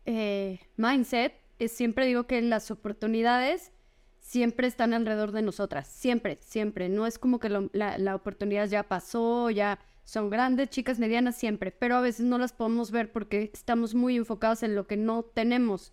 eh, 0.05 0.59
mindset 0.77 1.35
siempre 1.69 2.07
digo 2.07 2.25
que 2.25 2.43
las 2.43 2.73
oportunidades 2.73 3.71
siempre 4.19 4.67
están 4.67 4.95
alrededor 4.95 5.31
de 5.31 5.43
nosotras, 5.43 5.87
siempre, 5.87 6.39
siempre. 6.41 6.89
No 6.89 7.07
es 7.07 7.21
como 7.21 7.39
que 7.39 7.51
la, 7.51 7.99
la 7.99 8.17
oportunidad 8.17 8.67
ya 8.67 8.83
pasó, 8.83 9.49
ya 9.51 9.79
son 10.11 10.29
grandes, 10.29 10.71
chicas, 10.71 10.99
medianas, 10.99 11.37
siempre, 11.37 11.71
pero 11.71 11.95
a 11.95 12.01
veces 12.01 12.27
no 12.27 12.37
las 12.37 12.53
podemos 12.53 12.91
ver 12.91 13.13
porque 13.13 13.49
estamos 13.55 13.95
muy 13.95 14.17
enfocados 14.17 14.65
en 14.65 14.75
lo 14.75 14.89
que 14.89 14.97
no 14.97 15.23
tenemos 15.23 15.93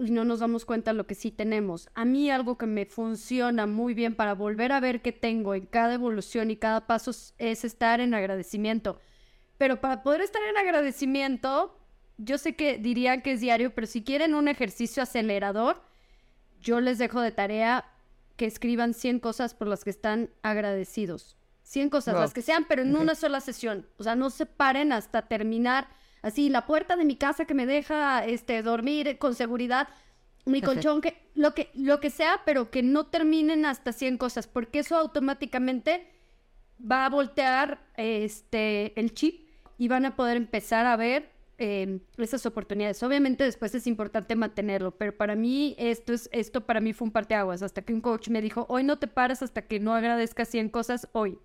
y 0.00 0.10
no 0.10 0.24
nos 0.24 0.40
damos 0.40 0.64
cuenta 0.64 0.90
de 0.90 0.96
lo 0.96 1.06
que 1.06 1.14
sí 1.14 1.30
tenemos. 1.30 1.88
A 1.94 2.04
mí 2.04 2.32
algo 2.32 2.58
que 2.58 2.66
me 2.66 2.84
funciona 2.84 3.68
muy 3.68 3.94
bien 3.94 4.16
para 4.16 4.34
volver 4.34 4.72
a 4.72 4.80
ver 4.80 5.02
qué 5.02 5.12
tengo 5.12 5.54
en 5.54 5.66
cada 5.66 5.94
evolución 5.94 6.50
y 6.50 6.56
cada 6.56 6.88
paso 6.88 7.12
es 7.38 7.64
estar 7.64 8.00
en 8.00 8.12
agradecimiento. 8.12 8.98
Pero 9.56 9.80
para 9.80 10.02
poder 10.02 10.22
estar 10.22 10.42
en 10.42 10.56
agradecimiento, 10.56 11.78
yo 12.18 12.38
sé 12.38 12.56
que 12.56 12.76
dirían 12.76 13.22
que 13.22 13.34
es 13.34 13.40
diario, 13.40 13.72
pero 13.72 13.86
si 13.86 14.02
quieren 14.02 14.34
un 14.34 14.48
ejercicio 14.48 15.00
acelerador, 15.00 15.80
yo 16.60 16.80
les 16.80 16.98
dejo 16.98 17.20
de 17.20 17.30
tarea 17.30 17.84
que 18.36 18.46
escriban 18.46 18.94
100 18.94 19.20
cosas 19.20 19.54
por 19.54 19.68
las 19.68 19.84
que 19.84 19.90
están 19.90 20.30
agradecidos. 20.42 21.36
100 21.72 21.88
cosas, 21.88 22.14
las 22.14 22.34
que 22.34 22.42
sean, 22.42 22.66
pero 22.68 22.82
en 22.82 22.94
una 22.94 23.14
sola 23.14 23.40
sesión. 23.40 23.86
O 23.96 24.02
sea, 24.02 24.14
no 24.14 24.28
se 24.28 24.44
paren 24.44 24.92
hasta 24.92 25.22
terminar. 25.22 25.88
Así, 26.20 26.50
la 26.50 26.66
puerta 26.66 26.96
de 26.96 27.06
mi 27.06 27.16
casa 27.16 27.46
que 27.46 27.54
me 27.54 27.64
deja 27.64 28.26
este, 28.26 28.62
dormir 28.62 29.16
con 29.16 29.34
seguridad, 29.34 29.88
mi 30.44 30.60
colchón, 30.60 31.00
que 31.00 31.30
lo, 31.34 31.54
que 31.54 31.70
lo 31.72 31.98
que 31.98 32.10
sea, 32.10 32.42
pero 32.44 32.70
que 32.70 32.82
no 32.82 33.06
terminen 33.06 33.64
hasta 33.64 33.92
100 33.92 34.18
cosas, 34.18 34.46
porque 34.46 34.80
eso 34.80 34.98
automáticamente 34.98 36.06
va 36.78 37.06
a 37.06 37.08
voltear 37.08 37.82
este, 37.96 38.98
el 39.00 39.14
chip 39.14 39.48
y 39.78 39.88
van 39.88 40.04
a 40.04 40.14
poder 40.14 40.36
empezar 40.36 40.84
a 40.84 40.96
ver 40.96 41.30
em, 41.56 42.00
esas 42.18 42.44
oportunidades. 42.44 43.02
Obviamente 43.02 43.44
después 43.44 43.74
es 43.74 43.86
importante 43.86 44.36
mantenerlo, 44.36 44.90
pero 44.90 45.16
para 45.16 45.36
mí 45.36 45.74
esto, 45.78 46.12
es, 46.12 46.28
esto 46.32 46.66
para 46.66 46.80
mí 46.80 46.92
fue 46.92 47.06
un 47.06 47.12
parteaguas, 47.12 47.62
hasta 47.62 47.80
que 47.80 47.94
un 47.94 48.02
coach 48.02 48.28
me 48.28 48.42
dijo, 48.42 48.66
hoy 48.68 48.84
no 48.84 48.98
te 48.98 49.06
paras 49.06 49.42
hasta 49.42 49.62
que 49.62 49.80
no 49.80 49.94
agradezcas 49.94 50.48
100 50.48 50.68
cosas 50.68 51.08
hoy. 51.12 51.38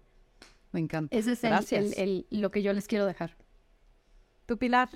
Me 0.71 0.79
encanta. 0.79 1.15
Ese 1.15 1.33
es 1.33 1.43
el, 1.43 2.25
lo 2.29 2.51
que 2.51 2.61
yo 2.61 2.73
les 2.73 2.87
quiero 2.87 3.05
dejar. 3.05 3.35
¿Tu 4.45 4.57
Pilar? 4.57 4.89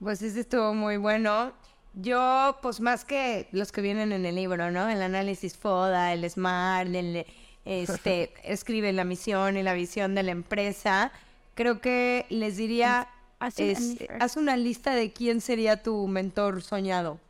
Pues 0.00 0.22
ese 0.22 0.40
estuvo 0.40 0.74
muy 0.74 0.96
bueno. 0.96 1.52
Yo, 1.94 2.58
pues 2.60 2.80
más 2.80 3.04
que 3.04 3.48
los 3.52 3.70
que 3.70 3.80
vienen 3.80 4.12
en 4.12 4.26
el 4.26 4.34
libro, 4.34 4.70
¿no? 4.70 4.88
El 4.88 5.00
análisis 5.00 5.56
FODA, 5.56 6.12
el 6.12 6.28
SMART, 6.28 6.94
el, 6.94 7.26
este, 7.64 8.32
escribe 8.44 8.92
la 8.92 9.04
misión 9.04 9.56
y 9.56 9.62
la 9.62 9.74
visión 9.74 10.14
de 10.14 10.24
la 10.24 10.32
empresa. 10.32 11.12
Creo 11.54 11.80
que 11.80 12.26
les 12.30 12.56
diría, 12.56 13.08
haz 13.38 14.36
una 14.36 14.56
lista 14.56 14.94
de 14.94 15.12
quién 15.12 15.40
sería 15.40 15.82
tu 15.82 16.08
mentor 16.08 16.62
soñado 16.62 17.20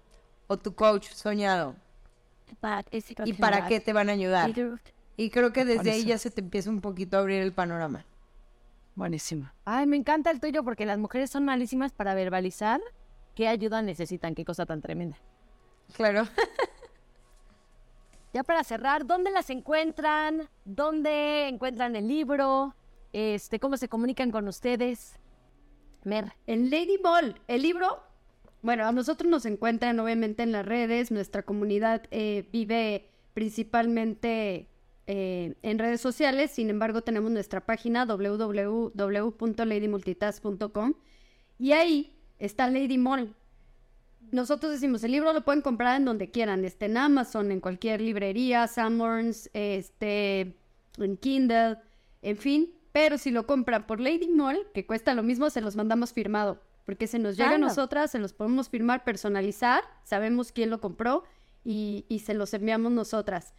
o 0.46 0.56
tu 0.56 0.74
coach 0.74 1.08
soñado. 1.08 1.76
¿Y 3.24 3.32
para 3.34 3.66
qué 3.66 3.80
te 3.80 3.92
van 3.92 4.08
a 4.08 4.12
ayudar? 4.12 4.52
Y 5.16 5.30
creo 5.30 5.52
que 5.52 5.64
desde 5.64 5.92
ahí 5.92 6.04
ya 6.04 6.18
se 6.18 6.30
te 6.30 6.40
empieza 6.40 6.70
un 6.70 6.80
poquito 6.80 7.16
a 7.16 7.20
abrir 7.20 7.40
el 7.40 7.52
panorama. 7.52 8.04
Buenísimo. 8.96 9.50
Ay, 9.64 9.86
me 9.86 9.96
encanta 9.96 10.30
el 10.30 10.40
tuyo 10.40 10.64
porque 10.64 10.86
las 10.86 10.98
mujeres 10.98 11.30
son 11.30 11.44
malísimas 11.44 11.92
para 11.92 12.14
verbalizar 12.14 12.80
qué 13.34 13.48
ayuda 13.48 13.82
necesitan, 13.82 14.34
qué 14.34 14.44
cosa 14.44 14.66
tan 14.66 14.80
tremenda. 14.80 15.18
Claro. 15.94 16.26
ya 18.32 18.42
para 18.44 18.64
cerrar, 18.64 19.06
¿dónde 19.06 19.30
las 19.30 19.50
encuentran? 19.50 20.48
¿Dónde 20.64 21.48
encuentran 21.48 21.96
el 21.96 22.08
libro? 22.08 22.74
Este, 23.12 23.60
¿Cómo 23.60 23.76
se 23.76 23.88
comunican 23.88 24.30
con 24.30 24.48
ustedes? 24.48 25.18
Mer. 26.04 26.32
En 26.46 26.70
Lady 26.70 26.98
Ball, 27.02 27.40
el 27.48 27.62
libro, 27.62 28.02
bueno, 28.62 28.86
a 28.86 28.92
nosotros 28.92 29.30
nos 29.30 29.46
encuentran 29.46 29.98
obviamente 30.00 30.42
en 30.42 30.52
las 30.52 30.66
redes, 30.66 31.10
nuestra 31.10 31.42
comunidad 31.42 32.02
eh, 32.10 32.48
vive 32.52 33.10
principalmente 33.32 34.68
eh, 35.06 35.54
en 35.62 35.78
redes 35.78 36.00
sociales, 36.00 36.50
sin 36.50 36.70
embargo 36.70 37.02
tenemos 37.02 37.30
nuestra 37.30 37.66
página 37.66 38.06
www.ladymultitask.com 38.06 40.94
y 41.58 41.72
ahí 41.72 42.16
está 42.38 42.70
Lady 42.70 42.96
Mall. 42.96 43.34
Nosotros 44.32 44.72
decimos, 44.72 45.04
el 45.04 45.12
libro 45.12 45.34
lo 45.34 45.44
pueden 45.44 45.60
comprar 45.60 45.96
en 45.96 46.06
donde 46.06 46.30
quieran, 46.30 46.64
este, 46.64 46.86
en 46.86 46.96
Amazon, 46.96 47.52
en 47.52 47.60
cualquier 47.60 48.00
librería, 48.00 48.66
Summers, 48.66 49.50
este, 49.52 50.56
en 50.98 51.18
Kindle, 51.18 51.76
en 52.22 52.38
fin, 52.38 52.72
pero 52.92 53.18
si 53.18 53.30
lo 53.30 53.46
compran 53.46 53.86
por 53.86 54.00
Lady 54.00 54.28
Mall, 54.28 54.66
que 54.72 54.86
cuesta 54.86 55.12
lo 55.14 55.22
mismo, 55.22 55.50
se 55.50 55.60
los 55.60 55.76
mandamos 55.76 56.14
firmado, 56.14 56.62
porque 56.86 57.06
se 57.06 57.18
nos 57.18 57.36
llega 57.36 57.56
a 57.56 57.58
nosotras, 57.58 58.10
se 58.10 58.18
los 58.18 58.32
podemos 58.32 58.70
firmar, 58.70 59.04
personalizar, 59.04 59.84
sabemos 60.02 60.50
quién 60.50 60.70
lo 60.70 60.80
compró 60.80 61.24
y, 61.62 62.06
y 62.08 62.20
se 62.20 62.32
los 62.32 62.54
enviamos 62.54 62.90
nosotras. 62.92 63.52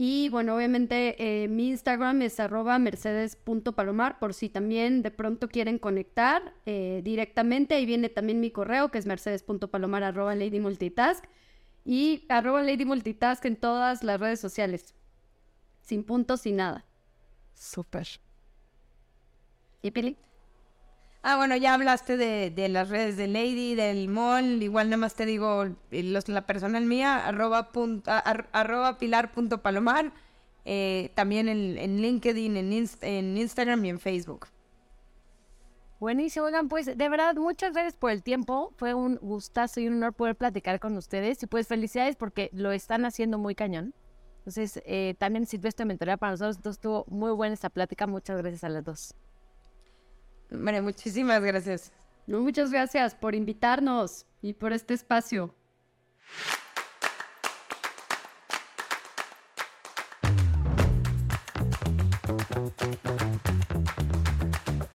Y 0.00 0.28
bueno, 0.28 0.54
obviamente 0.54 1.16
eh, 1.18 1.48
mi 1.48 1.70
Instagram 1.70 2.22
es 2.22 2.38
arroba 2.38 2.78
mercedes.palomar 2.78 4.20
por 4.20 4.32
si 4.32 4.48
también 4.48 5.02
de 5.02 5.10
pronto 5.10 5.48
quieren 5.48 5.80
conectar 5.80 6.54
eh, 6.66 7.00
directamente. 7.02 7.74
Ahí 7.74 7.84
viene 7.84 8.08
también 8.08 8.38
mi 8.38 8.52
correo 8.52 8.92
que 8.92 8.98
es 8.98 9.06
mercedes.palomar 9.06 10.04
arroba 10.04 10.36
lady 10.36 10.60
multitask 10.60 11.24
y 11.84 12.24
arroba 12.28 12.62
lady 12.62 12.84
multitask 12.84 13.44
en 13.44 13.56
todas 13.56 14.04
las 14.04 14.20
redes 14.20 14.38
sociales. 14.38 14.94
Sin 15.82 16.04
puntos, 16.04 16.42
sin 16.42 16.54
nada. 16.54 16.84
Súper. 17.54 18.06
¿Y 19.82 19.90
Pili? 19.90 20.16
Ah, 21.22 21.36
bueno, 21.36 21.56
ya 21.56 21.74
hablaste 21.74 22.16
de, 22.16 22.68
las 22.68 22.88
redes 22.88 23.16
de 23.16 23.26
Lady, 23.26 23.74
del 23.74 24.08
mall, 24.08 24.62
igual 24.62 24.88
nada 24.88 24.98
más 24.98 25.14
te 25.14 25.26
digo 25.26 25.66
los, 25.90 26.28
la 26.28 26.46
personal 26.46 26.84
mía, 26.84 27.26
arroba, 27.26 27.70
arroba 28.52 28.98
pilar.palomar, 28.98 30.12
eh, 30.64 31.10
también 31.14 31.48
en, 31.48 32.00
LinkedIn, 32.00 32.56
en, 32.56 32.88
en 33.02 33.36
Instagram 33.36 33.84
y 33.84 33.88
en 33.90 33.98
Facebook. 33.98 34.46
Buenísimo, 36.00 36.46
oigan, 36.46 36.68
pues 36.68 36.86
de 36.86 37.08
verdad, 37.08 37.34
muchas 37.34 37.72
gracias 37.72 37.96
por 37.96 38.12
el 38.12 38.22
tiempo. 38.22 38.72
Fue 38.76 38.94
un 38.94 39.16
gustazo 39.16 39.80
y 39.80 39.88
un 39.88 39.94
honor 39.94 40.12
poder 40.12 40.36
platicar 40.36 40.78
con 40.78 40.96
ustedes. 40.96 41.42
Y 41.42 41.48
pues 41.48 41.66
felicidades 41.66 42.14
porque 42.14 42.50
lo 42.52 42.70
están 42.70 43.04
haciendo 43.04 43.36
muy 43.36 43.56
cañón. 43.56 43.94
Entonces, 44.38 44.80
eh, 44.86 45.16
también 45.18 45.46
sirve 45.46 45.68
esta 45.68 45.84
mentoría 45.84 46.16
para 46.16 46.32
nosotros. 46.32 46.56
Entonces, 46.56 46.78
estuvo 46.78 47.04
muy 47.08 47.32
buena 47.32 47.54
esta 47.54 47.68
plática. 47.68 48.06
Muchas 48.06 48.38
gracias 48.38 48.62
a 48.62 48.68
las 48.68 48.84
dos. 48.84 49.14
María, 50.50 50.82
muchísimas 50.82 51.42
gracias. 51.42 51.92
Muchas 52.26 52.70
gracias 52.70 53.14
por 53.14 53.34
invitarnos 53.34 54.26
y 54.42 54.52
por 54.52 54.72
este 54.72 54.94
espacio. 54.94 55.54